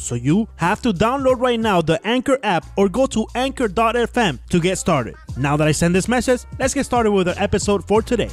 So 0.00 0.14
you 0.14 0.48
have 0.56 0.80
to 0.82 0.92
download 0.94 1.40
right 1.40 1.60
now 1.60 1.82
the 1.82 2.00
Anchor 2.06 2.38
app 2.42 2.64
or 2.76 2.88
go 2.88 3.06
to 3.08 3.26
anchor.fm 3.34 4.38
to 4.48 4.60
get 4.60 4.78
started. 4.78 5.14
Now 5.36 5.58
that 5.58 5.68
I 5.68 5.72
send 5.72 5.94
this 5.94 6.08
message, 6.08 6.40
let's 6.58 6.72
get 6.72 6.86
started 6.86 7.12
with 7.12 7.28
our 7.28 7.34
episode 7.36 7.86
for 7.86 8.00
today. 8.02 8.30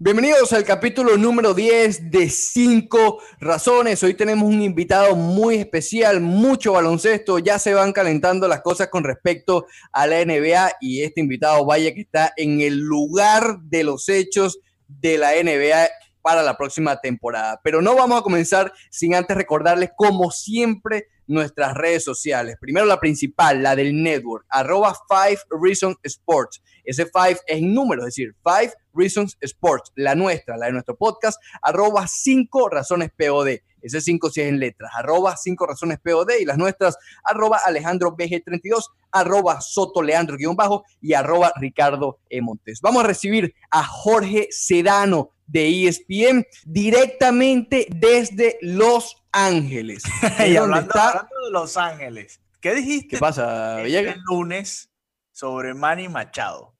Bienvenidos 0.00 0.52
al 0.52 0.64
capítulo 0.64 1.16
número 1.16 1.54
10 1.54 2.10
de 2.10 2.28
5 2.28 3.20
razones. 3.38 4.02
Hoy 4.02 4.14
tenemos 4.14 4.48
un 4.48 4.60
invitado 4.60 5.14
muy 5.14 5.54
especial, 5.54 6.20
mucho 6.20 6.72
baloncesto. 6.72 7.38
Ya 7.38 7.60
se 7.60 7.72
van 7.72 7.92
calentando 7.92 8.48
las 8.48 8.62
cosas 8.62 8.88
con 8.88 9.04
respecto 9.04 9.66
a 9.92 10.08
la 10.08 10.24
NBA 10.24 10.72
y 10.80 11.02
este 11.02 11.20
invitado, 11.20 11.64
vaya 11.64 11.94
que 11.94 12.00
está 12.00 12.32
en 12.36 12.60
el 12.62 12.80
lugar 12.80 13.60
de 13.62 13.84
los 13.84 14.08
hechos 14.08 14.58
de 14.88 15.18
la 15.18 15.34
NBA 15.40 15.88
para 16.22 16.42
la 16.42 16.56
próxima 16.56 17.00
temporada. 17.00 17.60
Pero 17.62 17.82
no 17.82 17.94
vamos 17.94 18.20
a 18.20 18.22
comenzar 18.22 18.72
sin 18.90 19.14
antes 19.14 19.36
recordarles, 19.36 19.90
como 19.96 20.30
siempre, 20.30 21.08
nuestras 21.26 21.74
redes 21.74 22.04
sociales. 22.04 22.56
Primero 22.60 22.86
la 22.86 23.00
principal, 23.00 23.62
la 23.62 23.76
del 23.76 24.02
network, 24.02 24.44
arroba 24.48 24.94
5 25.08 25.58
Reasons 25.62 25.96
Sports. 26.02 26.62
Ese 26.84 27.04
5 27.04 27.28
es 27.28 27.42
en 27.46 27.74
número, 27.74 28.02
es 28.02 28.06
decir, 28.06 28.34
5 28.44 28.74
Reasons 28.94 29.36
Sports. 29.40 29.92
La 29.94 30.14
nuestra, 30.14 30.56
la 30.56 30.66
de 30.66 30.72
nuestro 30.72 30.96
podcast, 30.96 31.40
arroba 31.62 32.06
5 32.06 32.68
razones 32.68 33.10
POD. 33.16 33.58
Ese 33.82 34.00
5 34.00 34.30
si 34.30 34.40
es 34.40 34.48
en 34.48 34.60
letras, 34.60 34.92
arroba 34.94 35.36
5 35.36 35.66
razones 35.66 35.98
POD 35.98 36.40
y 36.40 36.44
las 36.44 36.56
nuestras, 36.56 36.96
arroba 37.24 37.60
Alejandro 37.64 38.16
BG32, 38.16 38.90
arroba 39.10 39.60
Soto 39.60 40.02
Leandro 40.02 40.36
guion 40.36 40.54
bajo 40.54 40.84
y 41.00 41.14
arroba 41.14 41.52
Ricardo 41.56 42.20
E. 42.30 42.40
Montes. 42.40 42.80
Vamos 42.80 43.02
a 43.02 43.06
recibir 43.08 43.54
a 43.70 43.82
Jorge 43.84 44.48
Sedano 44.50 45.30
de 45.46 45.88
ESPN 45.88 46.46
directamente 46.64 47.86
desde 47.90 48.56
Los 48.62 49.21
Ángeles. 49.32 50.04
y 50.46 50.56
hablando, 50.56 50.94
hablando, 50.94 51.44
de 51.46 51.50
Los 51.50 51.76
Ángeles, 51.76 52.40
¿qué 52.60 52.74
dijiste? 52.74 53.16
¿Qué 53.16 53.18
pasa, 53.18 53.76
Villegas? 53.76 54.16
El 54.16 54.22
lunes 54.22 54.90
sobre 55.32 55.74
Manny 55.74 56.08
Machado. 56.08 56.74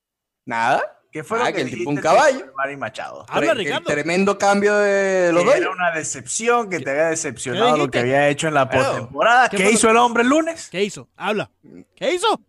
Nada. 0.45 0.99
¿Qué 1.11 1.23
fue 1.23 1.39
ah, 1.39 1.41
lo 1.41 1.47
que, 1.49 1.53
que 1.53 1.61
el 1.61 1.71
tipo 1.71 1.91
un 1.91 1.97
caballo? 1.97 2.53
Manny 2.57 2.77
Machado. 2.77 3.27
Habla, 3.29 3.53
el 3.53 3.59
Ricardo. 3.59 3.85
tremendo 3.85 4.39
cambio 4.39 4.75
de 4.77 5.31
los 5.31 5.45
dos. 5.45 5.55
Era 5.55 5.71
una 5.71 5.91
decepción, 5.91 6.71
que 6.71 6.81
te 6.81 6.91
había 6.91 7.09
decepcionado 7.09 7.75
¿Qué 7.75 7.79
lo 7.79 7.91
que 7.91 7.99
había 7.99 8.29
hecho 8.29 8.49
en 8.49 8.55
la 8.55 8.71
postemporada. 8.71 9.51
¿qué 9.51 9.59
¿Qué, 9.59 9.63
fue 9.65 9.73
lo- 9.73 9.79
hizo 9.79 9.91
el 9.91 9.97
hombre 9.99 10.23
el 10.23 10.31
lunes? 10.31 10.69
¿Qué 10.71 10.83
hizo? 10.83 11.09
Habla. 11.17 11.51
¿Qué 11.95 12.15
hizo? 12.15 12.41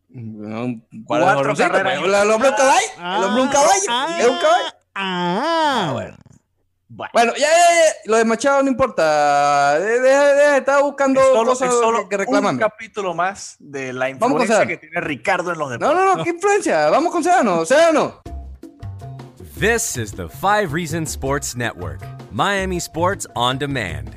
Cuatro 1.05 1.55
carreras. 1.55 2.03
El 2.03 2.31
hombre 2.31 2.49
un 2.49 2.55
caballo. 2.55 2.87
El 2.97 3.23
hombre 3.25 3.41
un 3.41 3.49
caballo. 3.49 3.81
Ah, 3.89 4.17
es 4.17 4.27
un 4.27 4.37
caballo. 4.37 4.69
Ah, 4.95 5.89
bueno. 5.91 6.17
Bueno, 6.95 7.11
Bueno, 7.13 7.33
ya, 7.35 7.47
ya, 7.47 7.47
ya, 7.47 7.93
Lo 8.05 8.17
de 8.17 8.25
Machado 8.25 8.61
no 8.61 8.69
importa. 8.69 9.79
Deja, 9.79 10.33
deja, 10.33 10.57
estaba 10.57 10.81
buscando 10.83 11.19
es 11.19 11.25
solo, 11.27 11.49
cosas 11.49 11.69
es 11.69 11.79
solo 11.79 12.07
que, 12.07 12.17
que 12.17 12.25
un 12.31 12.57
capítulo 12.59 13.15
más 13.15 13.55
de 13.59 13.93
la 13.93 14.09
influencia 14.09 14.65
que 14.67 14.77
tiene 14.77 15.01
Ricardo 15.01 15.51
en 15.53 15.57
los 15.57 15.69
No, 15.69 15.73
deportes. 15.77 16.05
no, 16.05 16.15
no, 16.17 16.23
¿qué 16.23 16.29
influencia? 16.29 16.89
Vamos 16.91 17.11
con 17.11 17.23
Sedano, 17.23 17.65
Sedano. 17.65 18.21
This 19.57 19.97
is 19.97 20.11
the 20.11 20.27
Five 20.29 20.71
Reasons 20.73 21.09
Sports 21.09 21.55
Network, 21.55 22.01
Miami 22.31 22.77
Sports 22.79 23.25
on 23.35 23.57
Demand. 23.57 24.15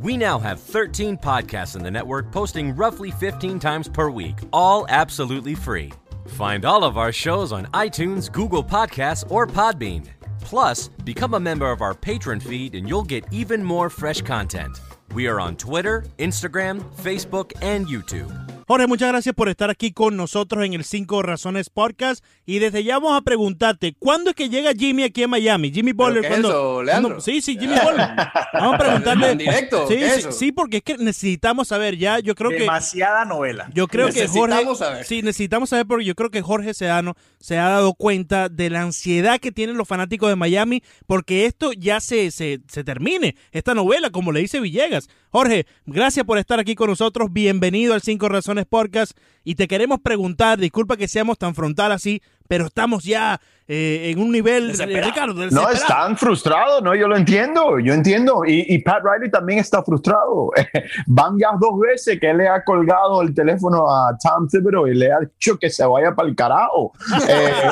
We 0.00 0.16
now 0.16 0.38
have 0.38 0.60
13 0.60 1.16
podcasts 1.16 1.74
in 1.76 1.82
the 1.82 1.90
network 1.90 2.30
posting 2.30 2.74
roughly 2.76 3.10
15 3.10 3.58
times 3.58 3.88
per 3.88 4.10
week, 4.10 4.36
all 4.52 4.86
absolutely 4.88 5.54
free. 5.54 5.92
Find 6.36 6.64
all 6.64 6.84
of 6.84 6.96
our 6.96 7.10
shows 7.12 7.52
on 7.52 7.66
iTunes, 7.72 8.30
Google 8.30 8.62
Podcasts, 8.62 9.24
or 9.30 9.46
Podbean. 9.46 10.06
Plus, 10.52 10.88
become 11.06 11.32
a 11.32 11.40
member 11.40 11.70
of 11.70 11.80
our 11.80 11.94
patron 11.94 12.38
feed 12.38 12.74
and 12.74 12.86
you'll 12.86 13.02
get 13.02 13.24
even 13.30 13.64
more 13.64 13.88
fresh 13.88 14.20
content. 14.20 14.82
We 15.14 15.26
are 15.26 15.40
on 15.40 15.56
Twitter, 15.56 16.04
Instagram, 16.18 16.82
Facebook, 16.96 17.52
and 17.62 17.86
YouTube. 17.86 18.61
Jorge, 18.66 18.86
muchas 18.86 19.08
gracias 19.08 19.34
por 19.34 19.48
estar 19.48 19.70
aquí 19.70 19.92
con 19.92 20.16
nosotros 20.16 20.64
en 20.64 20.72
el 20.74 20.84
5 20.84 21.22
Razones 21.22 21.68
Podcast. 21.68 22.24
Y 22.46 22.58
desde 22.60 22.84
ya 22.84 22.98
vamos 22.98 23.18
a 23.18 23.22
preguntarte, 23.22 23.94
¿cuándo 23.98 24.30
es 24.30 24.36
que 24.36 24.48
llega 24.48 24.72
Jimmy 24.72 25.02
aquí 25.02 25.24
a 25.24 25.28
Miami? 25.28 25.72
Jimmy 25.72 25.92
Butler. 25.92 26.20
qué 26.22 26.26
es 26.28 26.30
¿cuándo- 26.32 26.48
eso, 26.48 26.82
Leandro? 26.82 27.08
cuándo- 27.10 27.20
Sí, 27.24 27.40
sí, 27.42 27.58
Jimmy 27.58 27.74
Butler. 27.84 28.08
Vamos 28.52 28.74
a 28.74 28.78
preguntarle. 28.78 29.30
¿En 29.32 29.38
directo? 29.38 29.86
Sí, 29.88 29.94
¿Qué 29.96 30.10
sí, 30.10 30.18
eso? 30.20 30.32
sí, 30.32 30.52
porque 30.52 30.76
es 30.78 30.82
que 30.84 30.96
necesitamos 30.98 31.68
saber 31.68 31.96
ya. 31.96 32.20
Yo 32.20 32.34
creo 32.34 32.50
que. 32.50 32.60
Demasiada 32.60 33.24
novela. 33.24 33.68
Yo 33.74 33.88
creo 33.88 34.06
que 34.08 34.26
Jorge. 34.28 34.48
Necesitamos 34.54 34.78
saber. 34.78 35.04
Sí, 35.04 35.22
necesitamos 35.22 35.68
saber 35.68 35.86
porque 35.86 36.04
yo 36.04 36.14
creo 36.14 36.30
que 36.30 36.40
Jorge 36.42 36.72
Sedano 36.74 37.14
se 37.40 37.58
ha 37.58 37.68
dado 37.68 37.94
cuenta 37.94 38.48
de 38.48 38.70
la 38.70 38.82
ansiedad 38.82 39.40
que 39.40 39.52
tienen 39.52 39.76
los 39.76 39.88
fanáticos 39.88 40.28
de 40.28 40.36
Miami 40.36 40.82
porque 41.06 41.46
esto 41.46 41.72
ya 41.72 42.00
se, 42.00 42.30
se, 42.30 42.60
se 42.68 42.84
termine, 42.84 43.36
esta 43.50 43.74
novela, 43.74 44.10
como 44.10 44.30
le 44.32 44.40
dice 44.40 44.60
Villegas. 44.60 45.08
Jorge, 45.34 45.64
gracias 45.86 46.26
por 46.26 46.36
estar 46.36 46.60
aquí 46.60 46.74
con 46.74 46.90
nosotros. 46.90 47.28
Bienvenido 47.32 47.94
al 47.94 48.02
Cinco 48.02 48.28
Razones 48.28 48.66
Podcast. 48.66 49.12
Y 49.44 49.54
te 49.54 49.66
queremos 49.66 49.98
preguntar, 50.00 50.58
disculpa 50.58 50.98
que 50.98 51.08
seamos 51.08 51.38
tan 51.38 51.54
frontal 51.54 51.90
así, 51.90 52.20
pero 52.48 52.66
estamos 52.66 53.02
ya 53.02 53.40
eh, 53.66 54.10
en 54.12 54.20
un 54.20 54.30
nivel, 54.30 54.68
Desesperado. 54.68 55.06
Ricardo, 55.10 55.50
No, 55.50 55.70
están 55.70 56.18
frustrados, 56.18 56.82
no, 56.82 56.94
yo 56.94 57.08
lo 57.08 57.16
entiendo, 57.16 57.78
yo 57.78 57.94
entiendo. 57.94 58.44
Y, 58.46 58.66
y 58.74 58.78
Pat 58.82 59.02
Riley 59.02 59.30
también 59.30 59.60
está 59.60 59.82
frustrado. 59.82 60.50
Van 61.06 61.38
ya 61.38 61.52
dos 61.58 61.80
veces 61.80 62.20
que 62.20 62.28
él 62.28 62.36
le 62.36 62.48
ha 62.48 62.62
colgado 62.62 63.22
el 63.22 63.32
teléfono 63.34 63.90
a 63.90 64.14
Tom 64.22 64.46
Thibodeau 64.46 64.86
y 64.86 64.94
le 64.94 65.10
ha 65.12 65.20
dicho 65.20 65.56
que 65.58 65.70
se 65.70 65.86
vaya 65.86 66.14
para 66.14 66.28
el 66.28 66.36
carajo. 66.36 66.92
Eh, 67.26 67.70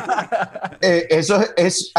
eh, 0.81 1.07
eso 1.11 1.39
es, 1.41 1.53
es- 1.59 1.93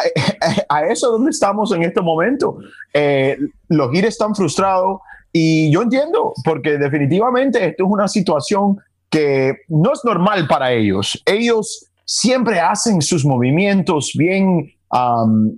a, 0.67 0.75
a 0.75 0.85
eso 0.85 1.07
es 1.07 1.11
donde 1.11 1.29
estamos 1.29 1.71
en 1.71 1.83
este 1.83 2.01
momento. 2.01 2.57
Eh, 2.93 3.37
los 3.69 3.91
Heat 3.91 4.05
están 4.05 4.33
frustrados 4.33 5.01
y 5.33 5.71
yo 5.71 5.81
entiendo, 5.83 6.33
porque 6.43 6.77
definitivamente 6.77 7.65
esto 7.65 7.85
es 7.85 7.89
una 7.89 8.07
situación 8.07 8.77
que 9.09 9.53
no 9.69 9.93
es 9.93 10.01
normal 10.03 10.47
para 10.47 10.71
ellos. 10.71 11.21
Ellos 11.25 11.87
siempre 12.05 12.59
hacen 12.59 13.01
sus 13.01 13.25
movimientos 13.25 14.11
bien, 14.17 14.73
um, 14.91 15.57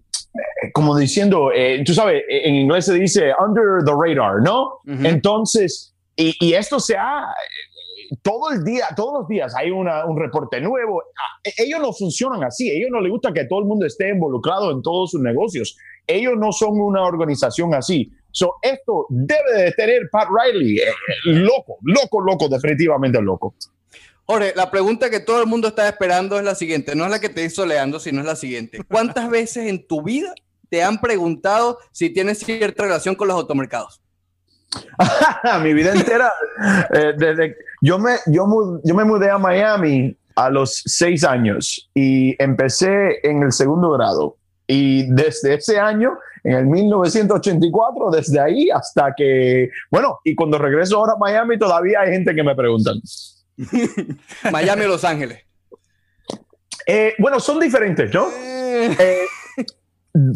como 0.73 0.95
diciendo, 0.97 1.51
eh, 1.53 1.83
tú 1.85 1.93
sabes, 1.93 2.21
eh, 2.29 2.47
en 2.47 2.55
inglés 2.55 2.85
se 2.85 2.93
dice 2.93 3.31
under 3.43 3.83
the 3.85 3.91
radar, 3.91 4.41
¿no? 4.43 4.79
Ujú. 4.87 5.05
Entonces, 5.05 5.93
y, 6.15 6.35
y 6.39 6.53
esto 6.53 6.79
se 6.79 6.95
ha, 6.97 7.21
eh, 7.23 8.15
todo 8.21 8.51
el 8.51 8.63
día, 8.63 8.85
todos 8.95 9.21
los 9.21 9.27
días 9.27 9.55
hay 9.55 9.71
una- 9.71 10.05
un 10.05 10.17
reporte 10.19 10.59
nuevo. 10.61 11.01
Ah, 11.17 11.39
eh, 11.43 11.51
Ellos 11.57 11.79
no 11.79 11.93
funcionan 11.93 12.43
así, 12.43 12.69
ellos 12.69 12.89
no 12.91 13.01
les 13.01 13.11
gusta 13.11 13.33
que 13.33 13.45
todo 13.45 13.59
el 13.59 13.65
mundo 13.65 13.85
esté 13.85 14.09
involucrado 14.09 14.71
en 14.71 14.81
todos 14.81 15.11
sus 15.11 15.21
negocios. 15.21 15.75
Ellos 16.05 16.33
no 16.37 16.51
son 16.51 16.79
una 16.79 17.03
organización 17.03 17.73
así. 17.73 18.11
So, 18.33 18.55
esto 18.63 19.05
debe 19.09 19.65
de 19.65 19.71
tener 19.73 20.09
Pat 20.11 20.27
Riley 20.27 20.79
eh, 20.79 20.91
loco, 21.25 21.77
loco, 21.83 22.19
loco, 22.19 22.49
definitivamente 22.49 23.21
loco. 23.21 23.53
Jorge, 24.25 24.53
la 24.55 24.71
pregunta 24.71 25.11
que 25.11 25.19
todo 25.19 25.39
el 25.39 25.47
mundo 25.47 25.67
está 25.67 25.87
esperando 25.87 26.39
es 26.39 26.43
la 26.43 26.55
siguiente. 26.55 26.95
No 26.95 27.05
es 27.05 27.11
la 27.11 27.19
que 27.19 27.29
te 27.29 27.43
hizo 27.43 27.63
Leandro, 27.63 27.99
sino 27.99 28.21
es 28.21 28.25
la 28.25 28.35
siguiente. 28.35 28.79
¿Cuántas 28.89 29.29
veces 29.29 29.67
en 29.67 29.85
tu 29.85 30.01
vida 30.01 30.33
te 30.69 30.81
han 30.81 30.99
preguntado 30.99 31.77
si 31.91 32.09
tienes 32.09 32.39
cierta 32.39 32.83
relación 32.83 33.13
con 33.13 33.27
los 33.27 33.37
automercados? 33.37 34.01
mi 35.61 35.73
vida 35.75 35.93
entera. 35.93 36.33
eh, 36.95 37.13
desde, 37.15 37.55
yo, 37.81 37.99
me, 37.99 38.15
yo, 38.25 38.81
yo 38.83 38.95
me 38.95 39.03
mudé 39.03 39.29
a 39.29 39.37
Miami 39.37 40.17
a 40.35 40.49
los 40.49 40.81
seis 40.87 41.23
años 41.23 41.87
y 41.93 42.35
empecé 42.41 43.19
en 43.21 43.43
el 43.43 43.51
segundo 43.51 43.91
grado. 43.91 44.37
Y 44.65 45.13
desde 45.13 45.53
ese 45.53 45.79
año, 45.79 46.17
en 46.43 46.55
el 46.57 46.65
1984, 46.65 48.11
desde 48.11 48.39
ahí 48.39 48.69
hasta 48.69 49.13
que, 49.15 49.69
bueno, 49.89 50.19
y 50.23 50.35
cuando 50.35 50.57
regreso 50.57 50.97
ahora 50.97 51.13
a 51.13 51.17
Miami, 51.17 51.57
todavía 51.57 52.01
hay 52.01 52.11
gente 52.11 52.35
que 52.35 52.43
me 52.43 52.55
preguntan. 52.55 53.01
Miami 54.51 54.83
o 54.83 54.87
Los 54.89 55.03
Ángeles. 55.03 55.39
Eh, 56.85 57.13
bueno, 57.17 57.39
son 57.39 57.59
diferentes, 57.59 58.13
¿no? 58.13 58.27
Eh, 58.29 59.25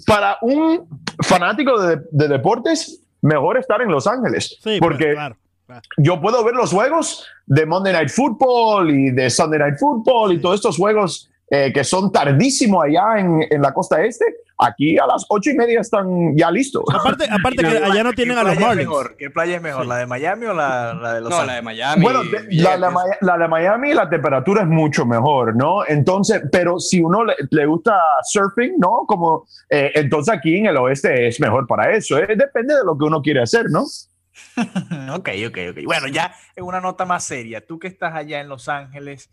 para 0.06 0.38
un 0.42 0.88
fanático 1.24 1.80
de, 1.82 2.00
de 2.10 2.28
deportes, 2.30 3.02
mejor 3.22 3.58
estar 3.58 3.82
en 3.82 3.90
Los 3.90 4.08
Ángeles. 4.08 4.58
Sí, 4.64 4.78
porque 4.80 5.06
pues, 5.06 5.16
claro. 5.16 5.38
claro. 5.66 5.82
yo 5.98 6.22
puedo 6.22 6.44
ver 6.46 6.56
los 6.56 6.72
juegos 6.72 7.28
de 7.46 7.66
Monday 7.66 7.92
Night 7.92 8.10
Football 8.10 8.92
y 8.92 9.12
de 9.12 9.30
Sunday 9.30 9.60
Night 9.60 9.78
Football 9.78 10.34
y 10.34 10.42
todos 10.42 10.56
estos 10.56 10.78
juegos 10.78 11.30
eh, 11.50 11.72
que 11.74 11.84
son 11.84 12.12
tardísimos 12.12 12.84
allá 12.84 13.20
en, 13.20 13.46
en, 13.50 13.62
la 13.62 13.74
costa 13.74 14.04
este, 14.04 14.26
aquí 14.58 14.98
a 14.98 15.06
las 15.06 15.26
ocho 15.30 15.50
y 15.50 15.56
media 15.56 15.80
están 15.80 16.36
ya 16.36 16.52
listos. 16.52 16.84
Aparte, 16.94 17.26
aparte 17.32 17.58
que 17.58 17.78
allá 17.78 18.04
no 18.04 18.14
tienen 18.14 18.38
a 18.38 18.44
los 18.44 18.60
Marlins. 18.60 18.90
¿Qué 19.18 19.30
playa 19.30 19.56
es 19.56 19.62
mejor, 19.62 19.86
la 19.86 19.98
de 19.98 20.08
Miami 20.08 20.46
o 20.48 20.54
la, 20.54 20.94
la 20.94 21.14
de 21.14 21.22
Los 21.22 21.30
no, 21.30 21.38
Ángeles? 21.38 21.48
la 21.48 21.56
de 21.56 21.62
Miami. 21.62 22.04
Bueno, 22.04 22.24
la, 22.50 22.78
la, 22.78 22.92
la, 23.22 23.38
de 23.38 23.48
Miami, 23.48 23.94
la 23.94 24.10
temperatura 24.10 24.64
es 24.64 24.68
mucho 24.68 25.06
mejor, 25.06 25.56
¿no? 25.56 25.86
Entonces, 25.88 26.42
pero 26.52 26.80
si 26.80 27.02
uno 27.02 27.24
le, 27.24 27.36
le 27.50 27.66
gusta 27.66 27.98
surfing, 28.24 28.74
¿no? 28.78 29.06
Como, 29.08 29.48
eh, 29.70 29.92
entonces 29.96 30.34
aquí 30.34 30.58
en 30.58 30.66
el 30.66 30.78
oeste 30.78 31.28
es 31.28 31.40
mejor 31.40 31.66
para 31.66 31.96
eso. 31.96 32.18
Eh, 32.18 32.36
depende 32.36 32.76
de 32.76 32.84
lo 32.84 32.98
que 32.98 33.06
uno 33.06 33.22
quiere 33.22 33.42
hacer, 33.42 33.68
¿no? 33.70 33.84
ok, 35.16 35.30
ok, 35.48 35.58
ok. 35.72 35.78
Bueno, 35.86 36.08
ya 36.08 36.34
en 36.56 36.64
una 36.64 36.82
nota 36.82 37.06
más 37.06 37.24
seria, 37.24 37.66
tú 37.66 37.80
que 37.80 37.88
estás 37.88 38.14
allá 38.16 38.40
en 38.42 38.50
Los 38.50 38.70
Ángeles, 38.70 39.30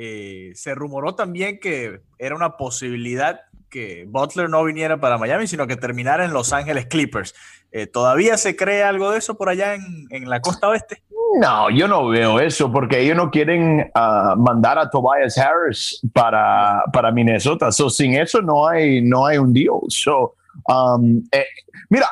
eh, 0.00 0.52
se 0.54 0.76
rumoró 0.76 1.16
también 1.16 1.58
que 1.58 2.00
era 2.20 2.36
una 2.36 2.56
posibilidad 2.56 3.40
que 3.68 4.06
Butler 4.08 4.48
no 4.48 4.62
viniera 4.62 4.98
para 4.98 5.18
Miami, 5.18 5.48
sino 5.48 5.66
que 5.66 5.74
terminara 5.74 6.24
en 6.24 6.32
Los 6.32 6.52
Ángeles 6.52 6.86
Clippers. 6.86 7.34
Eh, 7.72 7.88
¿Todavía 7.88 8.36
se 8.36 8.54
cree 8.54 8.84
algo 8.84 9.10
de 9.10 9.18
eso 9.18 9.36
por 9.36 9.48
allá 9.48 9.74
en, 9.74 10.06
en, 10.10 10.30
la 10.30 10.40
costa 10.40 10.68
oeste? 10.68 11.02
No, 11.40 11.68
yo 11.68 11.88
no 11.88 12.06
veo 12.06 12.38
eso 12.38 12.70
porque 12.70 13.00
ellos 13.00 13.16
no 13.16 13.28
quieren 13.28 13.90
uh, 13.94 14.36
mandar 14.36 14.78
a 14.78 14.88
Tobias 14.88 15.36
Harris 15.36 16.00
para, 16.12 16.84
para 16.92 17.10
Minnesota. 17.10 17.72
So, 17.72 17.90
sin 17.90 18.14
eso 18.14 18.40
no 18.40 18.68
hay, 18.68 19.02
no 19.02 19.26
hay 19.26 19.38
un 19.38 19.52
deal. 19.52 19.80
So, 19.88 20.36
um, 20.68 21.24
eh, 21.32 21.44
mira, 21.90 22.08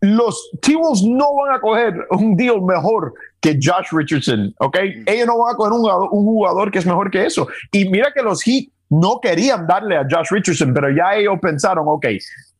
los 0.00 0.50
T-Wolves 0.60 1.02
no 1.02 1.34
van 1.34 1.54
a 1.54 1.60
coger 1.60 2.06
un 2.10 2.36
deal 2.36 2.60
mejor 2.60 3.14
que 3.42 3.58
Josh 3.60 3.88
Richardson, 3.90 4.54
¿ok? 4.60 4.78
Ellos 5.04 5.26
no 5.26 5.38
van 5.38 5.52
a 5.52 5.56
coger 5.56 5.72
un 5.72 5.80
jugador, 5.80 6.08
un 6.12 6.24
jugador 6.24 6.70
que 6.70 6.78
es 6.78 6.86
mejor 6.86 7.10
que 7.10 7.26
eso. 7.26 7.48
Y 7.72 7.88
mira 7.88 8.12
que 8.14 8.22
los 8.22 8.42
Heat 8.42 8.68
no 8.88 9.18
querían 9.20 9.66
darle 9.66 9.96
a 9.96 10.06
Josh 10.08 10.30
Richardson, 10.30 10.72
pero 10.72 10.88
ya 10.90 11.16
ellos 11.16 11.38
pensaron, 11.42 11.84
ok, 11.88 12.06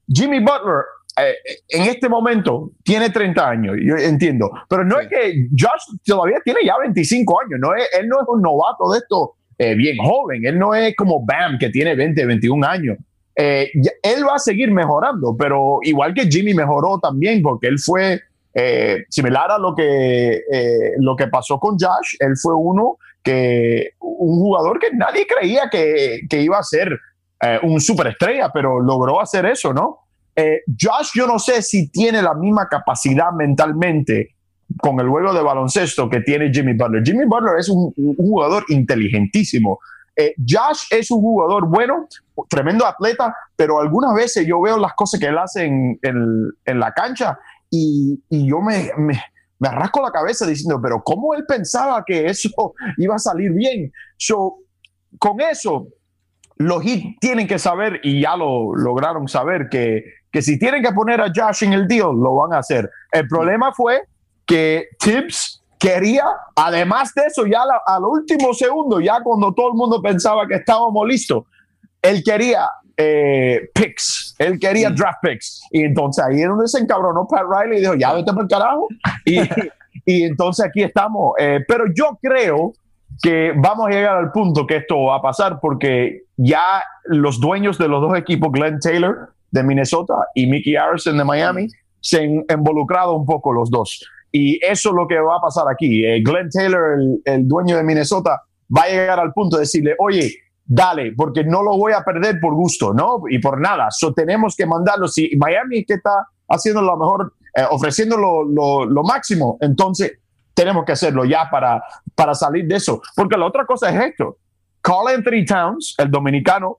Jimmy 0.09 0.41
Butler 0.41 0.83
eh, 1.19 1.35
en 1.69 1.83
este 1.83 2.09
momento 2.09 2.73
tiene 2.83 3.11
30 3.11 3.49
años, 3.49 3.77
yo 3.81 3.97
entiendo, 3.97 4.51
pero 4.69 4.85
no 4.85 4.99
sí. 4.99 5.05
es 5.05 5.09
que 5.09 5.49
Josh 5.51 5.99
todavía 6.05 6.39
tiene 6.45 6.61
ya 6.65 6.75
25 6.79 7.41
años, 7.43 7.61
no 7.61 7.75
es, 7.75 7.89
él 7.99 8.09
no 8.09 8.21
es 8.21 8.27
un 8.29 8.43
novato 8.43 8.91
de 8.91 8.99
esto 8.99 9.35
eh, 9.59 9.75
bien 9.75 9.99
joven, 9.99 10.45
él 10.45 10.59
no 10.59 10.75
es 10.75 10.97
como 10.97 11.25
Bam 11.25 11.59
que 11.59 11.69
tiene 11.69 11.95
20, 11.95 12.27
21 12.27 12.67
años. 12.67 12.97
Eh, 13.37 13.71
él 14.03 14.27
va 14.27 14.35
a 14.35 14.39
seguir 14.39 14.73
mejorando, 14.73 15.37
pero 15.39 15.79
igual 15.83 16.13
que 16.13 16.27
Jimmy 16.27 16.53
mejoró 16.55 16.99
también, 16.99 17.41
porque 17.41 17.69
él 17.69 17.79
fue 17.79 18.21
eh, 18.55 19.05
similar 19.09 19.51
a 19.51 19.59
lo 19.59 19.75
que, 19.75 20.43
eh, 20.51 20.93
lo 20.99 21.17
que 21.17 21.29
pasó 21.29 21.59
con 21.59 21.77
Josh, 21.79 22.17
él 22.19 22.37
fue 22.41 22.55
uno 22.55 22.99
que, 23.23 23.93
un 24.01 24.41
jugador 24.41 24.79
que 24.79 24.91
nadie 24.93 25.27
creía 25.27 25.69
que, 25.71 26.21
que 26.29 26.41
iba 26.41 26.59
a 26.59 26.63
ser 26.63 26.99
eh, 27.41 27.59
un 27.63 27.81
superestrella, 27.81 28.51
pero 28.53 28.81
logró 28.81 29.21
hacer 29.21 29.47
eso, 29.47 29.73
¿no? 29.73 29.99
Josh, 30.81 31.11
yo 31.15 31.27
no 31.27 31.39
sé 31.39 31.61
si 31.61 31.91
tiene 31.91 32.23
la 32.23 32.33
misma 32.33 32.67
capacidad 32.67 33.33
mentalmente 33.33 34.35
con 34.81 34.99
el 35.01 35.09
juego 35.09 35.35
de 35.35 35.43
baloncesto 35.43 36.09
que 36.09 36.21
tiene 36.21 36.51
Jimmy 36.51 36.73
Butler. 36.75 37.03
Jimmy 37.05 37.27
Butler 37.27 37.59
es 37.59 37.69
un, 37.69 37.93
un 37.97 38.17
jugador 38.17 38.65
inteligentísimo. 38.69 39.79
Eh, 40.15 40.35
Josh 40.47 40.85
es 40.91 41.11
un 41.11 41.21
jugador 41.21 41.67
bueno, 41.67 42.07
tremendo 42.49 42.87
atleta, 42.87 43.35
pero 43.57 43.81
algunas 43.81 44.15
veces 44.15 44.47
yo 44.47 44.61
veo 44.61 44.77
las 44.79 44.93
cosas 44.95 45.19
que 45.19 45.27
él 45.27 45.39
hace 45.39 45.65
en, 45.65 45.99
en, 46.03 46.51
en 46.65 46.81
la 46.81 46.93
cancha 46.93 47.39
y, 47.75 48.23
y 48.29 48.51
yo 48.51 48.61
me, 48.61 48.91
me, 48.99 49.19
me, 49.59 49.69
rasco 49.71 50.03
la 50.03 50.11
cabeza 50.11 50.47
diciendo, 50.47 50.79
pero 50.81 51.03
¿cómo 51.03 51.33
él 51.33 51.45
pensaba 51.49 52.05
que 52.05 52.27
eso 52.27 52.51
iba 52.99 53.15
a 53.15 53.19
salir 53.19 53.51
bien? 53.53 53.91
So, 54.19 54.59
con 55.19 55.41
eso, 55.41 55.89
los 56.59 56.83
Heat 56.83 57.17
tienen 57.19 57.49
que 57.49 57.59
saber, 57.59 57.99
y 58.03 58.21
ya 58.21 58.37
lo 58.37 58.75
lograron 58.75 59.27
saber, 59.27 59.71
que, 59.71 60.05
que 60.31 60.43
si 60.43 60.59
tienen 60.59 60.83
que 60.83 60.93
poner 60.93 61.23
a 61.23 61.33
Josh 61.35 61.65
en 61.65 61.73
el 61.73 61.89
deal, 61.89 62.15
lo 62.15 62.35
van 62.35 62.53
a 62.53 62.59
hacer. 62.59 62.91
El 63.11 63.27
problema 63.27 63.73
fue 63.73 64.03
que 64.45 64.89
Tibbs 64.99 65.63
quería, 65.79 66.27
además 66.55 67.15
de 67.15 67.23
eso, 67.25 67.47
ya 67.47 67.63
al 67.87 68.05
último 68.05 68.53
segundo, 68.53 69.01
ya 69.01 69.23
cuando 69.23 69.55
todo 69.55 69.69
el 69.69 69.75
mundo 69.75 70.03
pensaba 70.03 70.47
que 70.47 70.57
estábamos 70.57 71.09
listos, 71.09 71.45
él 72.03 72.23
quería 72.23 72.69
eh, 72.97 73.71
picks, 73.75 74.35
él 74.39 74.59
quería 74.59 74.91
mm. 74.91 74.95
draft 74.95 75.19
picks. 75.23 75.63
Y 75.71 75.83
entonces 75.83 76.25
ahí 76.25 76.43
es 76.43 76.49
donde 76.49 76.69
se 76.69 76.79
encabronó 76.79 77.27
Pat 77.27 77.45
Riley 77.49 77.79
y 77.79 77.81
dijo, 77.81 77.95
ya 77.95 78.13
vete 78.13 78.33
por 78.33 78.43
el 78.43 78.49
carajo. 78.49 78.89
Y, 79.25 79.41
y 80.07 80.23
entonces 80.25 80.67
aquí 80.67 80.83
estamos. 80.83 81.35
Eh, 81.39 81.61
pero 81.67 81.85
yo 81.95 82.19
creo 82.21 82.73
que 83.23 83.53
vamos 83.57 83.89
a 83.89 83.91
llegar 83.91 84.17
al 84.17 84.33
punto 84.33 84.67
que 84.67 84.77
esto 84.77 85.05
va 85.05 85.17
a 85.17 85.23
pasar 85.23 85.59
porque 85.61 86.23
ya 86.37 86.83
los 87.05 87.41
dueños 87.41 87.79
de 87.79 87.89
los 87.89 88.01
dos 88.01 88.17
equipos, 88.17 88.51
Glenn 88.53 88.81
Taylor 88.81 89.33
de 89.51 89.63
Minnesota 89.63 90.15
y 90.35 90.47
Mickey 90.47 90.77
Harrison 90.77 91.17
de 91.19 91.25
Miami, 91.25 91.69
se 92.01 92.23
han 92.23 92.45
involucrado 92.51 93.15
un 93.15 93.27
poco 93.27 93.53
los 93.53 93.71
dos. 93.71 94.05
Y 94.33 94.59
eso 94.65 94.89
es 94.91 94.95
lo 94.95 95.07
que 95.07 95.19
va 95.21 95.37
a 95.37 95.41
pasar 95.41 95.67
aquí. 95.71 96.05
Eh, 96.05 96.23
Glenn 96.25 96.49
Taylor, 96.49 96.99
el, 96.99 97.23
el, 97.25 97.47
dueño 97.47 97.77
de 97.77 97.85
Minnesota, 97.85 98.43
va 98.75 98.85
a 98.85 98.89
llegar 98.89 99.21
al 99.21 99.33
punto 99.33 99.57
de 99.57 99.63
decirle, 99.63 99.95
oye, 99.99 100.33
dale, 100.75 101.13
porque 101.15 101.45
no 101.45 101.63
lo 101.63 101.77
voy 101.77 101.93
a 101.93 102.03
perder 102.03 102.41
por 102.41 102.55
gusto, 102.55 102.95
¿no? 102.95 103.23
Y 103.29 103.39
por 103.39 103.61
nada. 103.61 103.91
So, 103.91 104.15
tenemos 104.15 104.57
que 104.57 104.65
mandarlo. 104.65 105.07
Si 105.07 105.31
Miami 105.37 105.85
que 105.85 105.95
está 105.95 106.29
haciendo 106.49 106.81
lo 106.81 106.97
mejor, 106.97 107.35
eh, 107.55 107.65
ofreciendo 107.71 108.17
lo, 108.17 108.43
lo, 108.45 108.87
lo, 108.87 109.03
máximo, 109.03 109.59
entonces 109.61 110.19
tenemos 110.55 110.87
que 110.87 110.93
hacerlo 110.93 111.27
ya 111.27 111.51
para, 111.51 111.83
para 112.15 112.35
salir 112.35 112.67
de 112.67 112.77
eso. 112.77 113.03
Porque 113.15 113.37
la 113.37 113.47
otra 113.47 113.67
cosa 113.67 113.91
es 113.91 114.13
esto. 114.13 114.39
Carl 114.81 115.09
Anthony 115.09 115.45
Towns, 115.47 115.95
el 115.99 116.11
dominicano, 116.11 116.79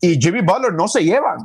y 0.00 0.20
Jimmy 0.20 0.40
Butler 0.42 0.72
no 0.72 0.86
se 0.86 1.02
llevan. 1.02 1.38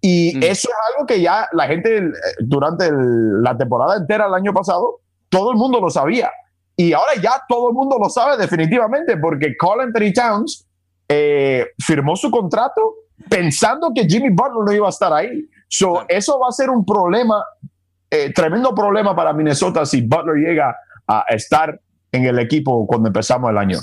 Y 0.00 0.36
mm. 0.36 0.42
eso 0.44 0.68
es 0.68 0.94
algo 0.94 1.06
que 1.06 1.20
ya 1.20 1.48
la 1.52 1.66
gente 1.66 2.02
durante 2.40 2.86
el, 2.86 3.42
la 3.42 3.56
temporada 3.56 3.96
entera 3.96 4.26
del 4.26 4.34
año 4.34 4.52
pasado, 4.52 5.00
todo 5.28 5.50
el 5.50 5.56
mundo 5.56 5.80
lo 5.80 5.90
sabía. 5.90 6.30
Y 6.76 6.92
ahora 6.92 7.14
ya 7.20 7.42
todo 7.48 7.70
el 7.70 7.74
mundo 7.74 7.98
lo 8.00 8.08
sabe 8.08 8.36
definitivamente 8.36 9.16
porque 9.16 9.56
Carl 9.58 9.80
Anthony 9.80 10.12
Towns 10.14 10.66
eh, 11.08 11.66
firmó 11.78 12.16
su 12.16 12.30
contrato 12.30 12.94
pensando 13.28 13.92
que 13.94 14.04
Jimmy 14.04 14.30
Butler 14.30 14.64
no 14.64 14.72
iba 14.72 14.86
a 14.86 14.90
estar 14.90 15.12
ahí. 15.12 15.48
So. 15.68 16.04
Eso 16.08 16.38
va 16.38 16.48
a 16.48 16.52
ser 16.52 16.70
un 16.70 16.84
problema, 16.84 17.42
eh, 18.10 18.32
tremendo 18.32 18.74
problema 18.74 19.14
para 19.14 19.32
Minnesota 19.32 19.86
si 19.86 20.02
Butler 20.02 20.36
llega 20.36 20.76
a 21.06 21.24
estar 21.28 21.80
en 22.12 22.24
el 22.26 22.38
equipo 22.38 22.86
cuando 22.86 23.08
empezamos 23.08 23.50
el 23.50 23.58
año. 23.58 23.78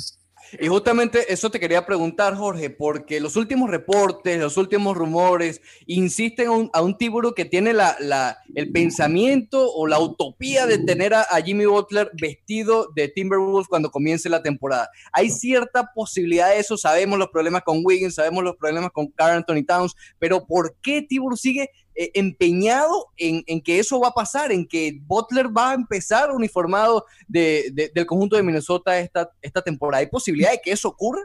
Y 0.58 0.68
justamente 0.68 1.32
eso 1.32 1.52
te 1.52 1.60
quería 1.60 1.86
preguntar, 1.86 2.36
Jorge, 2.36 2.70
porque 2.70 3.20
los 3.20 3.36
últimos 3.36 3.70
reportes, 3.70 4.40
los 4.40 4.58
últimos 4.58 4.98
rumores 4.98 5.62
insisten 5.86 6.48
a 6.48 6.52
un, 6.52 6.70
a 6.74 6.82
un 6.82 6.98
tiburón 6.98 7.34
que 7.34 7.46
tiene 7.46 7.74
la, 7.74 8.38
el 8.56 8.72
pensamiento 8.72 9.72
o 9.72 9.86
la 9.88 10.00
utopía 10.00 10.66
de 10.66 10.80
tener 10.80 11.14
a, 11.14 11.26
Jimmy 11.44 11.66
Butler 11.66 12.12
vestido 12.20 12.90
de 12.96 13.08
Timberwolves 13.08 13.68
cuando 13.68 13.92
comience 13.92 14.30
la 14.30 14.42
temporada. 14.42 14.90
Hay 15.12 15.30
cierta 15.30 15.92
posibilidad 15.94 16.50
de 16.50 16.60
eso, 16.60 16.78
sabemos 16.78 17.18
los 17.20 17.30
problemas 17.30 17.64
con 17.64 17.82
Wiggins, 17.84 18.16
sabemos 18.16 18.44
los 18.44 18.56
problemas 18.56 18.92
con 18.92 19.08
Carl 19.08 19.38
Anthony 19.38 19.66
Towns, 19.66 19.96
pero 20.18 20.46
¿por 20.46 20.76
qué 20.82 21.02
Tiburón 21.02 21.38
sigue 21.38 21.70
eh, 22.02 22.12
empeñado 22.14 23.08
en, 23.18 23.44
en, 23.46 23.60
que 23.62 23.78
eso 23.78 24.00
va 24.00 24.08
a 24.08 24.14
pasar, 24.14 24.54
en 24.54 24.66
que 24.66 24.98
Butler 25.02 25.48
va 25.48 25.72
a 25.72 25.74
empezar 25.74 26.32
uniformado 26.32 27.04
de, 27.28 27.72
de, 27.74 27.92
del 27.94 28.06
conjunto 28.06 28.38
de 28.38 28.44
Minnesota 28.44 28.98
esta, 29.00 29.30
esta 29.42 29.62
temporada. 29.62 30.00
¿Hay 30.00 30.08
posibilidad 30.08 30.52
de 30.52 30.62
que 30.64 30.72
eso 30.72 30.88
ocurra? 30.88 31.22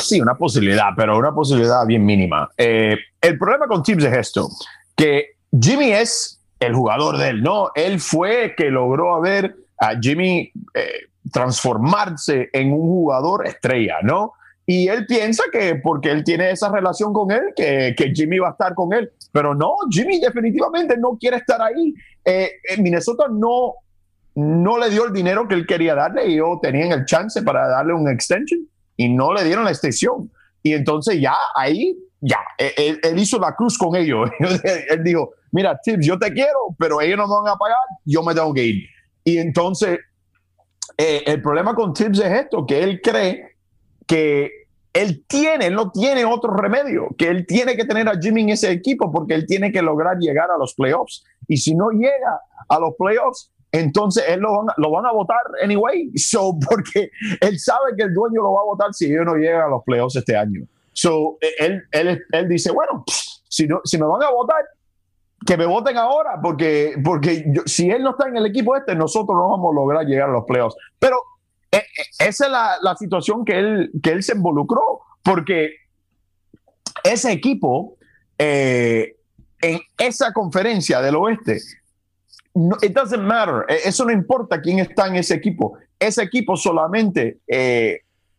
Sí, 0.00 0.20
una 0.20 0.34
posibilidad, 0.34 0.90
pero 0.94 1.16
una 1.16 1.34
posibilidad 1.34 1.86
bien 1.86 2.04
mínima. 2.04 2.50
Eh, 2.58 2.96
el 3.22 3.38
problema 3.38 3.66
con 3.66 3.82
Tibbs 3.82 4.04
es 4.04 4.12
esto, 4.12 4.50
que 4.94 5.36
Jimmy 5.58 5.92
es 5.92 6.42
el 6.60 6.74
jugador 6.74 7.16
de 7.16 7.30
él, 7.30 7.42
¿no? 7.42 7.70
Él 7.74 7.98
fue 7.98 8.54
que 8.54 8.70
logró 8.70 9.18
ver 9.22 9.56
a 9.78 9.98
Jimmy 9.98 10.52
eh, 10.74 10.90
transformarse 11.32 12.50
en 12.52 12.70
un 12.70 12.82
jugador 12.82 13.46
estrella, 13.46 13.96
¿no? 14.02 14.34
Y 14.66 14.88
él 14.88 15.06
piensa 15.06 15.44
que 15.50 15.76
porque 15.76 16.10
él 16.10 16.22
tiene 16.22 16.50
esa 16.50 16.70
relación 16.70 17.12
con 17.12 17.30
él, 17.30 17.52
que, 17.56 17.94
que 17.96 18.12
Jimmy 18.14 18.38
va 18.38 18.48
a 18.48 18.50
estar 18.52 18.74
con 18.74 18.92
él. 18.92 19.10
Pero 19.32 19.54
no, 19.54 19.74
Jimmy 19.90 20.20
definitivamente 20.20 20.96
no 20.96 21.16
quiere 21.18 21.38
estar 21.38 21.60
ahí. 21.60 21.94
Eh, 22.24 22.52
Minnesota 22.78 23.26
no, 23.30 23.74
no 24.34 24.78
le 24.78 24.90
dio 24.90 25.06
el 25.06 25.12
dinero 25.12 25.46
que 25.46 25.54
él 25.54 25.66
quería 25.66 25.94
darle 25.94 26.28
y 26.28 26.34
ellos 26.34 26.58
tenían 26.62 26.92
el 26.92 27.04
chance 27.04 27.42
para 27.42 27.68
darle 27.68 27.94
un 27.94 28.08
extension 28.08 28.60
y 28.96 29.08
no 29.08 29.32
le 29.32 29.44
dieron 29.44 29.64
la 29.64 29.70
extensión. 29.70 30.30
Y 30.62 30.72
entonces 30.72 31.20
ya 31.20 31.34
ahí, 31.54 31.96
ya, 32.20 32.40
él, 32.58 32.98
él 33.02 33.18
hizo 33.18 33.38
la 33.38 33.54
cruz 33.54 33.78
con 33.78 33.94
ellos. 33.94 34.30
él 34.90 35.04
dijo, 35.04 35.32
mira, 35.52 35.78
Tibbs, 35.82 36.06
yo 36.06 36.18
te 36.18 36.32
quiero, 36.32 36.74
pero 36.78 37.00
ellos 37.00 37.18
no 37.18 37.26
me 37.26 37.34
van 37.44 37.54
a 37.54 37.56
pagar, 37.56 37.78
yo 38.04 38.22
me 38.22 38.34
tengo 38.34 38.52
que 38.52 38.64
ir. 38.64 38.88
Y 39.24 39.38
entonces, 39.38 39.98
eh, 40.96 41.22
el 41.26 41.42
problema 41.42 41.74
con 41.74 41.92
Tibbs 41.92 42.20
es 42.20 42.32
esto, 42.32 42.64
que 42.66 42.82
él 42.82 43.00
cree 43.02 43.56
que 44.06 44.65
él 44.96 45.24
tiene, 45.28 45.66
él 45.66 45.74
no 45.74 45.90
tiene 45.90 46.24
otro 46.24 46.54
remedio, 46.54 47.08
que 47.18 47.28
él 47.28 47.46
tiene 47.46 47.76
que 47.76 47.84
tener 47.84 48.08
a 48.08 48.18
Jimmy 48.18 48.42
en 48.42 48.48
ese 48.50 48.70
equipo 48.70 49.12
porque 49.12 49.34
él 49.34 49.46
tiene 49.46 49.70
que 49.70 49.82
lograr 49.82 50.16
llegar 50.18 50.50
a 50.50 50.56
los 50.56 50.74
playoffs. 50.74 51.22
Y 51.46 51.58
si 51.58 51.74
no 51.74 51.90
llega 51.90 52.40
a 52.68 52.80
los 52.80 52.94
playoffs, 52.98 53.52
entonces 53.72 54.24
él 54.26 54.40
lo 54.40 54.90
van, 54.90 55.06
a 55.06 55.12
votar 55.12 55.40
anyway. 55.62 56.10
So, 56.16 56.58
porque 56.70 57.10
él 57.40 57.58
sabe 57.58 57.94
que 57.96 58.04
el 58.04 58.14
dueño 58.14 58.40
lo 58.42 58.54
va 58.54 58.62
a 58.62 58.64
votar 58.64 58.94
si 58.94 59.04
ellos 59.06 59.26
no 59.26 59.34
llegan 59.34 59.62
a 59.62 59.68
los 59.68 59.82
playoffs 59.84 60.16
este 60.16 60.34
año. 60.34 60.66
So, 60.94 61.36
eh, 61.42 61.52
él, 61.58 61.82
él, 61.92 62.22
él 62.32 62.48
dice, 62.48 62.72
bueno, 62.72 63.04
si, 63.48 63.66
no, 63.66 63.82
si 63.84 63.98
me 63.98 64.06
van 64.06 64.22
a 64.22 64.30
votar, 64.30 64.64
que 65.44 65.58
me 65.58 65.66
voten 65.66 65.98
ahora, 65.98 66.40
porque, 66.42 66.94
porque 67.04 67.52
si 67.66 67.90
él 67.90 68.02
no 68.02 68.10
está 68.10 68.28
en 68.28 68.38
el 68.38 68.46
equipo 68.46 68.74
este, 68.74 68.94
nosotros 68.94 69.36
no 69.36 69.50
vamos 69.50 69.72
a 69.72 69.74
lograr 69.74 70.06
llegar 70.06 70.30
a 70.30 70.32
los 70.32 70.44
playoffs. 70.44 70.76
Pero 70.98 71.18
esa 72.18 72.44
es 72.46 72.50
la, 72.50 72.76
la, 72.82 72.96
situación 72.96 73.44
que 73.44 73.58
él, 73.58 73.90
que 74.02 74.10
él 74.10 74.22
se 74.22 74.34
involucró, 74.34 75.00
porque 75.22 75.70
ese 77.04 77.32
equipo, 77.32 77.96
eh, 78.38 79.16
en 79.60 79.80
esa 79.98 80.32
conferencia 80.32 81.00
del 81.00 81.16
oeste, 81.16 81.60
no, 82.54 82.76
it 82.82 82.92
doesn't 82.92 83.22
matter, 83.22 83.64
e, 83.68 83.88
eso 83.88 84.04
no 84.04 84.12
importa 84.12 84.60
quién 84.60 84.78
está 84.78 85.06
en 85.06 85.16
ese 85.16 85.34
equipo, 85.34 85.78
ese 85.98 86.22
equipo 86.22 86.56
solamente 86.56 87.40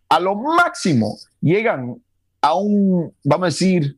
a 0.09 0.19
lo 0.19 0.35
máximo 0.35 1.17
llegan 1.41 1.95
a 2.41 2.55
un, 2.55 3.13
vamos 3.23 3.43
a 3.43 3.47
decir, 3.47 3.97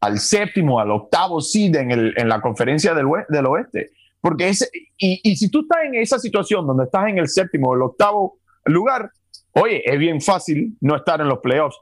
al 0.00 0.18
séptimo, 0.18 0.78
al 0.78 0.90
octavo 0.90 1.40
seed 1.40 1.76
en, 1.76 1.90
el, 1.90 2.14
en 2.16 2.28
la 2.28 2.40
conferencia 2.40 2.94
del, 2.94 3.06
del 3.28 3.46
oeste. 3.46 3.90
Porque 4.20 4.48
ese, 4.48 4.68
y, 4.96 5.20
y, 5.22 5.36
si 5.36 5.50
tú 5.50 5.62
estás 5.62 5.84
en 5.84 5.96
esa 5.96 6.18
situación 6.18 6.66
donde 6.66 6.84
estás 6.84 7.08
en 7.08 7.18
el 7.18 7.28
séptimo 7.28 7.70
o 7.70 7.74
el 7.74 7.82
octavo 7.82 8.38
lugar, 8.64 9.10
oye, 9.52 9.82
es 9.84 9.98
bien 9.98 10.20
fácil 10.20 10.76
no 10.80 10.96
estar 10.96 11.20
en 11.20 11.28
los 11.28 11.38
playoffs. 11.38 11.76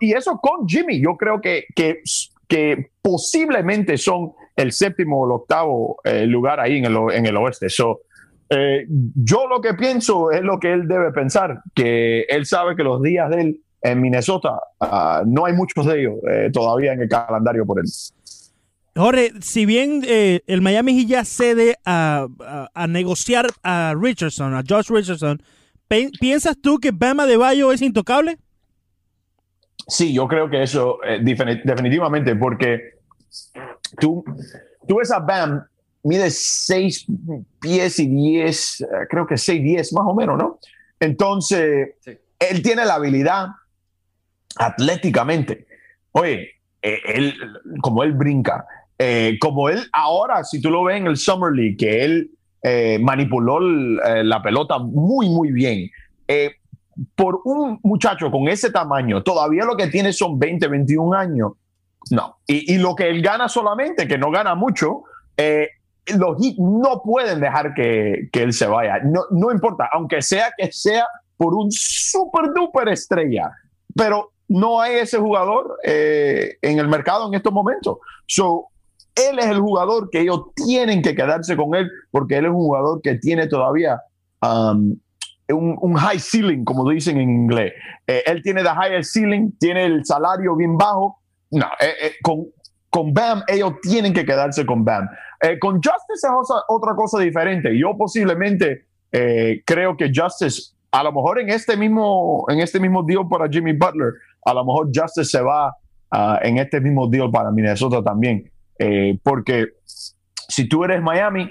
y 0.00 0.12
eso 0.12 0.38
con 0.40 0.66
Jimmy, 0.66 1.00
yo 1.00 1.16
creo 1.16 1.40
que, 1.40 1.64
que, 1.74 2.02
que 2.46 2.90
posiblemente 3.02 3.96
son 3.96 4.32
el 4.56 4.72
séptimo 4.72 5.20
o 5.20 5.26
el 5.26 5.32
octavo 5.32 6.00
eh, 6.04 6.26
lugar 6.26 6.60
ahí 6.60 6.78
en 6.78 6.86
el, 6.86 6.96
en 7.12 7.26
el 7.26 7.36
oeste. 7.36 7.68
So, 7.68 8.00
eh, 8.50 8.86
yo 8.88 9.46
lo 9.46 9.60
que 9.60 9.74
pienso 9.74 10.30
es 10.30 10.42
lo 10.42 10.58
que 10.58 10.72
él 10.72 10.88
debe 10.88 11.12
pensar, 11.12 11.60
que 11.74 12.22
él 12.22 12.46
sabe 12.46 12.76
que 12.76 12.82
los 12.82 13.02
días 13.02 13.28
de 13.30 13.40
él 13.40 13.60
en 13.82 14.00
Minnesota 14.00 14.58
uh, 14.80 15.24
no 15.26 15.44
hay 15.44 15.52
muchos 15.52 15.86
de 15.86 16.00
ellos 16.00 16.14
eh, 16.28 16.50
todavía 16.52 16.92
en 16.92 17.02
el 17.02 17.08
calendario 17.08 17.64
por 17.64 17.78
él. 17.78 17.86
Jorge, 18.96 19.32
si 19.40 19.66
bien 19.66 20.02
eh, 20.04 20.40
el 20.46 20.60
Miami 20.60 20.98
Heat 20.98 21.08
ya 21.08 21.24
cede 21.24 21.76
a, 21.84 22.26
a, 22.40 22.68
a, 22.74 22.86
negociar 22.88 23.46
a 23.62 23.94
Richardson, 23.96 24.54
a 24.54 24.64
Josh 24.68 24.90
Richardson, 24.90 25.40
¿piensas 26.20 26.56
tú 26.60 26.78
que 26.78 26.90
Bama 26.90 27.26
de 27.26 27.36
Bayo 27.36 27.72
es 27.72 27.82
intocable? 27.82 28.38
Sí, 29.86 30.12
yo 30.12 30.28
creo 30.28 30.50
que 30.50 30.62
eso 30.62 30.98
eh, 31.04 31.20
definitivamente, 31.22 32.36
porque 32.36 32.98
tú, 33.98 34.22
tú 34.86 34.96
ves 34.96 35.10
a 35.10 35.18
Bam, 35.18 35.64
mide 36.02 36.30
6 36.30 37.06
pies 37.60 37.98
y 37.98 38.06
10, 38.06 38.86
creo 39.08 39.26
que 39.26 39.38
6, 39.38 39.62
10 39.62 39.92
más 39.94 40.04
o 40.06 40.14
menos, 40.14 40.36
¿no? 40.36 40.58
Entonces, 41.00 41.94
sí. 42.00 42.18
él 42.38 42.62
tiene 42.62 42.84
la 42.84 42.94
habilidad 42.94 43.46
atléticamente. 44.56 45.66
Oye, 46.12 46.50
eh, 46.82 47.00
él, 47.06 47.34
como 47.80 48.02
él 48.02 48.12
brinca, 48.12 48.66
eh, 48.98 49.38
como 49.40 49.68
él 49.68 49.88
ahora, 49.92 50.44
si 50.44 50.60
tú 50.60 50.70
lo 50.70 50.84
ves 50.84 50.98
en 50.98 51.06
el 51.06 51.16
Summer 51.16 51.52
League, 51.52 51.76
que 51.76 52.04
él 52.04 52.30
eh, 52.62 52.98
manipuló 53.00 53.60
eh, 53.60 54.24
la 54.24 54.42
pelota 54.42 54.78
muy, 54.78 55.28
muy 55.28 55.52
bien. 55.52 55.88
Eh, 56.26 56.52
por 57.14 57.40
un 57.44 57.78
muchacho 57.84 58.30
con 58.30 58.48
ese 58.48 58.72
tamaño, 58.72 59.22
todavía 59.22 59.64
lo 59.64 59.76
que 59.76 59.86
tiene 59.86 60.12
son 60.12 60.38
20, 60.38 60.66
21 60.66 61.16
años. 61.16 61.52
No. 62.10 62.38
Y, 62.46 62.78
lo 62.78 62.96
que 62.96 63.08
él 63.08 63.22
gana 63.22 63.48
solamente, 63.48 64.08
que 64.08 64.18
no 64.18 64.30
gana 64.30 64.54
mucho, 64.54 65.02
los 65.36 66.42
Heat 66.42 66.56
no 66.58 67.02
pueden 67.02 67.40
dejar 67.40 67.74
que, 67.74 68.28
que 68.32 68.42
él 68.42 68.52
se 68.52 68.66
vaya. 68.66 68.98
No, 69.04 69.22
no, 69.30 69.52
importa, 69.52 69.88
aunque 69.92 70.22
sea 70.22 70.50
que 70.56 70.72
sea 70.72 71.06
por 71.36 71.54
un 71.54 71.70
super 71.70 72.50
duper 72.54 72.88
estrella. 72.88 73.50
Pero 73.94 74.32
no 74.48 74.80
hay 74.80 74.96
ese 74.96 75.18
jugador 75.18 75.78
en 75.84 76.78
el 76.78 76.88
mercado 76.88 77.28
en 77.28 77.34
estos 77.34 77.52
momentos. 77.52 77.98
So, 78.26 78.68
él 79.30 79.38
es 79.38 79.46
el 79.46 79.60
jugador 79.60 80.10
que 80.10 80.20
ellos 80.20 80.46
tienen 80.54 81.02
que 81.02 81.14
quedarse 81.14 81.56
con 81.56 81.74
él 81.74 81.90
porque 82.10 82.36
él 82.36 82.46
es 82.46 82.50
un 82.50 82.56
jugador 82.56 83.00
que 83.02 83.16
tiene 83.16 83.46
todavía 83.46 84.00
um, 84.42 84.96
un, 85.54 85.94
high 85.94 86.18
ceiling, 86.18 86.64
como 86.64 86.88
dicen 86.90 87.18
en 87.18 87.30
inglés. 87.30 87.72
Eh, 88.06 88.22
él 88.26 88.42
tiene 88.42 88.62
the 88.62 88.68
higher 88.68 89.04
ceiling, 89.04 89.52
tiene 89.58 89.84
el 89.86 90.04
salario 90.04 90.54
bien 90.56 90.76
bajo. 90.76 91.18
No, 91.50 91.66
eh, 91.80 91.94
eh, 92.02 92.12
con, 92.22 93.14
Bam, 93.14 93.42
ellos 93.46 93.74
tienen 93.82 94.12
que 94.12 94.24
quedarse 94.24 94.66
con 94.66 94.84
Bam. 94.84 95.08
Con 95.60 95.74
Justice 95.76 96.26
es 96.26 96.30
otra, 96.68 96.94
cosa 96.96 97.20
diferente. 97.20 97.78
Yo 97.78 97.96
posiblemente 97.96 98.86
creo 99.64 99.96
que 99.96 100.10
Justice, 100.12 100.72
a 100.90 101.04
lo 101.04 101.12
mejor 101.12 101.38
en 101.38 101.50
este 101.50 101.76
mismo, 101.76 102.44
en 102.48 102.58
este 102.58 102.80
mismo 102.80 103.04
deal 103.04 103.28
para 103.28 103.48
Jimmy 103.48 103.72
Butler, 103.72 104.14
a 104.44 104.54
lo 104.54 104.64
mejor 104.64 104.88
Justice 104.92 105.30
se 105.30 105.40
va 105.40 105.68
uh, 106.12 106.38
en 106.42 106.58
este 106.58 106.80
mismo 106.80 107.06
deal 107.06 107.30
para 107.30 107.50
Minnesota 107.50 108.02
también. 108.02 108.50
Eh, 108.78 109.18
porque 109.22 109.68
si 110.34 110.68
tú 110.68 110.84
eres 110.84 111.02
Miami, 111.02 111.50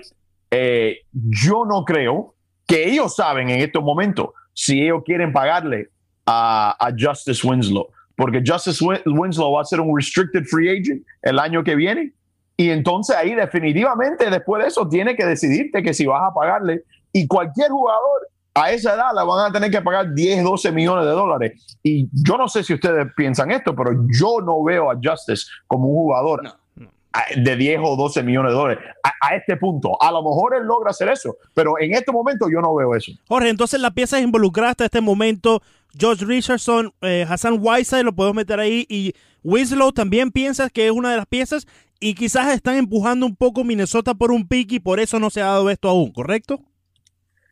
eh, 0.50 1.00
yo 1.12 1.66
no 1.66 1.84
creo 1.84 2.36
que 2.66 2.90
ellos 2.90 3.16
saben 3.16 3.50
en 3.50 3.62
estos 3.62 3.84
momentos 3.84 4.30
si 4.54 4.82
ellos 4.82 5.04
quieren 5.06 5.32
pagarle 5.34 5.90
a, 6.26 6.76
a, 6.80 6.92
Justice 6.98 7.46
Winslow, 7.46 7.88
porque 8.16 8.42
Justice 8.46 8.84
Winslow 9.06 9.54
va 9.54 9.62
a 9.62 9.66
ser 9.66 9.80
un 9.80 9.96
restricted 9.96 10.44
free 10.46 10.70
agent 10.70 11.06
el 11.22 11.40
año 11.40 11.64
que 11.64 11.76
viene. 11.76 12.14
Y 12.58 12.72
entonces 12.72 13.16
ahí 13.16 13.36
definitivamente 13.36 14.30
después 14.30 14.64
de 14.64 14.70
eso 14.70 14.88
tiene 14.90 15.16
que 15.16 15.26
decidirte 15.26 15.84
que 15.84 15.94
si 15.94 16.06
vas 16.06 16.24
a 16.24 16.34
pagarle. 16.34 16.84
Y 17.14 17.28
cualquier 17.28 17.70
jugador 17.70 18.28
a 18.56 18.72
esa 18.72 18.96
edad 18.96 19.12
la 19.14 19.24
van 19.24 19.50
a 19.50 19.54
tener 19.54 19.70
que 19.70 19.82
pagar 19.82 20.14
10, 20.14 20.44
12 20.44 20.72
millones 20.72 21.06
de 21.06 21.12
dólares. 21.12 21.78
Y 21.84 22.10
yo 22.12 22.38
no 22.38 22.48
sé 22.48 22.64
si 22.64 22.74
ustedes 22.74 23.08
piensan 23.16 23.52
esto, 23.52 23.76
pero 23.76 23.92
yo 24.12 24.42
no 24.42 24.64
veo 24.64 24.90
a 24.90 24.96
Justice 25.02 25.46
como 25.68 25.88
un 25.88 25.96
jugador 25.96 26.44
no 26.44 26.67
de 27.36 27.56
10 27.56 27.80
o 27.84 27.96
12 27.96 28.24
millones 28.24 28.52
de 28.52 28.58
dólares 28.58 28.84
a, 29.04 29.28
a, 29.28 29.36
este 29.36 29.58
punto. 29.58 30.02
A 30.02 30.12
lo 30.12 30.22
mejor 30.22 30.56
él 30.56 30.64
logra 30.64 30.92
hacer 30.92 31.10
eso, 31.10 31.38
pero 31.54 31.80
en 31.80 31.94
este 31.94 32.12
momento 32.12 32.48
yo 32.52 32.62
no 32.62 32.76
veo 32.76 32.96
eso. 32.96 33.12
Jorge, 33.28 33.50
entonces 33.50 33.80
la 33.80 33.92
pieza 33.92 34.20
involucrada 34.20 34.72
hasta 34.72 34.86
este 34.86 35.02
momento, 35.02 35.62
George 35.98 36.26
Richardson, 36.26 36.94
eh, 37.02 37.26
Hassan 37.28 37.58
Whiteside, 37.60 38.04
lo 38.04 38.14
podemos 38.14 38.36
meter 38.36 38.60
ahí, 38.60 38.86
y 38.90 39.14
Winslow 39.44 39.92
también 39.92 40.32
piensas 40.32 40.72
que 40.72 40.88
es 40.88 40.92
una 40.92 41.12
de 41.12 41.18
las 41.18 41.26
piezas 41.26 41.68
y 42.00 42.14
quizás 42.14 42.54
están 42.54 42.76
empujando 42.76 43.26
un 43.26 43.36
poco 43.36 43.64
Minnesota 43.64 44.14
por 44.14 44.32
un 44.32 44.48
pick 44.48 44.74
y 44.74 44.80
por 44.80 45.00
eso 45.00 45.20
no 45.20 45.30
se 45.30 45.42
ha 45.42 45.46
dado 45.46 45.70
esto 45.70 45.90
aún, 45.90 46.12
¿correcto? 46.12 46.60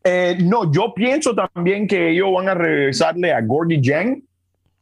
Eh, 0.04 0.38
no, 0.44 0.72
yo 0.72 0.94
pienso 0.94 1.34
también 1.34 1.88
que 1.88 2.12
ellos 2.12 2.28
van 2.32 2.50
a 2.50 2.54
regresarle 2.54 3.34
a 3.34 3.42
Gordy 3.42 3.82
Jang 3.82 4.22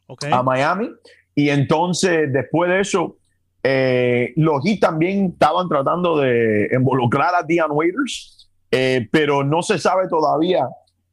okay. 0.06 0.30
a 0.30 0.42
Miami 0.42 0.90
y 1.34 1.48
entonces 1.48 2.30
después 2.30 2.70
de 2.70 2.80
eso 2.80 3.16
eh, 3.66 4.34
los 4.36 4.62
Heat 4.62 4.78
también 4.78 5.30
estaban 5.32 5.68
tratando 5.70 6.18
de 6.18 6.68
involucrar 6.70 7.34
a 7.34 7.42
Dion 7.42 7.70
Waiters, 7.70 8.50
eh, 8.70 9.08
pero 9.10 9.42
no 9.42 9.62
se 9.62 9.78
sabe 9.78 10.06
todavía 10.06 10.68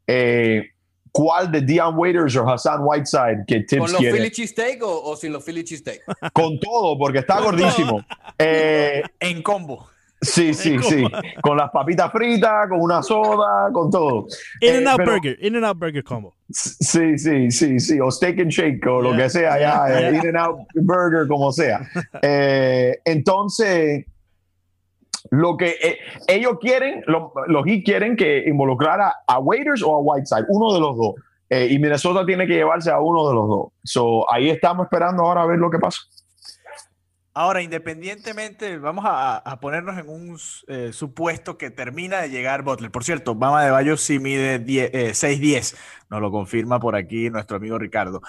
eh, 0.06 0.64
cuál 1.14 1.50
de 1.50 1.62
Dion 1.62 1.98
Waiters 1.98 2.36
o 2.36 2.50
Hassan 2.50 2.82
Whiteside 2.84 3.46
que 3.48 3.62
Tibbs 3.62 3.84
¿Con 3.84 3.92
los 3.94 4.02
quiere. 4.02 4.18
Philly 4.18 4.32
cheesesteak 4.32 4.84
o, 4.84 5.02
o, 5.02 5.16
sin 5.16 5.32
los 5.32 5.46
Philly 5.46 5.64
cheesesteak? 5.64 6.02
Con 6.34 6.60
todo, 6.60 6.98
porque 6.98 7.20
está 7.20 7.40
gordísimo. 7.40 8.04
en 8.38 9.42
combo. 9.42 9.88
Sí, 10.24 10.54
sí, 10.54 10.78
sí. 10.84 11.04
Con 11.42 11.58
las 11.58 11.72
papitas 11.72 12.12
fritas, 12.12 12.70
con 12.70 12.80
una 12.80 13.02
soda, 13.02 13.72
con 13.74 13.90
todo. 13.90 14.28
In 14.60 14.76
and 14.76 14.88
out 14.88 15.04
burger, 15.04 15.36
in 15.42 15.56
and 15.56 15.66
out 15.66 15.80
burger 15.80 16.04
combo. 16.04 16.36
Sí, 16.52 17.18
sí, 17.18 17.50
sí, 17.50 17.80
sí. 17.80 18.00
O 18.00 18.12
steak 18.12 18.40
and 18.40 18.52
shake, 18.52 18.86
o 18.86 19.02
yeah. 19.02 19.10
lo 19.10 19.18
que 19.18 19.30
sea, 19.30 19.60
ya, 19.60 19.88
yeah. 19.88 20.10
in 20.10 20.28
and 20.28 20.38
out 20.38 20.60
burger, 20.76 21.28
como 21.28 21.52
sea. 21.52 21.82
Eh, 22.22 23.00
entonces, 23.06 24.06
lo 25.32 25.58
que 25.58 25.76
eh, 25.82 25.98
ellos 26.28 26.58
quieren, 26.60 27.04
lo, 27.08 27.34
los 27.48 27.66
Heat 27.66 27.84
quieren 27.84 28.16
que 28.16 28.44
involucrara 28.46 29.16
a 29.26 29.40
Waiters 29.40 29.82
o 29.82 29.96
a 29.96 30.00
Whiteside, 30.02 30.46
uno 30.50 30.74
de 30.74 30.80
los 30.80 30.98
dos. 30.98 31.16
Eh, 31.50 31.68
y 31.72 31.80
Minnesota 31.80 32.26
tiene 32.26 32.46
que 32.46 32.54
llevarse 32.54 32.92
a 32.92 33.00
uno 33.00 33.28
de 33.28 33.34
los 33.34 33.48
dos. 33.50 33.68
So, 33.84 34.32
ahí 34.32 34.50
estamos 34.50 34.86
esperando 34.86 35.24
ahora 35.24 35.42
a 35.42 35.46
ver 35.48 35.58
lo 35.58 35.72
que 35.72 35.80
pasa. 35.80 36.00
Ahora, 37.42 37.64
independientemente, 37.64 38.78
vamos 38.78 39.04
a, 39.08 39.60
ponernos 39.60 39.98
en 39.98 40.08
un 40.10 40.38
eh, 40.68 40.94
supuesto 40.94 41.58
que 41.58 41.72
termina 41.72 42.22
de 42.22 42.30
llegar 42.30 42.62
Butler. 42.62 42.92
Por 42.92 43.04
cierto, 43.04 43.34
Bama 43.34 43.66
de 43.66 43.72
Bayo 43.72 43.98
sí 43.98 44.20
mide 44.20 44.60
10, 44.60 44.92
eh, 44.94 45.10
6'10, 45.16 45.76
nos 46.12 46.22
lo 46.22 46.30
confirma 46.30 46.80
por 46.80 46.96
aquí 46.96 47.32
nuestro 47.32 47.58
amigo 47.58 47.80
Ricardo. 47.80 48.22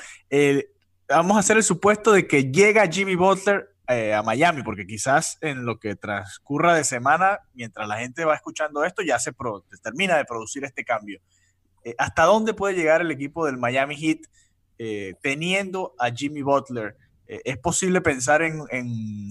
Vamos 1.11 1.37
a 1.37 1.41
hacer 1.41 1.59
el 1.59 1.63
supuesto 1.63 2.13
de 2.13 2.27
que 2.27 2.51
llega 2.51 2.87
Jimmy 2.87 3.15
Butler 3.15 3.75
eh, 3.87 4.15
a 4.15 4.23
Miami, 4.23 4.63
porque 4.63 4.87
quizás 4.87 5.37
en 5.43 5.67
lo 5.67 5.79
que 5.79 5.95
transcurra 5.95 6.75
de 6.75 6.83
semana, 6.83 7.41
mientras 7.53 7.87
la 7.87 7.99
gente 7.99 8.25
va 8.25 8.35
escuchando 8.35 8.83
esto, 8.83 9.03
ya 9.03 9.19
se, 9.19 9.35
termina 9.83 10.17
de 10.17 10.25
producir 10.25 10.65
este 10.65 10.87
cambio. 10.87 11.21
Eh, 11.85 11.95
¿Hasta 11.99 12.23
dónde 12.23 12.55
puede 12.55 12.77
llegar 12.77 13.03
el 13.03 13.11
equipo 13.11 13.45
del 13.45 13.59
Miami 13.59 13.95
Heat 13.95 14.21
teniendo 15.21 15.95
a 15.99 16.11
Jimmy 16.11 16.41
Butler? 16.41 16.97
¿Es 17.27 17.57
posible 17.59 18.01
pensar 18.01 18.43
en, 18.43 18.63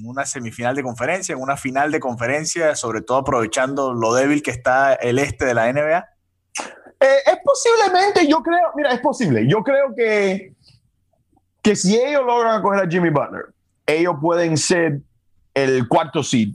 una 0.05 0.25
semifinal 0.25 0.75
de 0.75 0.83
conferencia, 0.83 1.33
en 1.33 1.41
una 1.41 1.57
final 1.57 1.91
de 1.91 1.99
conferencia, 1.99 2.75
sobre 2.75 3.01
todo 3.01 3.19
aprovechando 3.19 3.93
lo 3.93 4.13
débil 4.13 4.41
que 4.41 4.51
está 4.51 4.93
el 4.93 5.19
este 5.19 5.45
de 5.45 5.53
la 5.53 5.71
NBA? 5.71 6.05
Eh, 6.99 7.17
es 7.25 7.37
posiblemente, 7.43 8.27
yo 8.27 8.41
creo, 8.41 8.71
mira, 8.75 8.91
es 8.91 8.99
posible. 8.99 9.47
Yo 9.47 9.63
creo 9.63 9.93
que 9.95 10.55
que 11.61 11.75
si 11.75 11.95
ellos 11.95 12.23
logran 12.25 12.61
coger 12.61 12.85
a 12.85 12.89
Jimmy 12.89 13.09
Butler, 13.09 13.53
ellos 13.85 14.15
pueden 14.19 14.57
ser 14.57 15.01
el 15.53 15.87
cuarto 15.87 16.23
seed 16.23 16.49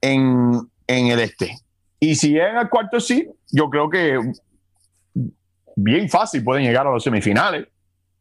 en, 0.00 0.68
en 0.86 1.06
el 1.06 1.20
este. 1.20 1.56
Y 2.00 2.14
si 2.14 2.30
llegan 2.30 2.56
al 2.56 2.70
cuarto 2.70 3.00
seed, 3.00 3.28
yo 3.50 3.68
creo 3.70 3.88
que 3.88 4.18
bien 5.76 6.08
fácil 6.08 6.42
pueden 6.42 6.64
llegar 6.64 6.86
a 6.86 6.90
los 6.90 7.04
semifinales. 7.04 7.68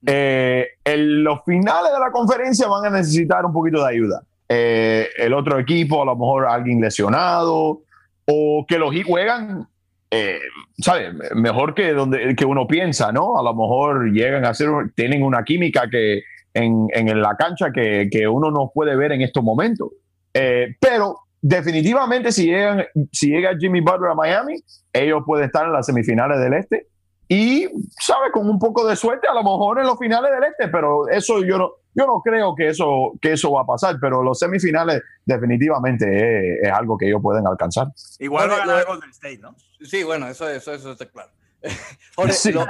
Eh, 0.05 0.67
en 0.83 1.23
los 1.23 1.43
finales 1.45 1.91
de 1.91 1.99
la 1.99 2.11
conferencia 2.11 2.67
van 2.67 2.85
a 2.85 2.97
necesitar 2.97 3.45
un 3.45 3.53
poquito 3.53 3.83
de 3.83 3.89
ayuda. 3.89 4.23
Eh, 4.49 5.07
el 5.17 5.33
otro 5.33 5.59
equipo, 5.59 6.01
a 6.01 6.05
lo 6.05 6.15
mejor 6.15 6.45
alguien 6.45 6.79
lesionado, 6.79 7.81
o 8.25 8.65
que 8.67 8.77
los 8.77 8.93
juegan, 9.05 9.67
eh, 10.11 10.39
¿sabes? 10.77 11.13
Mejor 11.35 11.73
que, 11.73 11.93
donde, 11.93 12.35
que 12.35 12.45
uno 12.45 12.67
piensa, 12.67 13.11
¿no? 13.11 13.37
A 13.37 13.43
lo 13.43 13.53
mejor 13.53 14.11
llegan 14.11 14.45
a 14.45 14.53
ser, 14.53 14.69
tienen 14.95 15.23
una 15.23 15.43
química 15.43 15.89
que 15.89 16.23
en, 16.53 16.87
en 16.93 17.21
la 17.21 17.35
cancha 17.35 17.71
que, 17.71 18.09
que, 18.11 18.27
uno 18.27 18.51
no 18.51 18.71
puede 18.73 18.95
ver 18.95 19.11
en 19.11 19.21
estos 19.21 19.43
momentos. 19.43 19.89
Eh, 20.33 20.75
pero 20.79 21.19
definitivamente 21.41 22.31
si, 22.31 22.47
llegan, 22.47 22.85
si 23.11 23.29
llega 23.29 23.57
Jimmy 23.57 23.81
Butler 23.81 24.11
a 24.11 24.15
Miami, 24.15 24.55
ellos 24.93 25.23
pueden 25.25 25.45
estar 25.45 25.65
en 25.65 25.73
las 25.73 25.85
semifinales 25.85 26.39
del 26.39 26.53
Este 26.53 26.87
y, 27.27 27.67
¿sabes? 27.99 28.31
Con 28.31 28.49
un 28.49 28.57
poco 28.57 28.87
de 28.87 28.95
suerte, 28.95 29.27
a 29.27 29.33
lo 29.33 29.43
mejor 29.43 29.79
en 29.79 29.85
los 29.85 29.97
finales 29.99 30.31
del 30.31 30.43
Este, 30.43 30.69
pero 30.69 31.09
eso 31.09 31.43
yo 31.43 31.57
no, 31.57 31.71
yo 31.93 32.05
no 32.05 32.21
creo 32.23 32.55
que 32.55 32.69
eso, 32.69 33.13
que 33.21 33.33
eso 33.33 33.51
va 33.51 33.61
a 33.61 33.65
pasar, 33.65 33.97
pero 33.99 34.23
los 34.23 34.39
semifinales 34.39 35.01
definitivamente 35.25 36.05
es, 36.05 36.67
es 36.67 36.71
algo 36.71 36.97
que 36.97 37.07
ellos 37.07 37.21
pueden 37.21 37.45
alcanzar. 37.45 37.87
Igual 38.19 38.49
va 38.49 38.55
a 38.55 38.59
ganar 38.59 38.85
Golden 38.85 39.09
State, 39.09 39.39
¿no? 39.39 39.55
Sí, 39.81 40.03
bueno, 40.03 40.27
eso, 40.27 40.47
eso, 40.47 40.73
eso 40.73 40.91
está 40.91 41.05
claro. 41.05 41.31
Jorge, 42.15 42.33
sí. 42.33 42.51
lo, 42.51 42.65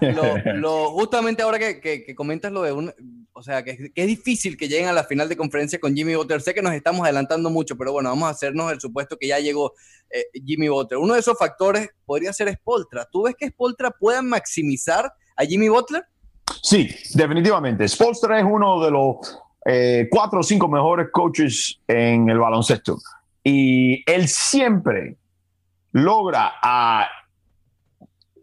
lo, 0.00 0.52
lo, 0.54 0.90
justamente 0.92 1.42
ahora 1.42 1.58
que, 1.58 1.80
que, 1.80 2.04
que, 2.04 2.14
comentas 2.14 2.50
lo 2.50 2.62
de 2.62 2.72
un, 2.72 3.19
o 3.40 3.42
sea, 3.42 3.64
que, 3.64 3.90
es 3.94 4.06
difícil 4.06 4.58
que 4.58 4.68
lleguen 4.68 4.88
a 4.88 4.92
la 4.92 5.04
final 5.04 5.26
de 5.26 5.34
conferencia 5.34 5.80
con 5.80 5.96
Jimmy 5.96 6.14
Butler. 6.14 6.42
Sé 6.42 6.52
que 6.52 6.60
nos 6.60 6.74
estamos 6.74 7.02
adelantando 7.04 7.48
mucho, 7.48 7.74
pero 7.74 7.90
bueno, 7.90 8.10
vamos 8.10 8.28
a 8.28 8.32
hacernos 8.32 8.70
el 8.70 8.78
supuesto 8.78 9.16
que 9.16 9.28
ya 9.28 9.38
llegó 9.38 9.72
eh, 10.10 10.24
Jimmy 10.44 10.68
Butler. 10.68 10.98
Uno 10.98 11.14
de 11.14 11.20
esos 11.20 11.38
factores 11.38 11.88
podría 12.04 12.34
ser 12.34 12.52
Spoltra. 12.52 13.08
¿Tú 13.10 13.22
ves 13.22 13.34
que 13.38 13.48
Spoltra 13.48 13.90
pueda 13.90 14.20
maximizar 14.20 15.10
a 15.36 15.44
Jimmy 15.46 15.70
Butler? 15.70 16.04
Sí, 16.62 16.94
definitivamente. 17.14 17.88
Spolstra 17.88 18.38
es 18.38 18.44
uno 18.44 18.84
de 18.84 18.90
los 18.90 19.16
eh, 19.64 20.06
cuatro 20.10 20.40
o 20.40 20.42
cinco 20.42 20.68
mejores 20.68 21.08
coaches 21.10 21.80
en 21.88 22.28
el 22.28 22.38
baloncesto. 22.38 22.98
Y 23.42 24.02
él 24.04 24.28
siempre 24.28 25.16
logra 25.92 26.52
a, 26.62 27.08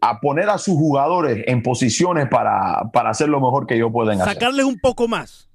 a 0.00 0.20
poner 0.20 0.48
a 0.48 0.58
sus 0.58 0.74
jugadores 0.74 1.44
en 1.46 1.62
posiciones 1.62 2.28
para, 2.28 2.90
para 2.92 3.10
hacer 3.10 3.28
lo 3.28 3.40
mejor 3.40 3.66
que 3.66 3.74
ellos 3.74 3.90
pueden 3.92 4.20
hacer. 4.20 4.34
Sacarles 4.34 4.64
un 4.64 4.78
poco 4.78 5.08
más. 5.08 5.48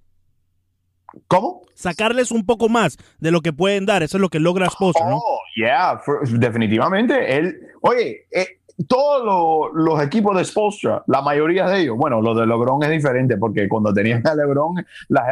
¿Cómo? 1.27 1.61
Sacarles 1.75 2.31
un 2.31 2.45
poco 2.45 2.69
más 2.69 2.97
de 3.19 3.31
lo 3.31 3.41
que 3.41 3.53
pueden 3.53 3.85
dar. 3.85 4.03
Eso 4.03 4.17
es 4.17 4.21
lo 4.21 4.29
que 4.29 4.39
logra 4.39 4.69
Spolstra, 4.69 5.07
¿no? 5.07 5.17
Oh, 5.17 5.39
yeah, 5.55 5.99
for, 5.99 6.27
definitivamente. 6.27 7.37
Él, 7.37 7.55
oye, 7.81 8.25
eh, 8.31 8.59
todos 8.87 9.23
lo, 9.23 9.73
los 9.73 10.01
equipos 10.01 10.35
de 10.35 10.43
Spolstra, 10.43 11.03
la 11.07 11.21
mayoría 11.21 11.67
de 11.67 11.81
ellos, 11.81 11.97
bueno, 11.97 12.21
lo 12.21 12.33
de 12.33 12.47
LeBron 12.47 12.83
es 12.83 12.89
diferente 12.89 13.37
porque 13.37 13.69
cuando 13.69 13.93
tenían 13.93 14.25
a 14.25 14.33
LeBron, 14.33 14.83
las 15.09 15.23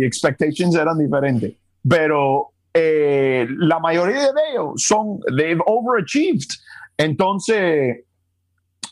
expectations 0.00 0.74
eran 0.74 0.98
diferentes, 0.98 1.54
pero 1.88 2.50
eh, 2.74 3.46
la 3.58 3.78
mayoría 3.78 4.32
de 4.32 4.40
ellos 4.52 4.82
son, 4.82 5.20
they've 5.36 5.62
overachieved. 5.66 6.48
Entonces, 6.96 8.04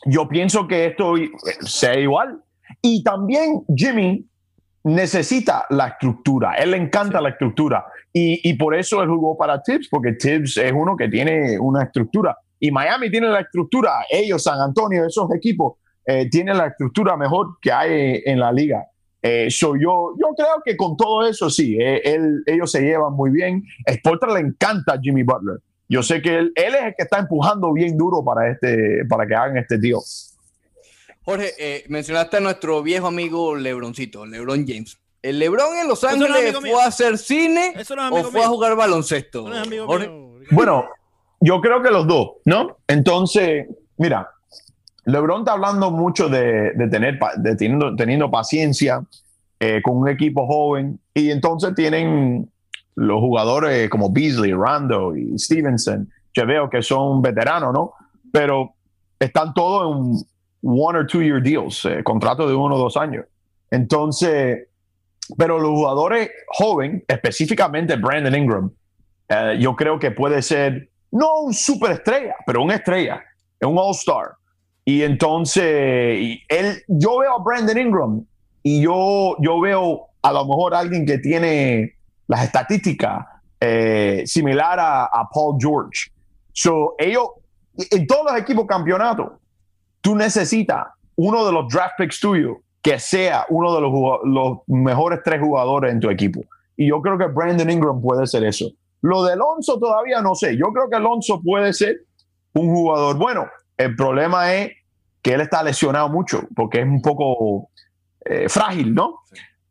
yo 0.07 0.27
pienso 0.27 0.67
que 0.67 0.87
esto 0.87 1.13
sea 1.61 1.97
igual. 1.99 2.41
Y 2.81 3.03
también 3.03 3.63
Jimmy 3.75 4.25
necesita 4.83 5.65
la 5.69 5.87
estructura, 5.87 6.53
él 6.55 6.71
le 6.71 6.77
encanta 6.77 7.19
la 7.19 7.29
estructura 7.29 7.85
y, 8.13 8.49
y 8.49 8.53
por 8.53 8.73
eso 8.73 9.03
él 9.03 9.09
jugó 9.09 9.37
para 9.37 9.61
Tibbs, 9.61 9.89
porque 9.89 10.13
Tibbs 10.13 10.57
es 10.57 10.71
uno 10.71 10.95
que 10.95 11.09
tiene 11.09 11.59
una 11.59 11.83
estructura 11.83 12.37
y 12.59 12.71
Miami 12.71 13.11
tiene 13.11 13.27
la 13.27 13.41
estructura, 13.41 14.05
ellos, 14.09 14.43
San 14.43 14.59
Antonio, 14.59 15.05
esos 15.05 15.33
equipos, 15.33 15.77
eh, 16.05 16.29
tienen 16.29 16.57
la 16.57 16.67
estructura 16.67 17.15
mejor 17.15 17.57
que 17.61 17.71
hay 17.71 18.21
en 18.25 18.39
la 18.39 18.51
liga. 18.51 18.85
Eh, 19.21 19.47
so 19.49 19.75
yo, 19.75 20.13
yo 20.19 20.33
creo 20.35 20.61
que 20.63 20.77
con 20.77 20.95
todo 20.95 21.27
eso 21.27 21.49
sí, 21.49 21.77
eh, 21.79 22.01
él, 22.03 22.43
ellos 22.45 22.71
se 22.71 22.81
llevan 22.81 23.13
muy 23.13 23.29
bien. 23.29 23.63
Sportra 23.87 24.33
le 24.33 24.39
encanta 24.39 24.93
a 24.93 24.99
Jimmy 24.99 25.23
Butler. 25.23 25.59
Yo 25.89 26.03
sé 26.03 26.21
que 26.21 26.37
él, 26.37 26.51
él, 26.55 26.75
es 26.75 26.83
el 26.83 26.95
que 26.95 27.03
está 27.03 27.19
empujando 27.19 27.71
bien 27.73 27.97
duro 27.97 28.23
para, 28.23 28.51
este, 28.51 29.05
para 29.07 29.25
que 29.25 29.35
hagan 29.35 29.57
este 29.57 29.79
tío. 29.79 29.99
Jorge, 31.23 31.53
eh, 31.59 31.85
mencionaste 31.89 32.37
a 32.37 32.39
nuestro 32.39 32.81
viejo 32.83 33.07
amigo 33.07 33.55
Lebroncito, 33.55 34.25
Lebron 34.25 34.65
James. 34.67 34.97
¿El 35.21 35.39
Lebron 35.39 35.77
en 35.77 35.87
Los 35.87 36.03
Ángeles 36.03 36.53
no 36.53 36.61
fue 36.61 36.69
mío. 36.69 36.79
a 36.79 36.85
hacer 36.85 37.17
cine 37.17 37.73
no 37.75 38.09
o 38.09 38.23
fue 38.23 38.31
mío. 38.31 38.43
a 38.43 38.47
jugar 38.47 38.75
baloncesto? 38.75 39.45
bueno, 40.51 40.85
yo 41.39 41.61
creo 41.61 41.81
que 41.81 41.89
los 41.89 42.07
dos, 42.07 42.31
¿no? 42.45 42.77
Entonces, 42.87 43.67
mira, 43.97 44.29
LeBron 45.07 45.39
está 45.41 45.53
hablando 45.53 45.89
mucho 45.89 46.27
de, 46.27 46.71
de 46.73 46.87
tener, 46.89 47.17
de 47.37 47.55
teniendo, 47.55 47.95
teniendo 47.95 48.29
paciencia 48.29 49.03
eh, 49.59 49.81
con 49.81 49.97
un 49.97 50.09
equipo 50.09 50.45
joven 50.45 50.99
y 51.13 51.31
entonces 51.31 51.73
tienen 51.75 52.51
los 52.97 53.19
jugadores 53.19 53.89
como 53.91 54.11
Beasley, 54.11 54.53
Rando 54.53 55.15
y 55.15 55.37
Stevenson, 55.37 56.11
que 56.33 56.43
veo 56.45 56.67
que 56.67 56.81
son 56.81 57.21
veteranos, 57.21 57.71
¿no? 57.71 57.93
Pero 58.31 58.73
están 59.19 59.53
todos 59.53 59.95
en 59.95 60.25
one 60.63 60.97
or 60.97 61.05
two 61.05 61.21
year 61.21 61.41
deals, 61.41 61.85
eh, 61.85 62.03
contrato 62.03 62.47
de 62.47 62.55
uno 62.55 62.75
o 62.75 62.79
dos 62.79 62.97
años. 62.97 63.25
Entonces, 63.69 64.67
pero 65.37 65.59
los 65.59 65.69
jugadores 65.69 66.31
jóvenes, 66.47 67.03
específicamente 67.07 67.95
Brandon 67.97 68.35
Ingram, 68.35 68.71
eh, 69.29 69.57
yo 69.59 69.75
creo 69.75 69.99
que 69.99 70.09
puede 70.09 70.41
ser 70.41 70.89
no 71.11 71.41
un 71.41 71.53
superestrella, 71.53 72.35
pero 72.47 72.63
una 72.63 72.75
estrella, 72.75 73.21
un 73.61 73.77
all-star. 73.77 74.31
Y 74.85 75.03
entonces, 75.03 76.39
él, 76.47 76.83
yo 76.87 77.19
veo 77.19 77.35
a 77.35 77.43
Brandon 77.43 77.77
Ingram 77.77 78.25
y 78.63 78.81
yo, 78.81 79.35
yo 79.39 79.59
veo 79.59 80.07
a 80.23 80.31
lo 80.31 80.45
mejor 80.47 80.73
alguien 80.73 81.05
que 81.05 81.19
tiene 81.19 81.96
las 82.27 82.43
estadísticas 82.43 83.25
eh, 83.59 84.23
similar 84.25 84.79
a, 84.79 85.29
Paul 85.33 85.57
George. 85.59 86.11
So, 86.51 86.95
ellos, 86.97 87.29
en 87.91 88.05
todos 88.05 88.31
los 88.31 88.39
equipos 88.39 88.65
campeonatos, 88.67 89.31
tú 90.01 90.15
necesitas 90.15 90.87
uno 91.15 91.45
de 91.45 91.51
los 91.51 91.71
draft 91.71 91.95
picks 91.97 92.19
tuyos 92.19 92.57
que 92.81 92.99
sea 92.99 93.45
uno 93.49 93.75
de 93.75 93.81
los, 93.81 94.59
mejores 94.67 95.19
tres 95.23 95.41
jugadores 95.41 95.91
en 95.91 95.99
tu 95.99 96.09
equipo. 96.09 96.41
Y 96.75 96.89
yo 96.89 97.01
creo 97.01 97.17
que 97.17 97.25
Brandon 97.25 97.69
Ingram 97.69 98.01
puede 98.01 98.25
ser 98.27 98.43
eso. 98.43 98.71
Lo 99.01 99.23
de 99.23 99.33
Alonso 99.33 99.79
todavía 99.79 100.21
no 100.21 100.35
sé. 100.35 100.55
Yo 100.55 100.67
creo 100.71 100.89
que 100.89 100.95
Alonso 100.95 101.41
puede 101.41 101.73
ser 101.73 101.97
un 102.53 102.73
jugador 102.73 103.17
bueno. 103.17 103.47
El 103.75 103.95
problema 103.95 104.53
es 104.53 104.71
que 105.21 105.33
él 105.33 105.41
está 105.41 105.63
lesionado 105.63 106.09
mucho 106.09 106.43
porque 106.55 106.81
es 106.81 106.85
un 106.85 107.01
poco 107.01 107.69
eh, 108.23 108.47
frágil, 108.47 108.93
¿no? 108.93 109.21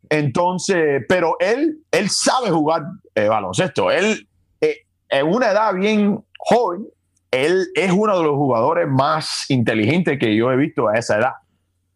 Entonces, 0.09 1.03
pero 1.07 1.35
él, 1.39 1.79
él 1.91 2.09
sabe 2.09 2.49
jugar 2.49 2.83
eh, 3.15 3.27
baloncesto. 3.27 3.91
Él, 3.91 4.27
eh, 4.61 4.77
en 5.09 5.27
una 5.27 5.51
edad 5.51 5.73
bien 5.73 6.23
joven, 6.37 6.87
él 7.31 7.67
es 7.75 7.91
uno 7.91 8.17
de 8.17 8.23
los 8.23 8.35
jugadores 8.35 8.87
más 8.87 9.45
inteligentes 9.49 10.17
que 10.19 10.35
yo 10.35 10.51
he 10.51 10.55
visto 10.55 10.87
a 10.87 10.97
esa 10.97 11.17
edad. 11.17 11.33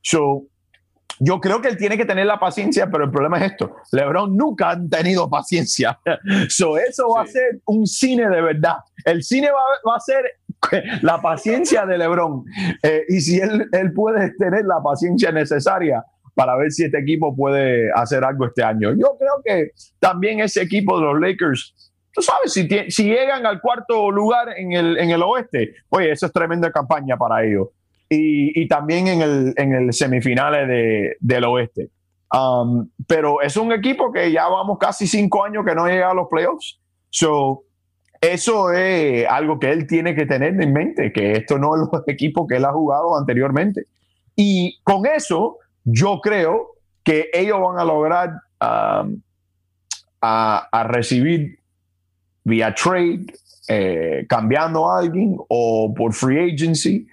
So, 0.01 0.43
yo 1.19 1.39
creo 1.39 1.61
que 1.61 1.67
él 1.67 1.77
tiene 1.77 1.97
que 1.97 2.05
tener 2.05 2.25
la 2.25 2.39
paciencia, 2.39 2.89
pero 2.89 3.03
el 3.03 3.11
problema 3.11 3.37
es 3.37 3.51
esto. 3.51 3.75
LeBron 3.91 4.35
nunca 4.35 4.71
han 4.71 4.89
tenido 4.89 5.29
paciencia. 5.29 5.99
So, 6.49 6.77
eso 6.77 7.09
va 7.09 7.25
sí. 7.25 7.29
a 7.29 7.33
ser 7.33 7.61
un 7.65 7.85
cine 7.85 8.27
de 8.27 8.41
verdad. 8.41 8.77
El 9.05 9.23
cine 9.23 9.51
va, 9.51 9.61
va 9.89 9.97
a 9.97 9.99
ser 9.99 10.23
la 11.01 11.21
paciencia 11.21 11.85
de 11.85 11.97
LeBron. 11.97 12.43
Eh, 12.81 13.03
y 13.09 13.21
si 13.21 13.39
él, 13.39 13.69
él 13.71 13.93
puede 13.93 14.33
tener 14.37 14.65
la 14.65 14.81
paciencia 14.83 15.31
necesaria 15.31 16.03
para 16.33 16.55
ver 16.55 16.71
si 16.71 16.83
este 16.85 16.99
equipo 16.99 17.35
puede 17.35 17.91
hacer 17.93 18.23
algo 18.23 18.45
este 18.45 18.63
año. 18.63 18.91
Yo 18.91 19.17
creo 19.17 19.41
que 19.43 19.71
también 19.99 20.39
ese 20.39 20.61
equipo 20.61 20.99
de 20.99 21.05
los 21.05 21.19
Lakers, 21.19 21.91
tú 22.13 22.21
sabes, 22.21 22.53
si, 22.53 23.03
llegan 23.03 23.45
al 23.45 23.61
cuarto 23.61 24.11
lugar 24.11 24.57
en 24.57 24.73
el, 24.73 24.97
en 24.97 25.09
el 25.09 25.21
oeste, 25.23 25.75
oye, 25.89 26.11
eso 26.11 26.25
es 26.25 26.31
tremenda 26.31 26.71
campaña 26.71 27.17
para 27.17 27.43
ellos 27.43 27.69
y, 28.13 28.67
también 28.67 29.07
en 29.07 29.21
el, 29.21 29.53
en 29.55 29.73
el 29.73 29.93
semifinales 29.93 30.67
de, 30.67 31.15
del 31.19 31.45
oeste. 31.45 31.89
Um, 32.33 32.89
pero 33.07 33.41
es 33.41 33.57
un 33.57 33.71
equipo 33.71 34.11
que 34.11 34.31
ya 34.31 34.47
vamos 34.47 34.77
casi 34.79 35.07
cinco 35.07 35.43
años 35.43 35.65
que 35.65 35.75
no 35.75 35.87
llega 35.87 36.11
a 36.11 36.13
los 36.13 36.27
playoffs. 36.29 36.79
So, 37.09 37.63
eso 38.19 38.71
es 38.71 39.25
algo 39.27 39.59
que 39.59 39.71
él 39.71 39.87
tiene 39.87 40.15
que 40.15 40.25
tener 40.25 40.61
en 40.61 40.73
mente, 40.73 41.11
que 41.11 41.33
esto 41.33 41.57
no 41.57 41.75
es 41.75 41.89
los 41.91 42.03
equipos 42.07 42.47
que 42.47 42.57
él 42.57 42.65
ha 42.65 42.73
jugado 42.73 43.17
anteriormente. 43.17 43.85
Y 44.35 44.79
con 44.83 45.05
eso, 45.05 45.57
yo 45.83 46.19
creo 46.21 46.75
que 47.03 47.29
ellos 47.33 47.59
van 47.59 47.79
a 47.79 47.83
lograr 47.83 48.29
um, 48.61 49.21
a, 50.21 50.67
a, 50.71 50.83
recibir 50.83 51.59
vía 52.43 52.73
trade, 52.73 53.25
eh, 53.67 54.25
cambiando 54.29 54.89
a 54.89 54.99
alguien 54.99 55.37
o 55.47 55.93
por 55.95 56.13
free 56.13 56.53
agency 56.53 57.07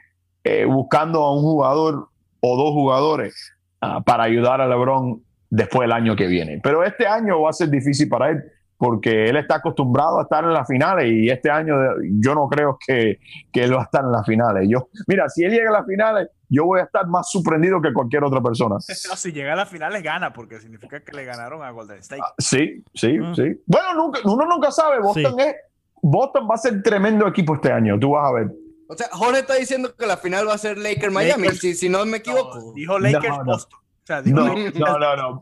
eh, 0.45 0.65
buscando 0.65 1.23
a 1.23 1.35
un 1.35 1.43
jugador 1.43 2.09
o 2.41 2.57
dos 2.57 2.73
jugadores 2.73 3.35
uh, 3.83 4.03
para 4.03 4.25
ayudar 4.25 4.61
a 4.61 4.67
LeBron 4.67 5.23
después 5.51 5.87
del 5.87 5.93
año 5.93 6.17
que 6.17 6.27
viene. 6.27 6.61
Pero 6.63 6.85
este 6.85 7.07
año 7.07 7.43
va 7.43 7.51
a 7.51 7.53
ser 7.53 7.71
difícil 7.71 8.09
para 8.09 8.31
él 8.31 8.45
porque 8.79 9.29
él 9.29 9.37
está 9.37 9.57
acostumbrado 9.57 10.21
a 10.21 10.23
estar 10.23 10.45
en 10.45 10.53
las 10.53 10.67
finales 10.67 11.07
y 11.13 11.29
este 11.29 11.51
año 11.51 11.75
yo 12.21 12.35
no 12.35 12.49
creo 12.49 12.79
que, 12.85 13.19
que 13.53 13.65
él 13.65 13.75
va 13.75 13.81
a 13.81 13.85
estar 13.85 14.05
en 14.05 14.13
las 14.13 14.25
finales. 14.25 14.69
Yo, 14.69 14.89
mira, 15.09 15.29
si 15.29 15.45
él 15.45 15.51
llega 15.51 15.71
a 15.71 15.73
las 15.73 15.87
finales, 15.87 16.29
yo 16.49 16.65
voy 16.65 16.81
a 16.81 16.85
estar 16.85 17.07
más 17.09 17.31
sorprendido 17.31 17.83
que 17.83 17.93
cualquier 17.93 18.23
otra 18.23 18.41
persona. 18.41 18.77
si 18.81 19.33
llega 19.33 19.55
a 19.55 19.57
las 19.57 19.69
finales, 19.69 20.03
gana, 20.03 20.33
porque 20.33 20.61
significa 20.61 21.01
que 21.01 21.13
le 21.13 21.25
ganaron 21.25 21.63
a 21.63 21.71
Golden 21.73 21.99
State. 21.99 22.23
Ah, 22.25 22.33
sí, 22.39 22.85
sí, 22.95 23.19
mm. 23.19 23.35
sí. 23.35 23.61
Bueno, 23.67 23.95
nunca, 23.95 24.21
uno 24.25 24.47
nunca 24.47 24.71
sabe. 24.71 25.01
Boston, 25.01 25.41
es, 25.41 25.57
Boston 26.01 26.49
va 26.49 26.55
a 26.55 26.59
ser 26.59 26.81
tremendo 26.81 27.27
equipo 27.27 27.57
este 27.57 27.73
año, 27.73 27.99
tú 27.99 28.13
vas 28.13 28.29
a 28.29 28.33
ver. 28.33 28.53
O 28.89 28.97
sea, 28.97 29.09
Jorge 29.11 29.41
está 29.41 29.55
diciendo 29.57 29.95
que 29.95 30.07
la 30.07 30.17
final 30.17 30.49
va 30.49 30.55
a 30.55 30.59
ser 30.59 30.79
Lakers-Miami, 30.79 31.49
si, 31.49 31.75
si, 31.75 31.89
no 31.89 32.07
me 32.07 32.19
equivoco. 32.19 32.73
dijo 32.75 32.99
Lakers-Boston. 32.99 33.81
No, 34.25 34.55
no, 34.55 34.99
no, 34.99 35.17
no, 35.17 35.41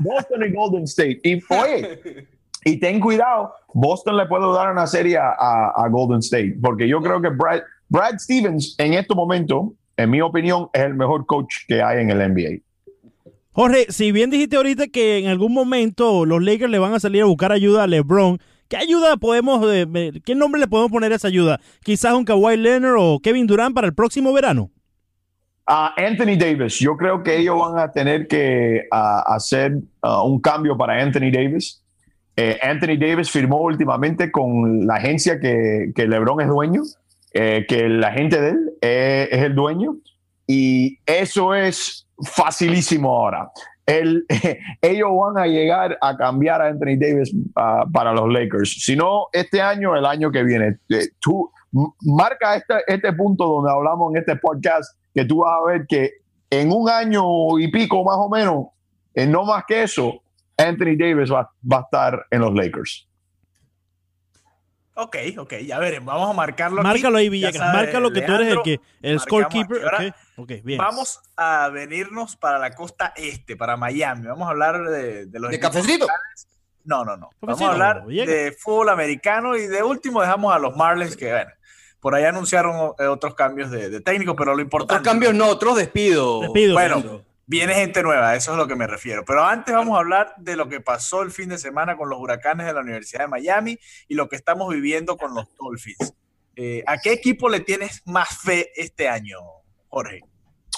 Boston, 0.00 0.44
y 0.44 0.52
Golden 0.52 0.82
State. 0.82 1.20
Y 1.22 1.42
oye, 1.48 2.28
y 2.66 2.80
ten 2.80 2.98
cuidado, 2.98 3.52
Boston 3.74 4.16
le 4.16 4.26
puede 4.26 4.52
dar 4.52 4.72
una 4.72 4.88
serie 4.88 5.16
a, 5.18 5.86
Golden 5.88 6.18
State, 6.18 6.56
porque 6.60 6.88
yo 6.88 7.00
creo 7.00 7.22
que 7.22 7.28
Brad, 7.28 7.60
Brad 7.88 8.18
Stevens 8.18 8.74
en 8.78 8.94
este 8.94 9.14
momento, 9.14 9.72
en 9.96 10.10
mi 10.10 10.20
opinión, 10.20 10.68
es 10.72 10.82
el 10.82 10.94
mejor 10.94 11.26
coach 11.26 11.54
que 11.68 11.80
hay 11.80 12.02
en 12.02 12.10
el 12.10 12.18
NBA. 12.18 12.62
Jorge, 13.52 13.86
si 13.90 14.10
bien 14.10 14.30
dijiste 14.30 14.56
ahorita 14.56 14.88
que 14.88 15.18
en 15.18 15.28
algún 15.28 15.54
momento 15.54 16.26
los 16.26 16.42
Lakers 16.42 16.68
le 16.68 16.80
van 16.80 16.92
a 16.92 16.98
salir 16.98 17.22
a 17.22 17.26
buscar 17.26 17.52
ayuda 17.52 17.84
a 17.84 17.86
LeBron, 17.86 18.40
¿qué 18.68 18.78
ayuda 18.78 19.16
podemos, 19.16 19.64
eh, 19.72 20.20
qué 20.24 20.34
nombre 20.34 20.60
le 20.60 20.66
podemos 20.66 20.90
poner 20.90 21.12
a 21.12 21.16
esa 21.16 21.28
ayuda? 21.28 21.60
Quizás 21.84 22.14
un 22.14 22.24
Kawhi 22.24 22.56
Leonard 22.56 22.96
o 22.98 23.20
Kevin 23.20 23.46
Durant 23.46 23.76
para 23.76 23.86
el 23.86 23.94
próximo 23.94 24.32
verano. 24.32 24.72
Anthony 25.66 26.36
Davis, 26.36 26.80
yo 26.80 26.96
creo 26.96 27.22
que 27.22 27.38
ellos 27.38 27.58
van 27.60 27.78
a 27.78 27.92
tener 27.92 28.26
que 28.26 28.88
hacer 28.90 29.78
un 30.02 30.40
cambio 30.40 30.76
para 30.76 31.00
Anthony 31.00 31.30
Davis. 31.32 31.85
Eh, 32.36 32.58
Anthony 32.62 32.98
Davis 32.98 33.30
firmó 33.30 33.62
últimamente 33.62 34.30
con 34.30 34.86
la 34.86 34.96
agencia 34.96 35.40
que, 35.40 35.92
LeBron 35.96 36.40
es 36.40 36.48
dueño, 36.48 36.82
eh, 37.32 37.64
que 37.68 37.88
la 37.88 38.12
gente 38.12 38.40
de 38.40 38.50
él 38.50 38.72
es 38.80 39.42
el 39.42 39.54
dueño, 39.54 39.96
y 40.46 40.98
eso 41.06 41.54
es 41.54 42.06
facilísimo 42.22 43.10
ahora. 43.10 43.50
ellos 44.82 45.10
van 45.16 45.38
a 45.38 45.46
llegar 45.46 45.96
a 46.00 46.16
cambiar 46.16 46.60
a 46.60 46.66
Anthony 46.66 46.98
Davis 46.98 47.32
para 47.92 48.12
los 48.12 48.32
Lakers. 48.32 48.82
Si 48.84 48.96
no, 48.96 49.26
este 49.32 49.60
año, 49.62 49.96
el 49.96 50.04
año 50.04 50.30
que 50.30 50.42
viene. 50.42 50.78
Eh, 50.88 51.08
tú 51.20 51.50
marca 52.02 52.56
este, 52.56 52.74
este 52.86 53.12
punto 53.12 53.46
donde 53.46 53.70
hablamos 53.70 54.12
en 54.12 54.20
este 54.20 54.36
podcast 54.36 54.98
que 55.14 55.24
tú 55.24 55.38
vas 55.38 55.52
a 55.60 55.66
ver 55.66 55.86
que 55.86 56.10
en 56.50 56.72
un 56.72 56.88
año 56.88 57.58
y 57.58 57.68
pico 57.68 58.02
más 58.02 58.16
o 58.18 58.28
menos, 58.28 58.66
en 59.14 59.30
no 59.30 59.44
más 59.44 59.64
que 59.66 59.84
eso, 59.84 60.22
Anthony 60.56 60.96
Davis 60.96 61.30
va, 61.30 61.50
a 61.70 61.80
estar 61.80 62.26
en 62.30 62.40
los 62.40 62.54
Lakers. 62.54 63.08
Ok, 64.94 65.16
ok, 65.36 65.54
ya 65.58 65.78
veremos. 65.78 66.14
Vamos 66.14 66.30
a 66.30 66.32
marcarlo. 66.32 66.82
Márcalo 66.82 67.18
ahí, 67.18 67.28
Villegas. 67.28 67.74
Márcalo 67.74 68.10
que 68.10 68.22
tú 68.22 68.32
eres 68.32 68.48
el 68.48 68.62
que 68.62 68.80
el 69.02 69.20
scorekeeper. 69.20 70.14
Okay. 70.38 70.62
bien. 70.62 70.78
Vamos 70.78 71.20
a 71.36 71.68
venirnos 71.68 72.36
para 72.36 72.58
la 72.58 72.70
costa 72.70 73.12
este, 73.14 73.56
para 73.56 73.76
Miami. 73.76 74.26
Vamos 74.26 74.46
a 74.48 74.50
hablar 74.50 74.88
de, 74.88 75.28
los. 75.34 75.50
¿De 75.50 75.60
cafecito? 75.60 76.06
No, 76.84 77.04
no, 77.04 77.16
no. 77.16 77.30
Vamos 77.40 77.60
a 77.60 77.72
hablar 77.72 78.06
de 78.06 78.56
fútbol 78.58 78.88
americano 78.88 79.56
y 79.56 79.66
de 79.66 79.82
último 79.82 80.22
dejamos 80.22 80.54
a 80.54 80.58
los 80.58 80.76
Marlins 80.76 81.16
que, 81.16 81.30
bueno, 81.30 81.50
por 82.00 82.14
ahí 82.14 82.24
anunciaron 82.24 82.92
eh, 82.98 83.06
otros 83.06 83.34
cambios 83.34 83.70
de, 83.70 84.00
técnico, 84.00 84.36
pero 84.36 84.54
lo 84.54 84.62
importante. 84.62 85.00
Otros 85.00 85.12
cambios 85.12 85.34
no, 85.34 85.48
otros 85.48 85.76
despidos. 85.76 86.42
Despido, 86.42 86.74
bueno, 86.74 87.22
viene 87.46 87.74
gente 87.74 88.02
nueva, 88.02 88.34
eso 88.34 88.52
es 88.52 88.58
lo 88.58 88.66
que 88.66 88.76
me 88.76 88.86
refiero. 88.86 89.24
Pero 89.24 89.44
antes 89.44 89.74
vamos 89.74 89.96
a 89.96 90.00
hablar 90.00 90.34
de 90.36 90.56
lo 90.56 90.68
que 90.68 90.80
pasó 90.80 91.22
el 91.22 91.30
fin 91.30 91.48
de 91.48 91.58
semana 91.58 91.96
con 91.96 92.10
los 92.10 92.18
huracanes 92.18 92.66
de 92.66 92.72
la 92.72 92.80
Universidad 92.80 93.22
de 93.22 93.28
Miami 93.28 93.78
y 94.08 94.14
lo 94.14 94.28
que 94.28 94.36
estamos 94.36 94.72
viviendo 94.72 95.16
con 95.16 95.34
los 95.34 95.46
Dolphins. 95.56 96.14
Eh, 96.56 96.82
¿A 96.86 96.98
qué 96.98 97.12
equipo 97.12 97.48
le 97.48 97.60
tienes 97.60 98.02
más 98.06 98.38
fe 98.42 98.70
este 98.76 99.08
año, 99.08 99.38
Jorge? 99.88 100.22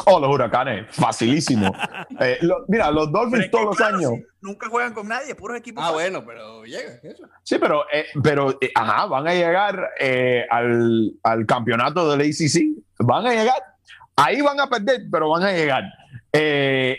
Oh, 0.07 0.21
los 0.21 0.33
huracanes, 0.33 0.87
facilísimo. 0.95 1.75
Eh, 2.21 2.39
mira, 2.67 2.91
los 2.91 3.13
Dolphins 3.13 3.49
todos 3.51 3.67
los 3.67 3.81
años. 3.81 4.13
nunca 4.41 4.69
juegan 4.69 4.93
con 4.93 5.07
nadie, 5.07 5.37
puros 5.37 5.57
equipos. 5.57 5.85
Ah, 5.87 5.93
bueno, 5.93 6.25
pero 6.27 6.65
llega. 6.65 7.01
Sí, 7.45 7.59
pero, 7.61 7.85
eh, 7.93 8.07
pero 8.25 8.59
eh, 8.61 8.73
ajá, 8.75 9.07
van 9.07 9.29
a 9.29 9.35
llegar 9.35 9.91
al, 10.51 11.13
al, 11.23 11.47
campeonato 11.47 12.11
del 12.11 12.23
ACC. 12.23 12.85
Van 12.99 13.27
a 13.27 13.31
llegar. 13.31 13.63
Ahí 14.19 14.41
van 14.41 14.59
a 14.59 14.69
perder, 14.69 15.03
pero 15.11 15.31
van 15.31 15.45
a 15.45 15.53
llegar. 15.53 15.85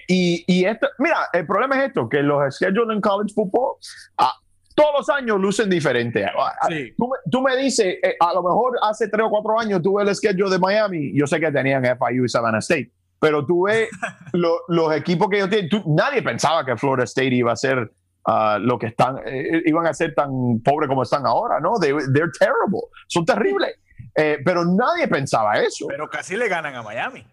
y, 0.08 0.44
y 0.48 0.66
esto, 0.66 0.88
mira, 0.98 1.28
el 1.34 1.46
problema 1.46 1.78
es 1.78 1.90
esto: 1.90 2.08
que 2.08 2.24
los 2.24 2.56
schedules 2.56 2.96
en 2.96 3.02
college 3.02 3.34
football. 3.34 3.76
Ah, 4.18 4.34
todos 4.80 4.92
los 5.00 5.10
años 5.10 5.38
lucen 5.42 5.70
diferente. 5.70 6.24
Ah, 6.24 6.54
ah, 6.62 6.70
tú, 6.98 7.10
tú, 7.30 7.42
me 7.42 7.58
dices, 7.58 7.98
a 8.18 8.34
lo 8.34 8.42
mejor 8.42 8.80
hace 8.82 9.10
tres 9.10 9.26
o 9.26 9.30
cuatro 9.30 9.60
años 9.60 9.82
tuve 9.82 10.04
el 10.04 10.16
schedule 10.16 10.50
de 10.50 10.58
Miami, 10.58 11.12
yo 11.14 11.28
sé 11.28 11.38
que 11.38 11.52
tenían 11.52 11.84
FIU 11.84 12.24
y 12.24 12.30
Savannah 12.30 12.60
State, 12.60 12.90
pero 13.20 13.46
tú 13.46 13.64
ves 13.64 13.90
los 14.34 14.96
equipos 14.96 15.28
que 15.30 15.38
ellos 15.38 15.50
tienen, 15.50 15.70
nadie 15.88 16.22
pensaba 16.22 16.66
que 16.66 16.78
Florida 16.78 17.04
State 17.04 17.36
iba 17.36 17.52
a 17.52 17.58
ser 17.58 17.92
uh, 18.26 18.58
lo 18.60 18.80
que 18.80 18.88
están, 18.88 19.18
eh, 19.26 19.64
iban 19.66 19.86
a 19.86 19.94
ser 19.94 20.16
tan 20.16 20.62
pobres 20.64 20.88
como 20.88 21.04
están 21.04 21.26
ahora, 21.26 21.60
¿no? 21.60 21.78
They, 21.78 21.92
they're 22.14 22.32
terrible, 22.40 22.84
son 23.08 23.26
terribles. 23.26 23.76
Eh, 24.20 24.38
pero 24.44 24.66
nadie 24.66 25.08
pensaba 25.08 25.60
eso. 25.60 25.88
Pero 25.88 26.10
casi 26.10 26.36
le 26.36 26.50
ganan 26.50 26.76
a 26.76 26.84
Miami. 26.84 27.26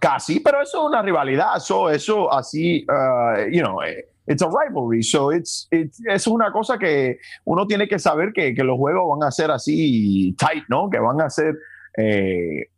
Casi, 0.00 0.40
pero 0.40 0.62
eso 0.62 0.82
es 0.82 0.88
una 0.88 1.02
rivalidad, 1.02 1.56
eso, 1.56 1.90
eso 1.90 2.32
así, 2.32 2.86
uh, 2.88 3.50
you 3.50 3.60
know, 3.60 3.82
eh, 3.82 4.06
it's 4.26 4.40
a 4.42 4.48
rivalry, 4.48 5.02
so 5.02 5.30
it's, 5.32 5.68
it's, 5.70 6.00
es 6.06 6.26
una 6.26 6.50
cosa 6.50 6.78
que 6.78 7.18
uno 7.44 7.66
tiene 7.66 7.86
que 7.86 7.98
saber 7.98 8.32
que, 8.32 8.54
que, 8.54 8.64
los 8.64 8.78
juegos 8.78 9.18
van 9.18 9.28
a 9.28 9.30
ser 9.30 9.50
así 9.50 10.34
tight, 10.38 10.64
¿no? 10.68 10.88
Que 10.88 10.98
van 10.98 11.20
a 11.20 11.28
ser 11.28 11.56
eh, 11.98 12.68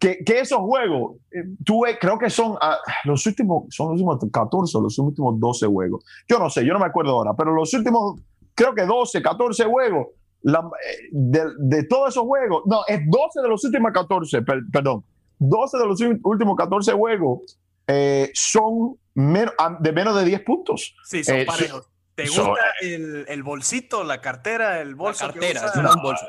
que, 0.00 0.24
esos 0.26 0.60
juegos, 0.60 1.16
tuve, 1.64 1.98
creo 1.98 2.18
que 2.18 2.30
son 2.30 2.56
ah, 2.60 2.78
los 3.04 3.26
últimos, 3.26 3.64
son 3.70 3.92
los 3.92 4.00
últimos 4.00 4.18
14 4.32 4.78
o 4.78 4.80
los 4.80 4.98
últimos 4.98 5.38
12 5.38 5.66
juegos. 5.66 6.04
Yo 6.28 6.38
no 6.38 6.48
sé, 6.48 6.64
yo 6.64 6.72
no 6.72 6.78
me 6.78 6.86
acuerdo 6.86 7.10
ahora, 7.12 7.34
pero 7.36 7.52
los 7.52 7.74
últimos, 7.74 8.20
creo 8.54 8.74
que 8.74 8.86
12, 8.86 9.20
14 9.20 9.64
juegos, 9.64 10.06
eh, 10.44 11.08
de, 11.10 11.82
todos 11.84 12.10
esos 12.10 12.24
juegos, 12.24 12.62
no, 12.66 12.80
es 12.86 13.00
12 13.08 13.40
de 13.42 13.48
los 13.48 13.64
últimos 13.64 13.92
14, 13.92 14.42
perdón, 14.42 15.04
12 15.38 15.78
de 15.78 15.86
los 15.86 16.00
últimos 16.22 16.56
14 16.56 16.92
juegos 16.92 17.58
eh, 17.86 18.30
son 18.34 18.96
de 19.14 19.92
menos 19.92 20.16
de 20.16 20.24
10 20.24 20.40
puntos. 20.42 20.94
Sí, 21.04 21.24
son 21.24 21.44
parejos. 21.46 21.88
¿Te 22.14 22.24
gusta 22.24 22.52
el, 22.82 23.26
el, 23.28 23.42
bolsito, 23.44 24.02
la 24.02 24.20
cartera, 24.20 24.80
el 24.80 24.96
bolso? 24.96 25.28
La 25.28 25.32
cartera, 25.32 25.66
es 25.66 25.76
un 25.76 26.02
bolso. 26.02 26.26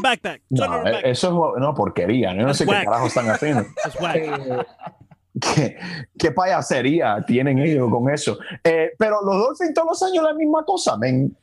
backpack. 0.00 0.42
No, 0.48 0.86
eso 0.86 1.28
es 1.28 1.56
una 1.58 1.74
porquería. 1.74 2.32
no 2.32 2.54
sé 2.54 2.64
qué 2.64 2.72
carajo 2.72 3.08
están 3.08 3.28
haciendo. 3.28 3.66
¿Qué, 5.40 5.76
¿Qué, 6.18 6.32
payasería 6.32 7.22
tienen 7.26 7.58
ellos 7.58 7.90
con 7.90 8.10
eso. 8.10 8.38
Eh, 8.64 8.92
pero 8.98 9.22
los 9.22 9.36
Dolphins 9.36 9.74
todos 9.74 9.88
los 9.88 10.02
años 10.02 10.24
la 10.24 10.32
misma 10.32 10.64
cosa, 10.64 10.96
men. 10.96 11.36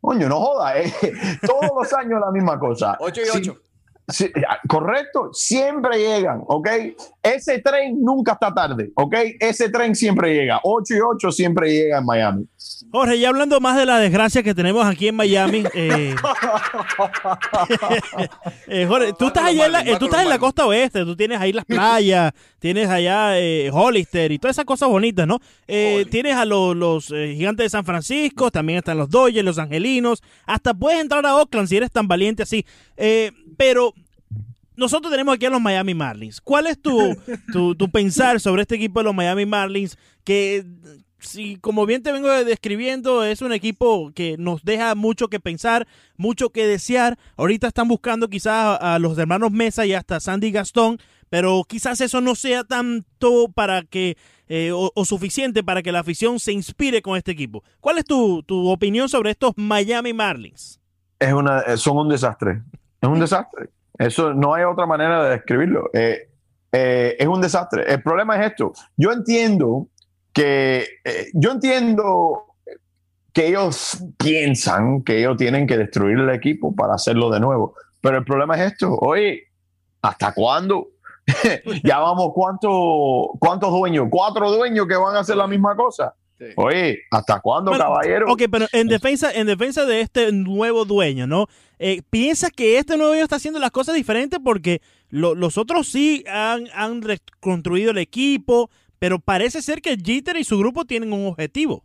Coño, 0.00 0.28
no 0.28 0.40
joda, 0.40 0.78
eh. 0.78 0.92
todos 1.46 1.70
los 1.76 1.92
años 1.92 2.20
la 2.20 2.30
misma 2.30 2.58
cosa. 2.58 2.96
8 3.00 3.20
y 3.20 3.38
8. 3.38 3.56
Ah, 4.48 4.58
correcto, 4.66 5.34
siempre 5.34 5.98
llegan, 5.98 6.40
¿ok? 6.46 6.66
Ese 7.22 7.58
tren 7.58 8.00
nunca 8.00 8.32
está 8.32 8.54
tarde, 8.54 8.90
¿ok? 8.94 9.14
Ese 9.38 9.68
tren 9.68 9.94
siempre 9.94 10.34
llega, 10.34 10.60
8 10.62 10.94
y 10.94 11.00
8 11.00 11.30
siempre 11.30 11.70
llega 11.70 11.98
en 11.98 12.06
Miami. 12.06 12.46
Jorge, 12.90 13.18
ya 13.18 13.28
hablando 13.28 13.60
más 13.60 13.76
de 13.76 13.84
la 13.84 13.98
desgracia 13.98 14.42
que 14.42 14.54
tenemos 14.54 14.86
aquí 14.86 15.08
en 15.08 15.14
Miami, 15.14 15.62
eh, 15.74 16.14
eh, 18.66 18.86
Jorge, 18.88 19.12
tú 19.18 19.26
estás, 19.26 19.44
allá 19.44 19.66
en 19.66 19.72
la, 19.72 19.98
tú 19.98 20.06
estás 20.06 20.22
en 20.22 20.30
la 20.30 20.38
costa 20.38 20.64
oeste, 20.64 21.04
tú 21.04 21.14
tienes 21.14 21.38
ahí 21.38 21.52
las 21.52 21.66
playas, 21.66 22.32
tienes 22.58 22.88
allá 22.88 23.38
eh, 23.38 23.68
Hollister 23.70 24.32
y 24.32 24.38
todas 24.38 24.56
esas 24.56 24.64
cosas 24.64 24.88
bonitas, 24.88 25.26
¿no? 25.26 25.38
tienes 25.66 26.34
a 26.34 26.46
los, 26.46 26.74
los 26.74 27.08
gigantes 27.08 27.64
de 27.64 27.70
San 27.70 27.84
Francisco, 27.84 28.50
también 28.50 28.78
están 28.78 28.96
los 28.96 29.10
Dodgers, 29.10 29.44
los 29.44 29.58
Angelinos, 29.58 30.22
hasta 30.46 30.72
puedes 30.72 30.98
entrar 30.98 31.26
a 31.26 31.36
Oakland 31.36 31.68
si 31.68 31.76
eres 31.76 31.90
tan 31.90 32.08
valiente 32.08 32.42
así. 32.42 32.64
Pero 33.58 33.92
nosotros 34.76 35.10
tenemos 35.10 35.34
aquí 35.34 35.44
a 35.44 35.50
los 35.50 35.60
Miami 35.60 35.92
Marlins. 35.92 36.40
¿Cuál 36.40 36.68
es 36.68 36.80
tu, 36.82 37.16
tu, 37.76 37.90
pensar 37.90 38.40
sobre 38.40 38.62
este 38.62 38.76
equipo 38.76 39.00
de 39.00 39.04
los 39.04 39.14
Miami 39.14 39.44
Marlins? 39.44 39.98
Que, 40.24 40.64
si, 41.18 41.56
como 41.56 41.84
bien 41.84 42.02
te 42.02 42.12
vengo 42.12 42.28
describiendo, 42.44 43.24
es 43.24 43.42
un 43.42 43.52
equipo 43.52 44.12
que 44.14 44.36
nos 44.38 44.64
deja 44.64 44.94
mucho 44.94 45.28
que 45.28 45.40
pensar, 45.40 45.88
mucho 46.16 46.50
que 46.50 46.66
desear. 46.66 47.18
Ahorita 47.36 47.66
están 47.66 47.88
buscando 47.88 48.28
quizás 48.28 48.78
a, 48.80 48.98
los 49.00 49.18
hermanos 49.18 49.50
Mesa 49.50 49.84
y 49.84 49.94
hasta 49.94 50.20
Sandy 50.20 50.52
Gastón, 50.52 50.98
pero 51.28 51.64
quizás 51.68 52.00
eso 52.00 52.20
no 52.20 52.36
sea 52.36 52.62
tanto 52.62 53.48
para 53.52 53.82
que, 53.82 54.16
eh, 54.46 54.70
o, 54.72 55.04
suficiente 55.04 55.64
para 55.64 55.82
que 55.82 55.90
la 55.90 56.00
afición 56.00 56.38
se 56.38 56.52
inspire 56.52 57.02
con 57.02 57.16
este 57.16 57.32
equipo. 57.32 57.64
¿Cuál 57.80 57.98
es 57.98 58.04
tu, 58.04 58.44
tu 58.44 58.68
opinión 58.68 59.08
sobre 59.08 59.32
estos 59.32 59.54
Miami 59.56 60.12
Marlins? 60.12 60.78
Es 61.18 61.32
una, 61.32 61.62
eh, 61.62 61.76
son 61.76 61.96
un 61.96 62.08
desastre. 62.08 62.62
Es 63.00 63.08
un 63.08 63.20
desastre. 63.20 63.70
Eso 63.98 64.32
no 64.32 64.54
hay 64.54 64.64
otra 64.64 64.86
manera 64.86 65.24
de 65.24 65.30
describirlo. 65.30 65.90
Eh, 65.92 66.28
eh, 66.72 67.16
es 67.18 67.26
un 67.26 67.40
desastre. 67.40 67.84
El 67.92 68.02
problema 68.02 68.36
es 68.38 68.50
esto. 68.50 68.72
Yo 68.96 69.12
entiendo 69.12 69.88
que 70.32 70.86
eh, 71.04 71.26
yo 71.34 71.52
entiendo 71.52 72.44
que 73.32 73.48
ellos 73.48 74.04
piensan 74.16 75.02
que 75.02 75.18
ellos 75.18 75.36
tienen 75.36 75.66
que 75.66 75.76
destruir 75.76 76.18
el 76.18 76.30
equipo 76.30 76.74
para 76.74 76.94
hacerlo 76.94 77.30
de 77.30 77.40
nuevo. 77.40 77.74
Pero 78.00 78.18
el 78.18 78.24
problema 78.24 78.56
es 78.56 78.72
esto, 78.72 78.94
oye, 79.00 79.48
¿hasta 80.02 80.32
cuándo? 80.32 80.88
ya 81.84 81.98
vamos, 81.98 82.32
¿cuánto, 82.34 83.30
¿cuántos 83.38 83.70
dueños? 83.70 84.06
Cuatro 84.10 84.50
dueños 84.50 84.86
que 84.86 84.96
van 84.96 85.16
a 85.16 85.20
hacer 85.20 85.36
la 85.36 85.46
misma 85.46 85.76
cosa. 85.76 86.14
Oye, 86.56 87.00
¿hasta 87.10 87.40
cuándo, 87.40 87.72
caballero? 87.72 88.32
Ok, 88.32 88.42
pero 88.50 88.66
en 88.72 88.88
defensa, 88.88 89.32
en 89.32 89.46
defensa 89.46 89.84
de 89.86 90.00
este 90.00 90.32
nuevo 90.32 90.84
dueño, 90.84 91.26
¿no? 91.26 91.46
Eh, 91.78 92.02
¿Piensas 92.10 92.50
que 92.50 92.78
este 92.78 92.96
nuevo 92.96 93.10
dueño 93.10 93.24
está 93.24 93.36
haciendo 93.36 93.58
las 93.58 93.70
cosas 93.70 93.94
diferentes? 93.94 94.38
Porque 94.42 94.80
los 95.10 95.58
otros 95.58 95.88
sí 95.88 96.24
han, 96.30 96.66
han 96.74 97.02
reconstruido 97.02 97.90
el 97.90 97.98
equipo, 97.98 98.70
pero 98.98 99.18
parece 99.18 99.62
ser 99.62 99.80
que 99.80 99.96
Jeter 99.96 100.36
y 100.36 100.44
su 100.44 100.58
grupo 100.58 100.84
tienen 100.84 101.12
un 101.12 101.26
objetivo. 101.26 101.84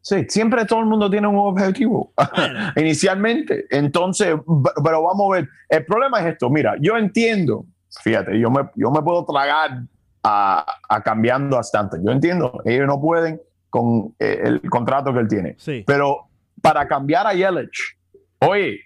Sí, 0.00 0.24
siempre 0.28 0.64
todo 0.64 0.80
el 0.80 0.86
mundo 0.86 1.10
tiene 1.10 1.26
un 1.26 1.36
objetivo 1.36 2.12
inicialmente. 2.76 3.66
Entonces, 3.70 4.34
pero 4.82 5.02
vamos 5.02 5.30
a 5.30 5.36
ver. 5.36 5.48
El 5.68 5.84
problema 5.84 6.20
es 6.20 6.32
esto. 6.32 6.48
Mira, 6.48 6.76
yo 6.80 6.96
entiendo, 6.96 7.66
fíjate, 8.02 8.38
yo 8.38 8.50
me, 8.50 8.62
yo 8.74 8.90
me 8.90 9.02
puedo 9.02 9.24
tragar 9.26 9.82
a, 10.22 10.64
cambiando 11.04 11.58
a 11.58 11.60
Stanton. 11.60 12.04
Yo 12.04 12.12
entiendo, 12.12 12.60
ellos 12.64 12.86
no 12.86 13.00
pueden 13.00 13.40
con 13.70 14.14
eh, 14.18 14.40
el 14.44 14.62
contrato 14.70 15.12
que 15.12 15.20
él 15.20 15.28
tiene. 15.28 15.54
Sí. 15.58 15.84
Pero 15.86 16.28
para 16.62 16.86
cambiar 16.88 17.26
a 17.26 17.34
Yelich, 17.34 17.96
oye, 18.40 18.80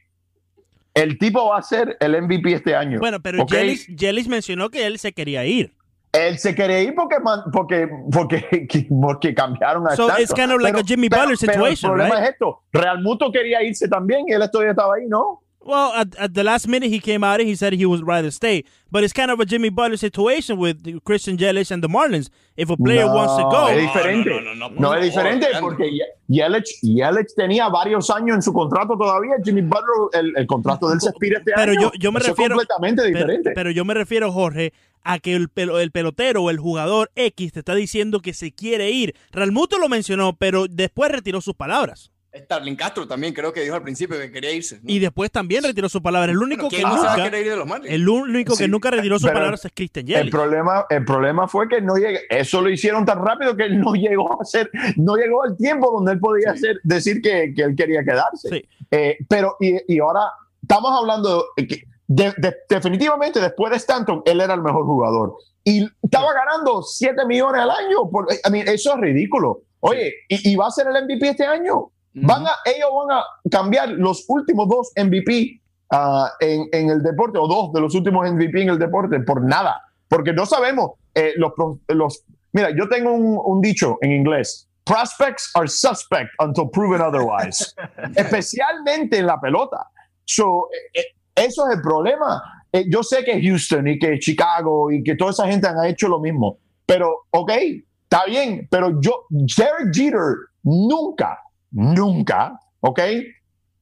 el 0.95 1.19
tipo 1.19 1.49
va 1.49 1.59
a 1.59 1.63
ser 1.63 1.97
el 2.01 2.21
MVP 2.23 2.53
este 2.53 2.77
año. 2.77 2.99
Bueno, 2.99 3.21
pero 3.21 3.47
Yelich 3.47 4.29
mencionó 4.29 4.71
que 4.71 4.87
él 4.87 4.99
se 4.99 5.13
quería 5.13 5.45
ir. 5.45 5.73
Él 6.13 6.39
se 6.39 6.55
quería 6.55 6.83
ir 6.83 6.95
porque, 6.95 7.17
porque, 7.51 7.89
porque, 8.13 8.87
porque 9.01 9.35
cambiaron 9.35 9.89
a 9.89 9.97
So 9.97 10.11
it's 10.19 10.33
kind 10.35 10.53
of 10.53 10.61
like 10.61 10.79
a 10.79 10.83
Jimmy 10.83 11.09
Butler 11.09 11.39
situation, 11.39 11.93
pero 11.93 12.03
el 12.03 12.09
problema 12.09 12.15
right? 12.17 12.25
es 12.25 12.31
esto. 12.33 12.63
Real 12.71 13.03
Muto 13.03 13.33
quería 13.33 13.63
irse 13.63 13.89
también 13.89 14.27
y 14.29 14.33
él 14.33 14.43
todavía 14.51 14.73
estaba 14.73 14.97
ahí, 14.97 15.07
¿no? 15.09 15.42
Well, 15.65 15.93
at, 15.93 16.17
at, 16.17 16.35
the 16.35 16.43
last 16.43 16.67
minute 16.67 16.91
he 16.91 16.99
came 16.99 17.23
out 17.23 17.41
and 17.41 17.49
he 17.49 17.55
said 17.55 17.73
he 17.73 17.87
would 17.87 18.07
rather 18.07 18.31
stay. 18.31 18.65
But 18.91 19.05
it's 19.05 19.13
kind 19.13 19.31
of 19.31 19.39
a 19.41 19.45
Jimmy 19.45 19.69
Butler 19.69 19.97
situation 19.97 20.59
with 20.59 21.03
Christian 21.05 21.37
Yelich 21.37 21.71
and 21.71 21.83
the 21.83 21.89
Marlins. 21.89 22.31
If 22.57 22.69
a 22.69 22.77
player 22.77 23.07
no, 23.07 23.15
wants 23.15 23.37
to 23.37 23.43
go. 23.45 23.69
Es 23.69 23.81
diferente. 23.81 24.29
No, 24.29 24.41
no, 24.41 24.55
no, 24.55 24.69
no, 24.69 24.81
no 24.81 24.93
es 24.95 25.05
diferente 25.05 25.47
porque 25.61 25.91
Yelich, 26.29 26.81
Yelich 26.83 27.35
tenía 27.35 27.69
varios 27.69 28.11
años 28.11 28.37
en 28.37 28.43
su 28.43 28.53
contrato 28.53 28.97
todavía. 28.99 29.35
Jimmy 29.43 29.63
Butler, 29.63 30.11
el, 30.13 30.37
el 30.37 30.47
contrato 30.47 30.89
del 30.89 31.01
se 31.01 31.11
expira 31.11 31.39
este 31.39 31.53
pero 31.55 31.73
año. 31.73 31.81
Yo, 31.81 31.93
yo 31.99 32.13
me 32.13 32.19
Eso 32.19 32.31
refiero. 32.31 32.55
Es 32.55 32.67
completamente 32.67 33.07
diferente. 33.07 33.51
Pero, 33.51 33.55
pero, 33.55 33.71
yo 33.71 33.85
me 33.85 33.95
refiero, 33.95 34.33
Jorge, 34.33 34.73
a 35.05 35.19
que 35.19 35.35
el, 35.35 35.49
el 35.55 35.91
pelotero 35.93 36.43
o 36.43 36.51
el 36.51 36.59
jugador 36.59 37.11
X 37.15 37.53
te 37.53 37.61
está 37.61 37.75
diciendo 37.75 38.21
que 38.21 38.35
se 38.35 38.53
quiere 38.53 38.91
ir. 38.91 39.15
Realmuto 39.31 39.79
lo 39.79 39.89
mencionó, 39.89 40.35
pero 40.35 40.67
después 40.69 41.11
retiró 41.11 41.41
sus 41.41 41.55
palabras. 41.55 42.11
Starling 42.35 42.77
Castro 42.77 43.07
también 43.07 43.35
creo 43.35 43.53
que 43.53 43.61
dijo 43.61 43.75
al 43.75 43.83
principio 43.83 44.19
que 44.19 44.31
quería 44.33 44.51
irse. 44.53 44.77
¿no? 44.77 44.83
Y 44.87 44.99
después 44.99 45.31
también 45.31 45.63
retiró 45.63 45.89
sus 45.89 46.01
palabras. 46.01 46.31
El 46.31 46.39
único 46.39 46.69
que 46.69 46.83
nunca, 46.83 47.15
el 47.85 48.09
único 48.09 48.57
que 48.57 48.65
Sí, 48.65 48.71
nunca 48.71 48.91
retiró 48.91 49.19
sus 49.19 49.27
pero 49.29 49.35
palabras 49.41 49.65
es 49.65 49.73
Christian 49.75 50.07
El 50.09 50.15
Yelich. 50.15 50.31
problema, 50.31 50.87
el 50.89 51.05
problema 51.05 51.47
fue 51.47 51.69
que 51.69 51.81
no 51.83 51.97
llegué, 51.97 52.21
eso 52.31 52.63
lo 52.63 52.71
hicieron 52.71 53.05
tan 53.05 53.23
rápido 53.25 53.55
que 53.57 53.65
él 53.65 53.79
no 53.81 53.93
llegó 53.95 54.41
a 54.41 54.45
ser, 54.45 54.71
no 54.97 55.17
llegó 55.17 55.43
al 55.45 55.57
tiempo 55.57 55.91
donde 55.93 56.13
él 56.13 56.21
podía 56.21 56.53
hacer, 56.53 56.81
decir 56.85 57.21
que, 57.21 57.53
que 57.55 57.63
él 57.63 57.77
quería 57.77 58.03
quedarse. 58.03 58.49
Sí. 58.49 58.69
Eh, 58.91 59.19
pero, 59.29 59.57
y, 59.61 59.95
y 59.95 59.99
ahora 60.01 60.23
estamos 60.63 60.91
hablando 60.99 61.45
de, 61.57 61.67
que 61.67 61.83
de- 62.07 62.35
de- 62.39 62.57
definitivamente 62.69 63.41
después 63.41 63.71
de 63.71 63.77
Stanton, 63.77 64.23
él 64.27 64.41
era 64.41 64.55
el 64.55 64.63
mejor 64.63 64.85
jugador. 64.87 65.37
Y 65.65 65.87
estaba 66.03 66.33
ganando 66.33 66.83
7 66.83 67.25
millones 67.27 67.61
al 67.63 67.71
año. 67.71 68.11
Por, 68.11 68.27
I 68.33 68.51
mean, 68.51 68.67
eso 68.69 68.95
es 68.95 69.01
ridículo. 69.01 69.63
Oye, 69.81 70.13
y, 70.29 70.51
y 70.53 70.57
va 70.57 70.67
a 70.67 70.71
ser 70.73 70.87
el 70.89 71.05
MVP 71.05 71.29
este 71.29 71.45
año. 71.47 71.92
Van 72.15 72.47
a, 72.47 72.51
ellos 72.65 72.91
van 72.95 73.19
a 73.19 73.25
cambiar 73.51 73.89
los 73.91 74.25
últimos 74.29 74.69
dos 74.69 74.93
MVP 74.97 75.61
ah, 75.91 76.31
en, 76.41 76.69
en 76.73 76.91
el 76.91 77.03
deporte, 77.03 77.39
o 77.39 77.47
dos 77.47 77.73
de 77.73 77.81
los 77.81 77.95
últimos 77.95 78.31
MVP 78.31 78.63
en 78.63 78.69
el 78.71 78.79
deporte, 78.79 79.19
por 79.21 79.43
nada. 79.43 79.83
Porque 80.09 80.33
no 80.33 80.45
sabemos 80.45 80.93
eh, 81.15 81.33
los, 81.37 81.53
los. 81.89 82.25
Mira, 82.53 82.71
yo 82.77 82.89
tengo 82.89 83.13
un, 83.13 83.41
un 83.43 83.61
dicho 83.61 83.99
en 84.03 84.13
inglés. 84.13 84.69
Prospects 84.85 85.51
are 85.55 85.69
suspect 85.69 86.31
until 86.41 86.69
proven 86.69 87.01
otherwise. 87.01 87.75
Especialmente 88.17 89.19
en 89.19 89.27
la 89.27 89.39
pelota. 89.41 89.87
So, 90.25 90.69
eh, 90.95 91.01
eh, 91.01 91.05
eso 91.35 91.69
es 91.69 91.77
el 91.77 91.83
problema. 91.83 92.43
Eh, 92.73 92.87
yo 92.89 93.03
sé 93.03 93.25
que 93.25 93.41
Houston 93.41 93.87
y 93.87 93.99
que 93.99 94.19
Chicago 94.19 94.91
y 94.91 95.03
que 95.03 95.15
toda 95.15 95.31
esa 95.31 95.47
gente 95.47 95.69
han 95.69 95.85
hecho 95.85 96.09
lo 96.09 96.19
mismo. 96.19 96.59
Pero, 96.87 97.27
ok, 97.31 97.53
está 98.03 98.25
bien. 98.27 98.67
Pero 98.71 99.01
yo, 99.01 99.27
Derek 99.31 99.95
Jeter 99.95 100.37
nunca, 100.65 101.39
nunca, 101.73 102.59
ok, 102.81 103.01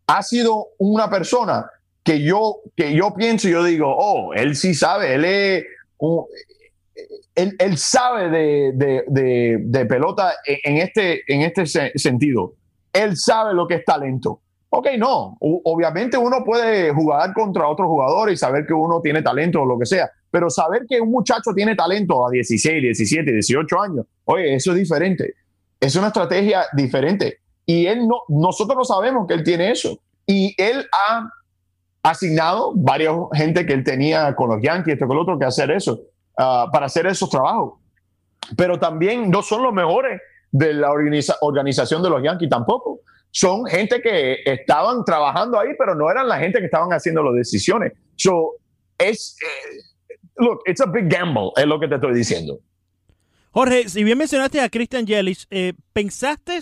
ha 0.06 0.22
sido 0.22 0.68
una 0.78 1.08
persona 1.10 1.70
que 2.02 2.22
yo, 2.22 2.56
que 2.76 2.94
yo 2.94 3.14
pienso 3.14 3.48
y 3.48 3.52
yo 3.52 3.62
digo, 3.64 3.94
oh, 3.96 4.32
él 4.34 4.56
sí 4.56 4.74
sabe, 4.74 5.14
él 5.14 5.24
él, 7.34 7.78
sabe 7.78 8.28
de, 8.28 8.72
de- 8.74 9.04
de- 9.06 9.58
de 9.60 9.86
pelota 9.86 10.32
en 10.46 10.76
este, 10.78 11.22
en 11.32 11.42
este 11.42 11.66
se- 11.66 11.92
sentido. 11.96 12.54
Él 12.92 13.16
sabe 13.16 13.54
lo 13.54 13.66
que 13.66 13.76
es 13.76 13.84
talento. 13.84 14.40
Ok, 14.70 14.88
no. 14.98 15.36
Obviamente 15.40 16.16
uno 16.16 16.44
puede 16.44 16.92
jugar 16.92 17.32
contra 17.32 17.68
otro 17.68 17.88
jugador 17.88 18.30
y 18.30 18.36
saber 18.36 18.66
que 18.66 18.72
uno 18.74 19.00
tiene 19.00 19.22
talento 19.22 19.62
o 19.62 19.66
lo 19.66 19.78
que 19.78 19.86
sea, 19.86 20.10
pero 20.30 20.48
saber 20.50 20.82
que 20.88 21.00
un 21.00 21.10
muchacho 21.10 21.52
tiene 21.54 21.74
talento 21.74 22.26
a 22.26 22.30
16, 22.30 22.82
17, 22.82 23.32
18 23.32 23.80
años, 23.80 24.06
oye, 24.24 24.54
eso 24.54 24.72
es 24.72 24.78
diferente. 24.78 25.34
Es 25.80 25.96
una 25.96 26.08
estrategia 26.08 26.64
diferente. 26.72 27.39
Y 27.70 27.86
él 27.86 28.08
no, 28.08 28.22
nosotros 28.26 28.76
no 28.76 28.84
sabemos 28.84 29.28
que 29.28 29.34
él 29.34 29.44
tiene 29.44 29.70
eso. 29.70 29.96
Y 30.26 30.60
él 30.60 30.88
ha 30.92 31.30
asignado 32.02 32.72
varias 32.74 33.14
gente 33.32 33.64
que 33.64 33.72
él 33.74 33.84
tenía 33.84 34.34
con 34.34 34.50
los 34.50 34.60
Yankees, 34.60 34.94
esto 34.94 35.06
con 35.06 35.14
lo 35.16 35.22
otro, 35.22 35.38
que 35.38 35.44
hacer 35.44 35.70
eso, 35.70 36.00
ah, 36.36 36.66
para 36.72 36.86
hacer 36.86 37.06
esos 37.06 37.30
trabajos. 37.30 37.74
Pero 38.56 38.76
también 38.80 39.30
no 39.30 39.40
son 39.40 39.62
los 39.62 39.72
mejores 39.72 40.20
de 40.50 40.74
la 40.74 40.88
organiza- 40.90 41.36
organización 41.42 42.02
de 42.02 42.10
los 42.10 42.20
Yankees 42.24 42.50
tampoco. 42.50 43.02
Son 43.30 43.64
gente 43.66 44.02
que 44.02 44.38
estaban 44.44 45.04
trabajando 45.04 45.56
ahí, 45.56 45.68
pero 45.78 45.94
no 45.94 46.10
eran 46.10 46.26
la 46.26 46.38
gente 46.38 46.58
que 46.58 46.64
estaban 46.64 46.92
haciendo 46.92 47.22
las 47.22 47.34
decisiones. 47.36 47.92
So, 48.16 48.54
es, 48.98 49.36
eh, 49.40 50.16
look, 50.38 50.58
it's 50.66 50.80
a 50.80 50.86
big 50.86 51.06
gamble, 51.08 51.52
es 51.56 51.66
lo 51.66 51.78
que 51.78 51.86
te 51.86 51.94
estoy 51.94 52.14
diciendo. 52.14 52.58
Jorge, 53.52 53.88
si 53.88 54.02
bien 54.02 54.18
mencionaste 54.18 54.60
a 54.60 54.68
Christian 54.68 55.06
Yelich, 55.06 55.46
eh, 55.50 55.74
¿pensaste 55.92 56.58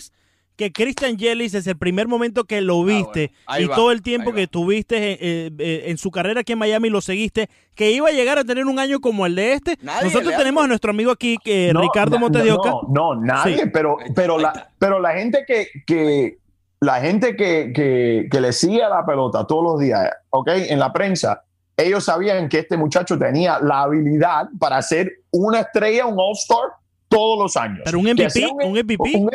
que 0.59 0.73
Christian 0.73 1.15
Yelich 1.17 1.53
desde 1.53 1.71
el 1.71 1.77
primer 1.77 2.09
momento 2.09 2.43
que 2.43 2.59
lo 2.59 2.83
viste 2.83 3.27
bueno, 3.27 3.43
ahí 3.47 3.63
y 3.63 3.67
va, 3.67 3.75
todo 3.75 3.93
el 3.93 4.01
tiempo 4.01 4.33
que 4.33 4.45
tuviste 4.45 5.13
eh, 5.13 5.51
eh, 5.57 5.83
en 5.85 5.97
su 5.97 6.11
carrera 6.11 6.41
aquí 6.41 6.51
en 6.51 6.59
Miami 6.59 6.89
lo 6.89 6.99
seguiste, 6.99 7.49
que 7.75 7.91
iba 7.91 8.09
a 8.09 8.11
llegar 8.11 8.37
a 8.37 8.43
tener 8.43 8.65
un 8.65 8.77
año 8.77 8.99
como 8.99 9.25
el 9.25 9.35
de 9.35 9.53
este? 9.53 9.77
Nadie, 9.81 10.07
Nosotros 10.07 10.35
tenemos 10.35 10.65
a 10.65 10.67
nuestro 10.67 10.91
amigo 10.91 11.11
aquí, 11.11 11.37
que 11.41 11.71
No, 11.73 11.79
Ricardo 11.79 12.15
na- 12.15 12.19
Montes 12.19 12.43
de 12.43 12.49
no, 12.49 12.55
Oca. 12.57 12.69
No, 12.89 13.15
no, 13.15 13.21
nadie, 13.21 13.55
Sí. 13.57 13.69
pero, 13.73 14.37
la, 14.37 14.69
pero 14.77 14.99
la 14.99 15.13
gente 15.13 15.45
que, 15.47 15.69
que 15.87 16.37
la 16.81 16.99
gente 16.99 17.37
que, 17.37 17.71
que, 17.73 18.27
que 18.29 18.41
le 18.41 18.51
sigue 18.51 18.83
a 18.83 18.89
la 18.89 19.05
pelota 19.05 19.47
todos 19.47 19.63
los 19.63 19.79
días, 19.79 20.09
¿ok? 20.29 20.49
En 20.67 20.77
la 20.79 20.91
prensa, 20.91 21.41
ellos 21.77 22.03
sabían 22.03 22.49
que 22.49 22.59
este 22.59 22.75
muchacho 22.75 23.17
tenía 23.17 23.59
la 23.59 23.83
habilidad 23.83 24.49
para 24.59 24.81
ser 24.81 25.09
una 25.31 25.61
estrella, 25.61 26.05
un 26.05 26.15
All-Star 26.19 26.73
todos 27.09 27.37
los 27.39 27.57
años. 27.57 27.81
Pero 27.83 27.99
un 27.99 28.05
MVP, 28.05 28.47
un 28.63 28.71
MVP. 28.79 29.17
Un, 29.17 29.29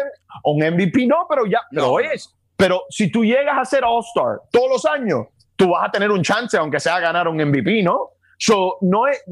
un 0.45 0.59
MVP 0.75 1.07
no, 1.07 1.27
pero 1.29 1.45
ya, 1.47 1.61
pero 1.71 1.83
No. 1.87 1.93
oyes, 1.93 2.35
pero 2.57 2.83
si 2.89 3.11
tú 3.11 3.25
llegas 3.25 3.59
a 3.59 3.65
ser 3.65 3.85
All-Star 3.85 4.43
todos 4.51 4.71
los 4.71 4.85
años, 4.87 5.27
tú 5.57 5.71
vas 5.71 5.89
a 5.89 5.91
tener 5.91 6.11
un 6.11 6.23
chance, 6.23 6.57
aunque 6.57 6.81
sea 6.81 7.01
ganar 7.01 7.29
un 7.29 7.37
MVP, 7.37 7.83
¿no? 7.83 8.11
So, 8.39 8.79
no 8.83 9.07
es, 9.07 9.23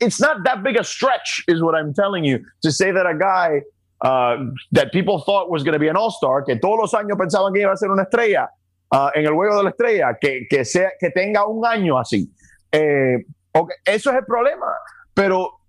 it's 0.00 0.20
not 0.20 0.42
that 0.44 0.62
big 0.62 0.76
a 0.78 0.84
stretch, 0.84 1.42
is 1.48 1.60
what 1.62 1.74
I'm 1.74 1.92
telling 1.94 2.24
you, 2.24 2.38
to 2.62 2.70
say 2.70 2.90
that 2.90 3.06
a 3.06 3.14
guy 3.14 3.60
uh, 4.02 4.36
that 4.72 4.92
people 4.92 5.20
thought 5.20 5.50
was 5.50 5.62
going 5.62 5.74
to 5.74 5.78
be 5.78 5.88
an 5.88 5.96
all-star, 5.96 6.42
que 6.44 6.56
todos 6.56 6.78
los 6.80 6.94
años 6.94 7.16
pensaban 7.18 7.52
que 7.52 7.60
iba 7.62 7.72
a 7.72 7.76
ser 7.76 7.90
una 7.90 8.02
estrella 8.02 8.48
uh, 8.92 9.08
en 9.14 9.26
el 9.26 9.32
juego 9.34 9.56
de 9.58 9.62
la 9.64 9.70
estrella, 9.70 10.16
que, 10.20 10.46
que, 10.48 10.64
sea, 10.64 10.90
que 10.98 11.10
tenga 11.10 11.46
un 11.46 11.64
año 11.66 11.98
así. 11.98 12.30
Eh, 12.72 13.24
ok, 13.52 13.70
Eso 13.84 14.10
es 14.10 14.16
el 14.16 14.24
problema. 14.24 14.66
Pero, 15.14 15.60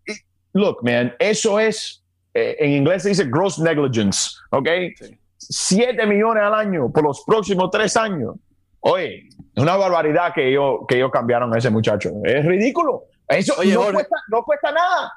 look, 0.54 0.84
man, 0.84 1.14
eso 1.20 1.60
es, 1.60 2.04
eh, 2.40 2.56
en 2.60 2.72
inglés 2.72 3.04
se 3.04 3.10
dice 3.10 3.26
gross 3.26 3.58
negligence, 3.58 4.32
¿ok? 4.52 4.68
Sí. 4.96 5.18
Siete 5.38 6.06
millones 6.06 6.44
al 6.44 6.54
año 6.54 6.92
por 6.92 7.04
los 7.04 7.24
próximos 7.26 7.70
tres 7.72 7.98
años. 7.98 8.36
Oye, 8.82 9.28
es 9.56 9.64
una 9.64 9.76
barbaridad 9.76 10.34
que 10.36 10.50
ellos, 10.50 10.82
que 10.88 10.98
ellos 10.98 11.10
cambiaron 11.12 11.54
a 11.54 11.58
ese 11.58 11.70
muchacho. 11.70 12.12
Es 12.24 12.46
ridículo. 12.46 13.06
Eso 13.28 13.56
Oye, 13.58 13.74
no, 13.74 13.80
Jorge. 13.80 13.94
cuesta, 13.94 14.16
no 14.30 14.44
cuesta 14.44 14.72
nada. 14.72 15.14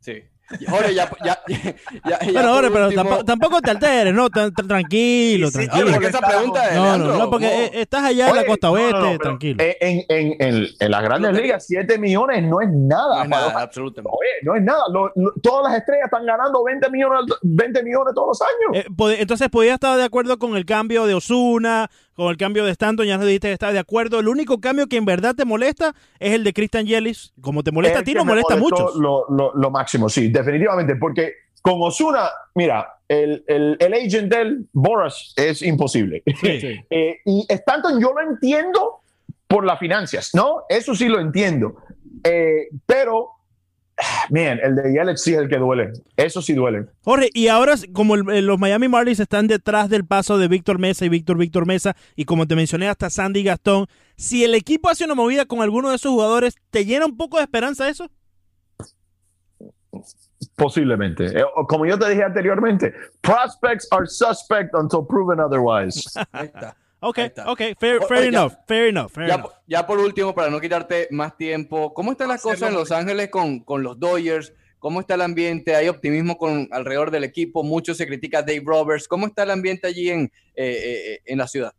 Sí. 0.00 0.22
Jorge, 0.68 0.94
ya, 0.94 1.10
ya, 1.24 1.38
ya, 1.48 1.74
ya 2.04 2.18
Bueno, 2.32 2.48
ahora, 2.54 2.68
pero 2.72 2.84
último- 2.86 3.02
tampoco, 3.02 3.24
tampoco 3.24 3.60
te 3.62 3.70
alteres, 3.70 4.14
¿no? 4.14 4.30
Tranquilo, 4.30 5.48
Sí, 5.50 5.52
sí, 5.60 5.66
tranquilo. 5.68 5.92
porque 5.92 6.06
esa 6.08 6.20
pregunta 6.20 6.74
No, 6.74 6.98
no, 6.98 7.16
no, 7.18 7.30
porque 7.30 7.46
no. 7.46 7.52
eh, 7.52 7.70
estás 7.74 8.04
allá 8.04 8.28
en 8.30 8.36
la 8.36 8.44
costa 8.46 8.66
no, 8.68 8.72
no, 8.74 8.80
oeste, 8.80 8.98
no, 9.00 9.06
pero 9.06 9.18
tranquilo. 9.18 9.64
En, 9.80 10.04
en, 10.08 10.36
en, 10.38 10.66
en 10.78 10.90
las 10.90 11.02
grandes 11.02 11.32
ligas, 11.32 11.64
7 11.66 11.98
millones 11.98 12.42
no 12.44 12.60
es 12.60 12.68
nada. 12.70 13.16
No 13.18 13.22
es 13.24 13.30
para- 13.30 13.48
nada, 13.48 13.62
absolutamente. 13.62 14.10
Oye, 14.12 14.30
no 14.42 14.54
es 14.56 14.62
nada. 14.62 14.82
Lo- 14.92 15.12
lo- 15.14 15.32
todas 15.42 15.70
las 15.70 15.78
estrellas 15.80 16.04
están 16.06 16.26
ganando 16.26 16.62
20 16.64 16.90
millones, 16.90 17.18
20 17.42 17.82
millones 17.82 18.14
todos 18.14 18.28
los 18.28 18.42
años. 18.42 18.84
Eh, 18.84 19.16
entonces, 19.20 19.48
¿podías 19.48 19.74
estar 19.74 19.96
de 19.96 20.04
acuerdo 20.04 20.38
con 20.38 20.56
el 20.56 20.64
cambio 20.64 21.06
de 21.06 21.14
Osuna, 21.14 21.90
con 22.14 22.28
el 22.28 22.36
cambio 22.36 22.64
de 22.64 22.70
Stanton? 22.72 23.06
Ya 23.06 23.16
nos 23.16 23.26
dijiste 23.26 23.48
que 23.48 23.52
estás 23.54 23.72
de 23.72 23.78
acuerdo. 23.78 24.20
El 24.20 24.28
único 24.28 24.60
cambio 24.60 24.86
que 24.86 24.96
en 24.96 25.04
verdad 25.04 25.34
te 25.34 25.44
molesta 25.44 25.94
es 26.18 26.32
el 26.32 26.44
de 26.44 26.52
Christian 26.52 26.86
Yelich. 26.86 27.32
Como 27.40 27.62
te 27.62 27.72
molesta 27.72 28.00
a 28.00 28.02
ti, 28.04 28.14
me 28.14 28.24
molesta 28.24 28.56
muchos. 28.56 28.94
Lo, 28.96 29.26
lo- 29.30 29.52
lo 29.54 29.70
máximo, 29.70 30.08
sí, 30.08 30.28
definitivamente. 30.28 30.96
Porque 30.96 31.32
con 31.62 31.74
Osuna, 31.80 32.28
mira, 32.54 32.88
el, 33.08 33.44
el, 33.46 33.76
el 33.78 33.94
agent 33.94 34.32
del 34.32 34.66
Boras 34.72 35.32
es 35.36 35.62
imposible. 35.62 36.22
Sí. 36.40 36.80
Eh, 36.90 37.18
y 37.24 37.46
Stanton 37.48 38.00
yo 38.00 38.12
lo 38.12 38.20
entiendo 38.20 39.00
por 39.46 39.64
las 39.64 39.78
finanzas, 39.78 40.30
¿no? 40.34 40.62
Eso 40.68 40.94
sí 40.94 41.08
lo 41.08 41.20
entiendo. 41.20 41.76
Eh, 42.24 42.68
pero, 42.86 43.31
man, 44.30 44.58
el 44.62 44.74
de 44.76 44.92
Yelich 44.92 45.16
sí 45.18 45.32
es 45.34 45.38
el 45.40 45.48
que 45.48 45.56
duele. 45.58 45.92
Eso 46.16 46.40
sí 46.42 46.54
duele. 46.54 46.86
Jorge, 47.04 47.30
y 47.34 47.48
ahora, 47.48 47.74
como 47.92 48.14
el- 48.14 48.46
los 48.46 48.58
Miami 48.58 48.88
Marlins 48.88 49.20
están 49.20 49.46
detrás 49.46 49.88
del 49.88 50.04
paso 50.06 50.38
de 50.38 50.48
Víctor 50.48 50.78
Mesa 50.78 51.04
y 51.04 51.08
Víctor 51.08 51.36
Víctor 51.38 51.66
Mesa, 51.66 51.96
y 52.16 52.24
como 52.24 52.46
te 52.46 52.56
mencioné, 52.56 52.88
hasta 52.88 53.10
Sandy 53.10 53.42
Gastón, 53.42 53.86
si 54.16 54.44
el 54.44 54.54
equipo 54.54 54.88
hace 54.88 55.04
una 55.04 55.14
movida 55.14 55.44
con 55.46 55.60
alguno 55.62 55.90
de 55.90 55.96
esos 55.96 56.10
jugadores, 56.12 56.56
¿te 56.70 56.84
llena 56.84 57.06
un 57.06 57.16
poco 57.16 57.36
de 57.38 57.44
esperanza 57.44 57.88
eso? 57.88 58.08
Posiblemente. 60.56 61.26
Eh, 61.38 61.44
o- 61.54 61.66
como 61.66 61.86
yo 61.86 61.98
te 61.98 62.08
dije 62.10 62.24
anteriormente, 62.24 62.92
prospects 63.20 63.86
are 63.90 64.06
suspect 64.06 64.74
until 64.74 65.00
proven 65.08 65.40
otherwise. 65.40 66.02
Ahí 66.32 66.46
está. 66.46 66.76
Ok, 67.04 67.18
ok, 67.46 67.60
fair, 67.80 67.98
O- 67.98 68.06
fair 68.06 68.20
oye, 68.22 68.30
ya- 68.30 68.38
enough, 68.38 68.52
fair 68.66 68.86
enough, 68.86 69.10
fair 69.10 69.26
Ya, 69.28 69.34
enough. 69.34 69.50
ya 69.66 69.86
por 69.86 69.98
último, 69.98 70.34
para 70.34 70.50
no 70.50 70.60
quitarte 70.60 71.08
más 71.10 71.36
tiempo, 71.36 71.92
¿cómo 71.92 72.12
están 72.12 72.28
las 72.28 72.36
Hacerlo 72.38 72.52
cosas 72.54 72.68
en 72.68 72.74
Los 72.76 72.92
Ángeles 72.92 73.28
con, 73.28 73.60
con 73.60 73.82
los 73.82 73.98
Dodgers? 73.98 74.52
¿Cómo 74.78 75.00
está 75.00 75.14
el 75.14 75.22
ambiente? 75.22 75.74
¿Hay 75.76 75.88
optimismo 75.88 76.36
con 76.38 76.68
alrededor 76.70 77.10
del 77.10 77.24
equipo? 77.24 77.62
Mucho 77.64 77.94
se 77.94 78.06
critica 78.06 78.38
a 78.38 78.42
Dave 78.42 78.62
Roberts. 78.64 79.06
¿Cómo 79.08 79.26
está 79.26 79.42
el 79.44 79.50
ambiente 79.50 79.86
allí 79.88 80.10
en, 80.10 80.22
eh, 80.54 81.14
eh, 81.16 81.20
en 81.24 81.38
la 81.38 81.46
ciudad? 81.48 81.72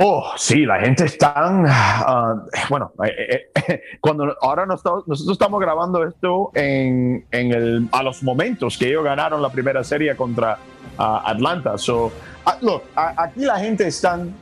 Oh, 0.00 0.32
sí, 0.36 0.66
la 0.66 0.80
gente 0.80 1.06
está, 1.06 1.32
ah, 1.36 2.44
bueno, 2.68 2.92
eh, 3.06 3.46
eh, 3.68 3.80
cuando 4.00 4.36
ahora 4.42 4.66
nos 4.66 4.80
estamos- 4.80 5.08
nosotros 5.08 5.32
estamos 5.34 5.60
grabando 5.60 6.06
esto 6.06 6.50
en, 6.54 7.26
en 7.30 7.52
el, 7.54 7.88
a 7.92 8.02
los 8.02 8.22
momentos 8.22 8.76
que 8.76 8.88
ellos 8.88 9.02
ganaron 9.02 9.40
la 9.40 9.48
primera 9.50 9.82
serie 9.82 10.14
contra 10.14 10.58
ah, 10.98 11.22
Atlanta. 11.26 11.78
So, 11.78 12.12
ah, 12.44 12.58
look, 12.60 12.82
aquí 12.94 13.40
la 13.44 13.58
gente 13.58 13.86
están, 13.86 14.34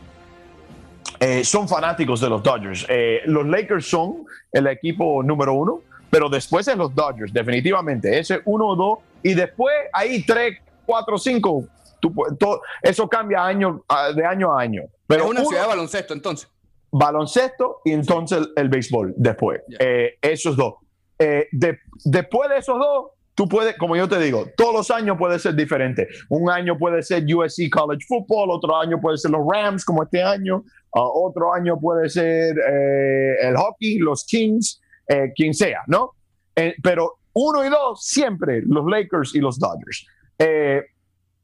eh, 1.21 1.45
son 1.45 1.69
fanáticos 1.69 2.21
de 2.21 2.29
los 2.29 2.43
Dodgers. 2.43 2.85
Eh, 2.89 3.21
los 3.27 3.47
Lakers 3.47 3.87
son 3.89 4.25
el 4.53 4.67
equipo 4.67 5.23
número 5.23 5.55
uno, 5.55 5.81
pero 6.11 6.29
después 6.29 6.67
es 6.69 6.77
los 6.77 6.95
Dodgers, 6.95 7.33
definitivamente. 7.33 8.19
Ese 8.19 8.41
uno 8.45 8.69
o 8.69 8.77
dos, 8.77 8.99
y 9.23 9.35
después 9.35 9.75
ahí 9.93 10.23
tres, 10.25 10.59
cuatro, 10.85 11.19
cinco. 11.19 11.65
Tú 12.01 12.11
pu- 12.11 12.37
to- 12.39 12.61
eso 12.83 13.09
cambia 13.09 13.45
año, 13.45 13.83
de 14.15 14.25
año 14.25 14.53
a 14.57 14.61
año. 14.61 14.83
Pero 15.07 15.25
es 15.25 15.31
una 15.31 15.41
uno- 15.41 15.49
ciudad 15.49 15.63
de 15.63 15.69
baloncesto, 15.69 16.13
entonces. 16.15 16.49
baloncesto 16.91 17.81
y 17.85 17.93
entonces 17.93 18.39
el, 18.39 18.53
el 18.57 18.69
béisbol 18.69 19.15
después. 19.17 19.61
Eh, 19.79 20.19
esos 20.21 20.57
dos. 20.57 20.75
De- 21.19 21.79
después 22.05 22.51
de 22.51 22.59
esos 22.59 22.79
dos, 22.79 23.07
tú 23.37 23.49
puedes, 23.49 23.77
como 23.77 23.95
yo 23.95 24.09
te 24.09 24.19
digo, 24.19 24.47
todos 24.57 24.75
los 24.75 24.91
años 24.91 25.17
puede 25.19 25.39
ser 25.39 25.55
diferente. 25.55 26.09
Un 26.31 26.51
año 26.51 26.77
puede 26.77 27.03
ser 27.03 27.23
USC 27.23 27.71
College 27.71 28.05
Football, 28.09 28.51
otro 28.51 28.77
año 28.77 28.99
puede 28.99 29.19
ser 29.19 29.31
los 29.31 29.47
Rams, 29.49 29.85
como 29.85 30.03
este 30.03 30.23
año, 30.23 30.65
ah, 30.95 31.03
otro 31.05 31.55
año 31.55 31.79
puede 31.79 32.09
ser 32.09 32.57
eh, 32.59 33.37
el 33.43 33.57
hockey, 33.57 33.99
los 33.99 34.25
Kings, 34.25 34.81
eh, 35.09 35.33
quien 35.37 35.55
sea, 35.55 35.83
¿no? 35.87 36.13
Eh, 36.57 36.75
pero 36.83 37.19
uno 37.35 37.65
y 37.65 37.69
dos, 37.69 38.03
siempre 38.03 38.63
los 38.67 38.87
Lakers 38.87 39.35
y 39.35 39.41
los 39.41 39.59
Dodgers. 39.59 40.07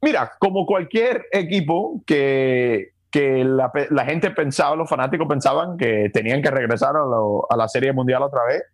Mira, 0.00 0.32
como 0.40 0.66
cualquier 0.66 1.26
equipo 1.30 2.02
que, 2.06 2.92
que 3.10 3.44
la, 3.44 4.04
gente 4.04 4.30
pensaba, 4.30 4.74
los 4.74 4.88
fanáticos 4.88 5.28
pensaban 5.28 5.76
que 5.76 6.10
tenían 6.12 6.42
que 6.42 6.50
regresar 6.50 6.96
a, 6.96 7.02
a 7.48 7.56
la 7.56 7.68
Serie 7.68 7.92
Mundial 7.92 8.22
otra 8.22 8.44
vez, 8.44 8.64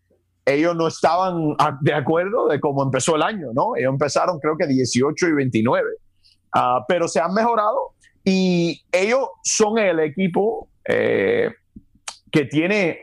ellos 0.54 0.74
no 0.76 0.88
estaban 0.88 1.54
a- 1.58 1.78
de 1.80 1.92
acuerdo 1.94 2.48
de 2.48 2.58
cómo 2.61 2.82
empezó 2.82 3.16
el 3.16 3.22
año, 3.22 3.48
¿no? 3.54 3.76
Ellos 3.76 3.92
empezaron 3.92 4.38
creo 4.40 4.56
que 4.56 4.66
18 4.66 5.28
y 5.28 5.32
29, 5.32 5.88
Ah, 6.54 6.84
pero 6.88 7.06
se 7.08 7.20
han 7.20 7.34
mejorado 7.34 7.92
y 8.24 8.82
ellos 8.90 9.28
son 9.44 9.78
el 9.78 10.00
equipo 10.00 10.70
eh, 10.88 11.50
que 12.32 12.46
tiene, 12.46 12.98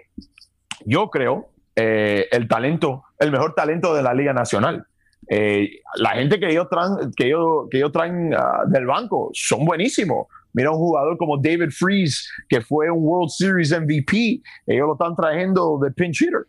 yo 0.85 1.09
creo, 1.09 1.49
eh, 1.75 2.27
el 2.31 2.47
talento, 2.47 3.03
el 3.19 3.31
mejor 3.31 3.53
talento 3.53 3.93
de 3.93 4.01
la 4.01 4.13
Liga 4.15 4.33
Nacional. 4.33 4.85
Eh, 5.29 5.79
la 5.97 6.11
gente 6.11 6.39
que 6.39 6.49
ellos 6.49 6.67
traen, 6.69 7.11
que 7.15 7.27
ellos, 7.27 7.67
que 7.69 7.77
ellos 7.77 7.91
traen 7.91 8.33
ah, 8.33 8.63
del 8.67 8.85
banco 8.87 9.29
son 9.33 9.65
buenísimos. 9.65 10.27
Mira 10.53 10.71
un 10.71 10.77
jugador 10.77 11.17
como 11.17 11.37
David 11.37 11.69
Freeze, 11.69 12.27
que 12.47 12.61
fue 12.61 12.89
un 12.89 13.03
World 13.03 13.29
Series 13.29 13.71
MVP. 13.71 14.41
Ellos 14.65 14.87
lo 14.87 14.93
están 14.93 15.15
trayendo 15.15 15.77
de 15.83 15.91
pinch 15.91 16.21
hitter. 16.21 16.45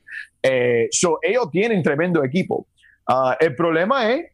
Eh, 0.48 0.88
so, 0.92 1.18
ellos 1.22 1.50
tienen 1.50 1.82
tremendo 1.82 2.22
equipo. 2.22 2.68
Ah, 3.08 3.36
el 3.40 3.54
problema 3.56 4.12
es 4.12 4.26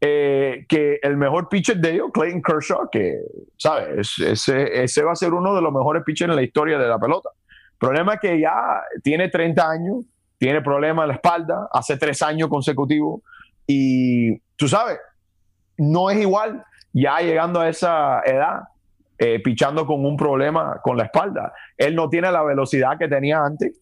eh, 0.00 0.66
que 0.68 0.98
el 1.00 1.16
mejor 1.16 1.48
pitcher 1.48 1.76
de 1.76 1.92
ellos, 1.92 2.10
Clayton 2.12 2.42
Kershaw, 2.42 2.90
que, 2.90 3.20
¿sabes? 3.56 4.18
Ese, 4.18 4.82
ese 4.82 5.02
va 5.04 5.12
a 5.12 5.16
ser 5.16 5.32
uno 5.32 5.54
de 5.54 5.62
los 5.62 5.72
mejores 5.72 6.02
pitchers 6.04 6.30
en 6.30 6.36
la 6.36 6.42
historia 6.42 6.78
de 6.78 6.88
la 6.88 6.98
pelota. 6.98 7.30
El 7.34 7.78
problema 7.78 8.14
es 8.14 8.20
que 8.20 8.40
ya 8.40 8.82
tiene 9.04 9.28
30 9.28 9.70
años, 9.70 10.04
tiene 10.38 10.62
problemas 10.62 11.04
en 11.04 11.08
la 11.08 11.14
espalda, 11.14 11.68
hace 11.72 11.96
tres 11.96 12.22
años 12.22 12.48
consecutivos. 12.48 13.22
Y 13.64 14.36
tú 14.56 14.66
sabes, 14.66 14.98
no 15.78 16.10
es 16.10 16.18
igual 16.18 16.64
ya 16.92 17.20
llegando 17.20 17.60
a 17.60 17.68
esa 17.68 18.20
edad, 18.24 18.62
eh, 19.16 19.40
pichando 19.40 19.86
con 19.86 20.04
un 20.04 20.16
problema 20.16 20.80
con 20.82 20.96
la 20.96 21.04
espalda. 21.04 21.52
Él 21.76 21.94
no 21.94 22.08
tiene 22.08 22.32
la 22.32 22.42
velocidad 22.42 22.98
que 22.98 23.06
tenía 23.06 23.44
antes 23.44 23.81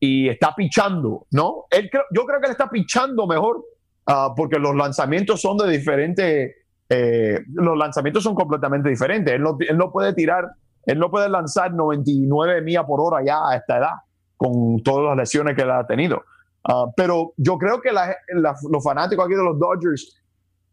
y 0.00 0.28
está 0.28 0.54
pichando, 0.56 1.26
¿no? 1.30 1.66
Él 1.70 1.88
creo- 1.90 2.04
yo 2.14 2.24
creo 2.24 2.40
que 2.40 2.46
él 2.46 2.52
está 2.52 2.68
pichando 2.70 3.26
mejor 3.26 3.62
ah, 4.06 4.32
porque 4.34 4.58
los 4.58 4.74
lanzamientos 4.74 5.40
son 5.40 5.58
de 5.58 5.68
diferentes, 5.70 6.56
eh, 6.88 7.40
los 7.52 7.76
lanzamientos 7.78 8.22
son 8.24 8.34
completamente 8.34 8.88
diferentes. 8.88 9.32
Él 9.34 9.42
no, 9.42 9.56
él 9.60 9.76
no 9.76 9.92
puede 9.92 10.14
tirar, 10.14 10.48
él 10.86 10.98
no 10.98 11.10
puede 11.10 11.28
lanzar 11.28 11.72
99 11.72 12.62
millas 12.62 12.84
por 12.86 13.00
hora 13.00 13.22
ya 13.24 13.46
a 13.48 13.56
esta 13.56 13.78
edad 13.78 13.92
con 14.36 14.82
todas 14.82 15.04
las 15.08 15.16
lesiones 15.18 15.54
que 15.54 15.62
él 15.62 15.70
ha 15.70 15.86
tenido. 15.86 16.24
Ah, 16.64 16.86
pero 16.96 17.34
yo 17.36 17.58
creo 17.58 17.80
que 17.80 17.92
la- 17.92 18.16
la- 18.34 18.56
los 18.70 18.82
fanáticos 18.82 19.24
aquí 19.26 19.34
de 19.34 19.44
los 19.44 19.58
Dodgers 19.58 20.16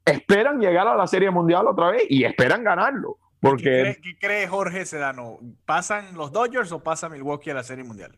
esperan 0.05 0.59
llegar 0.59 0.87
a 0.87 0.95
la 0.95 1.05
Serie 1.05 1.29
Mundial 1.31 1.67
otra 1.67 1.91
vez 1.91 2.03
y 2.09 2.23
esperan 2.23 2.63
ganarlo. 2.63 3.17
¿Qué 3.19 3.37
Porque 3.49 3.63
cree, 3.63 4.01
qué 4.01 4.17
cree 4.19 4.47
Jorge 4.47 4.85
Sedano? 4.85 5.37
¿Pasan 5.65 6.15
los 6.15 6.31
Dodgers 6.31 6.71
o 6.71 6.81
pasa 6.81 7.07
Milwaukee 7.09 7.51
a 7.51 7.55
la 7.55 7.63
Serie 7.63 7.83
Mundial? 7.83 8.17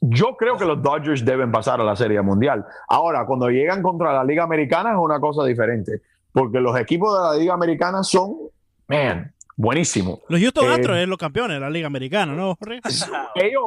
Yo 0.00 0.36
creo 0.36 0.56
que 0.56 0.64
los 0.64 0.82
Dodgers 0.82 1.24
deben 1.24 1.50
pasar 1.50 1.80
a 1.80 1.84
la 1.84 1.96
Serie 1.96 2.20
Mundial. 2.22 2.64
Ahora, 2.88 3.26
cuando 3.26 3.48
llegan 3.48 3.82
contra 3.82 4.12
la 4.12 4.24
Liga 4.24 4.44
Americana 4.44 4.90
es 4.92 4.98
una 4.98 5.20
cosa 5.20 5.44
diferente. 5.44 6.02
Porque 6.32 6.60
los 6.60 6.78
equipos 6.78 7.16
de 7.16 7.28
la 7.30 7.34
Liga 7.36 7.54
Americana 7.54 8.02
son, 8.02 8.36
man, 8.88 9.32
buenísimos. 9.56 10.20
Los 10.28 10.40
Houston 10.40 10.66
Eh, 10.66 10.74
Astros 10.74 10.98
es 10.98 11.08
los 11.08 11.18
campeones 11.18 11.56
de 11.56 11.60
la 11.60 11.70
Liga 11.70 11.86
Americana, 11.86 12.34
¿no, 12.34 12.58
ellos, 13.34 13.62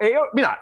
ellos, 0.00 0.22
mira, 0.32 0.58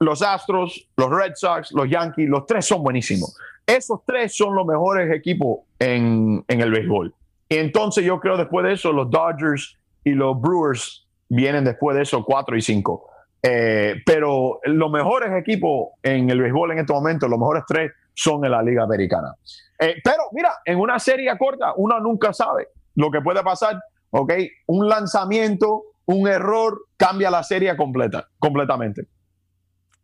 los 0.00 0.22
Astros, 0.22 0.88
los 0.96 1.10
Red 1.10 1.32
Sox, 1.36 1.72
los 1.72 1.88
Yankees, 1.88 2.28
los 2.28 2.44
tres 2.46 2.66
son 2.66 2.82
buenísimos. 2.82 3.36
Esos 3.66 4.00
tres 4.04 4.36
son 4.36 4.54
los 4.54 4.66
mejores 4.66 5.14
equipos 5.14 5.60
en, 5.78 6.44
en 6.48 6.60
el 6.60 6.70
béisbol. 6.72 7.14
Y 7.48 7.56
entonces 7.56 8.04
yo 8.04 8.18
creo 8.18 8.36
después 8.36 8.66
de 8.66 8.72
eso, 8.72 8.92
los 8.92 9.10
Dodgers 9.10 9.76
y 10.02 10.10
los 10.10 10.40
Brewers 10.40 11.06
vienen 11.28 11.64
después 11.64 11.96
de 11.96 12.02
eso, 12.02 12.24
cuatro 12.24 12.56
y 12.56 12.62
cinco. 12.62 13.09
Eh, 13.42 13.96
pero 14.04 14.60
los 14.64 14.90
mejores 14.90 15.32
equipos 15.32 15.90
en 16.02 16.28
el 16.30 16.40
béisbol 16.40 16.72
en 16.72 16.78
este 16.80 16.92
momento, 16.92 17.26
los 17.28 17.38
mejores 17.38 17.64
tres 17.66 17.92
son 18.14 18.44
en 18.44 18.50
la 18.50 18.62
Liga 18.62 18.82
Americana. 18.82 19.34
Eh, 19.78 19.96
pero 20.04 20.24
mira, 20.32 20.52
en 20.64 20.78
una 20.78 20.98
serie 20.98 21.36
corta, 21.38 21.72
uno 21.76 21.98
nunca 22.00 22.32
sabe 22.32 22.68
lo 22.94 23.10
que 23.10 23.20
puede 23.20 23.42
pasar. 23.42 23.80
¿ok? 24.10 24.32
Un 24.66 24.88
lanzamiento, 24.88 25.84
un 26.04 26.28
error, 26.28 26.86
cambia 26.96 27.30
la 27.30 27.42
serie 27.42 27.76
completa, 27.76 28.28
completamente. 28.38 29.06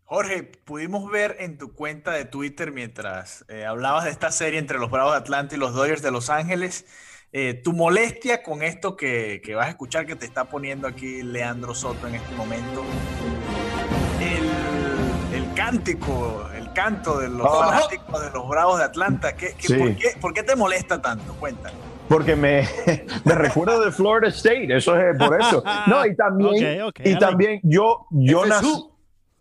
Jorge, 0.04 0.44
pudimos 0.44 1.10
ver 1.10 1.36
en 1.40 1.58
tu 1.58 1.74
cuenta 1.74 2.12
de 2.12 2.24
Twitter 2.24 2.70
mientras 2.70 3.44
eh, 3.48 3.64
hablabas 3.66 4.04
de 4.04 4.10
esta 4.10 4.30
serie 4.30 4.60
entre 4.60 4.78
los 4.78 4.90
Bravos 4.90 5.12
de 5.12 5.18
Atlanta 5.18 5.56
y 5.56 5.58
los 5.58 5.74
Dodgers 5.74 6.02
de 6.02 6.12
Los 6.12 6.30
Ángeles, 6.30 6.86
eh, 7.32 7.54
tu 7.62 7.72
molestia 7.72 8.42
con 8.42 8.62
esto 8.62 8.96
que, 8.96 9.40
que 9.44 9.54
vas 9.54 9.66
a 9.66 9.70
escuchar 9.70 10.06
que 10.06 10.16
te 10.16 10.24
está 10.26 10.44
poniendo 10.46 10.86
aquí 10.88 11.22
Leandro 11.22 11.74
Soto 11.74 12.06
en 12.08 12.14
este 12.14 12.34
momento. 12.34 12.82
El, 14.20 15.36
el 15.44 15.54
cántico, 15.54 16.48
el 16.56 16.72
canto 16.72 17.18
de 17.18 17.28
los 17.28 17.46
Oh. 17.48 17.58
fanáticos 17.64 18.22
de 18.22 18.30
los 18.30 18.48
Bravos 18.48 18.78
de 18.78 18.84
Atlanta. 18.84 19.34
¿Qué, 19.36 19.54
qué- 19.58 19.66
Sí. 19.68 19.74
por, 19.74 19.96
qué, 19.96 20.08
por 20.20 20.32
qué 20.34 20.42
te 20.42 20.56
molesta 20.56 21.00
tanto? 21.02 21.34
Cuéntame. 21.34 21.74
Porque 22.08 22.36
me, 22.36 22.66
me 23.24 23.34
recuerdo 23.34 23.80
de 23.84 23.90
Florida 23.90 24.28
State, 24.28 24.74
eso 24.76 24.96
es 24.98 25.16
por 25.18 25.40
eso. 25.40 25.62
No, 25.88 26.06
y 26.06 26.14
también, 26.16 26.86
y 27.04 27.18
también 27.18 27.60
yo, 27.64 28.06
yo 28.10 28.46
nací. 28.46 28.72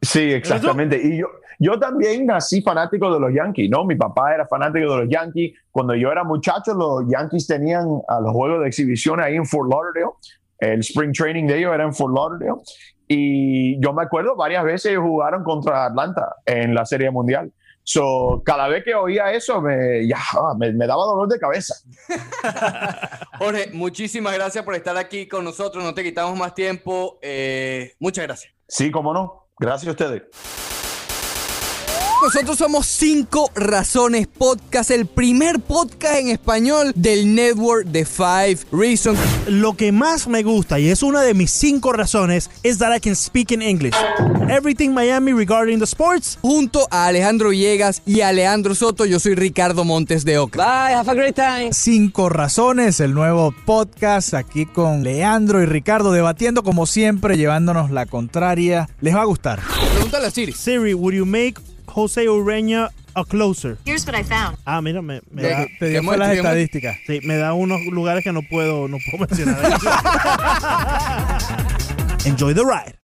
Sí, 0.01 0.31
exactamente. 0.33 0.99
Y 1.01 1.19
yo, 1.19 1.27
yo 1.59 1.79
también 1.79 2.25
nací 2.25 2.61
fanático 2.61 3.13
de 3.13 3.19
los 3.19 3.33
Yankees, 3.33 3.69
¿no? 3.69 3.85
Mi 3.85 3.95
papá 3.95 4.33
era 4.33 4.47
fanático 4.47 4.91
de 4.91 5.01
los 5.03 5.09
Yankees. 5.09 5.53
Cuando 5.71 5.95
yo 5.95 6.11
era 6.11 6.23
muchacho, 6.23 6.73
los 6.73 7.03
Yankees 7.07 7.47
tenían 7.47 7.85
a 8.07 8.19
los 8.19 8.31
juegos 8.31 8.61
de 8.61 8.67
exhibición 8.67 9.19
ahí 9.19 9.35
en 9.35 9.45
Fort 9.45 9.69
Lauderdale. 9.69 10.11
El 10.59 10.79
spring 10.79 11.11
training 11.11 11.47
de 11.47 11.59
ellos 11.59 11.73
era 11.73 11.83
en 11.83 11.93
Fort 11.93 12.13
Lauderdale. 12.15 12.61
Y 13.07 13.79
yo 13.81 13.93
me 13.93 14.03
acuerdo 14.03 14.35
varias 14.35 14.63
veces 14.63 14.97
jugaron 14.97 15.43
contra 15.43 15.85
Atlanta 15.85 16.35
en 16.45 16.73
la 16.73 16.85
Serie 16.85 17.11
Mundial. 17.11 17.51
So, 17.87 18.41
cada 18.43 18.67
vez 18.67 18.83
que 18.83 18.95
oía 18.95 19.31
eso, 19.31 19.61
me, 19.61 20.07
ya, 20.07 20.17
me, 20.57 20.73
me 20.73 20.87
daba 20.87 21.05
dolor 21.05 21.29
de 21.29 21.37
cabeza. 21.37 21.75
Jorge, 23.37 23.69
muchísimas 23.73 24.33
gracias 24.33 24.65
por 24.65 24.73
estar 24.73 24.97
aquí 24.97 25.27
con 25.27 25.43
nosotros. 25.43 25.83
No 25.83 25.93
te 25.93 26.03
quitamos 26.03 26.35
más 26.37 26.55
tiempo. 26.55 27.19
Eh, 27.21 27.93
muchas 27.99 28.25
gracias. 28.25 28.53
Sí, 28.67 28.89
cómo 28.89 29.13
no. 29.13 29.49
Gracias 29.59 29.87
a 29.87 29.91
ustedes. 29.91 30.74
Nosotros 32.25 32.57
somos 32.57 32.87
Cinco 32.87 33.51
Razones 33.53 34.25
Podcast, 34.25 34.89
el 34.89 35.05
primer 35.05 35.59
podcast 35.59 36.15
en 36.15 36.29
español 36.29 36.91
del 36.95 37.35
network 37.35 37.85
de 37.85 38.03
Five 38.03 38.57
Reasons. 38.71 39.19
Lo 39.47 39.73
que 39.73 39.91
más 39.91 40.27
me 40.27 40.41
gusta, 40.41 40.79
y 40.79 40.89
es 40.89 41.03
una 41.03 41.21
de 41.21 41.35
mis 41.35 41.51
cinco 41.51 41.93
razones, 41.93 42.49
es 42.63 42.79
that 42.79 42.95
I 42.95 42.99
can 42.99 43.15
speak 43.15 43.51
in 43.51 43.61
English. 43.61 43.93
Everything 44.49 44.89
Miami 44.89 45.33
regarding 45.33 45.77
the 45.77 45.85
sports. 45.85 46.39
Junto 46.41 46.87
a 46.89 47.05
Alejandro 47.05 47.49
Villegas 47.49 48.01
y 48.07 48.21
a 48.21 48.29
Alejandro 48.29 48.73
Soto, 48.73 49.05
yo 49.05 49.19
soy 49.19 49.35
Ricardo 49.35 49.85
Montes 49.85 50.25
de 50.25 50.39
Oca. 50.39 50.57
Bye, 50.57 50.95
have 50.95 51.11
a 51.11 51.13
great 51.13 51.35
time. 51.35 51.73
Cinco 51.73 52.29
Razones, 52.29 53.01
el 53.01 53.13
nuevo 53.13 53.53
podcast 53.67 54.33
aquí 54.33 54.65
con 54.65 55.03
Leandro 55.03 55.61
y 55.61 55.67
Ricardo 55.67 56.11
debatiendo 56.11 56.63
como 56.63 56.87
siempre, 56.87 57.37
llevándonos 57.37 57.91
la 57.91 58.07
contraria. 58.07 58.89
Les 58.99 59.15
va 59.15 59.21
a 59.21 59.25
gustar. 59.25 59.61
Pregúntale 59.93 60.25
a 60.25 60.31
Siri. 60.31 60.53
Siri, 60.53 60.95
would 60.95 61.13
you 61.13 61.27
make 61.27 61.61
Jose 61.95 62.27
Ureña 62.27 62.89
a 63.13 63.23
closer? 63.23 63.77
Here's 63.85 64.05
what 64.05 64.19
I 64.19 64.23
found. 64.23 64.57
Ah, 64.65 64.81
mira, 64.81 65.01
me, 65.01 65.21
me 65.31 65.43
da, 65.43 65.65
Te 65.79 65.87
dio 65.89 66.01
¿Qué 66.01 66.05
fue 66.05 66.17
las 66.17 66.27
muestra? 66.27 66.33
estadísticas. 66.51 66.97
sí, 67.07 67.21
me 67.23 67.37
da 67.37 67.53
unos 67.53 67.79
lugares 67.85 68.21
que 68.21 68.33
no 68.33 68.41
puedo, 68.41 68.89
no 68.89 68.97
puedo 69.09 69.25
mencionar. 69.25 69.55
Enjoy 72.25 72.53
the 72.53 72.65
ride. 72.65 72.95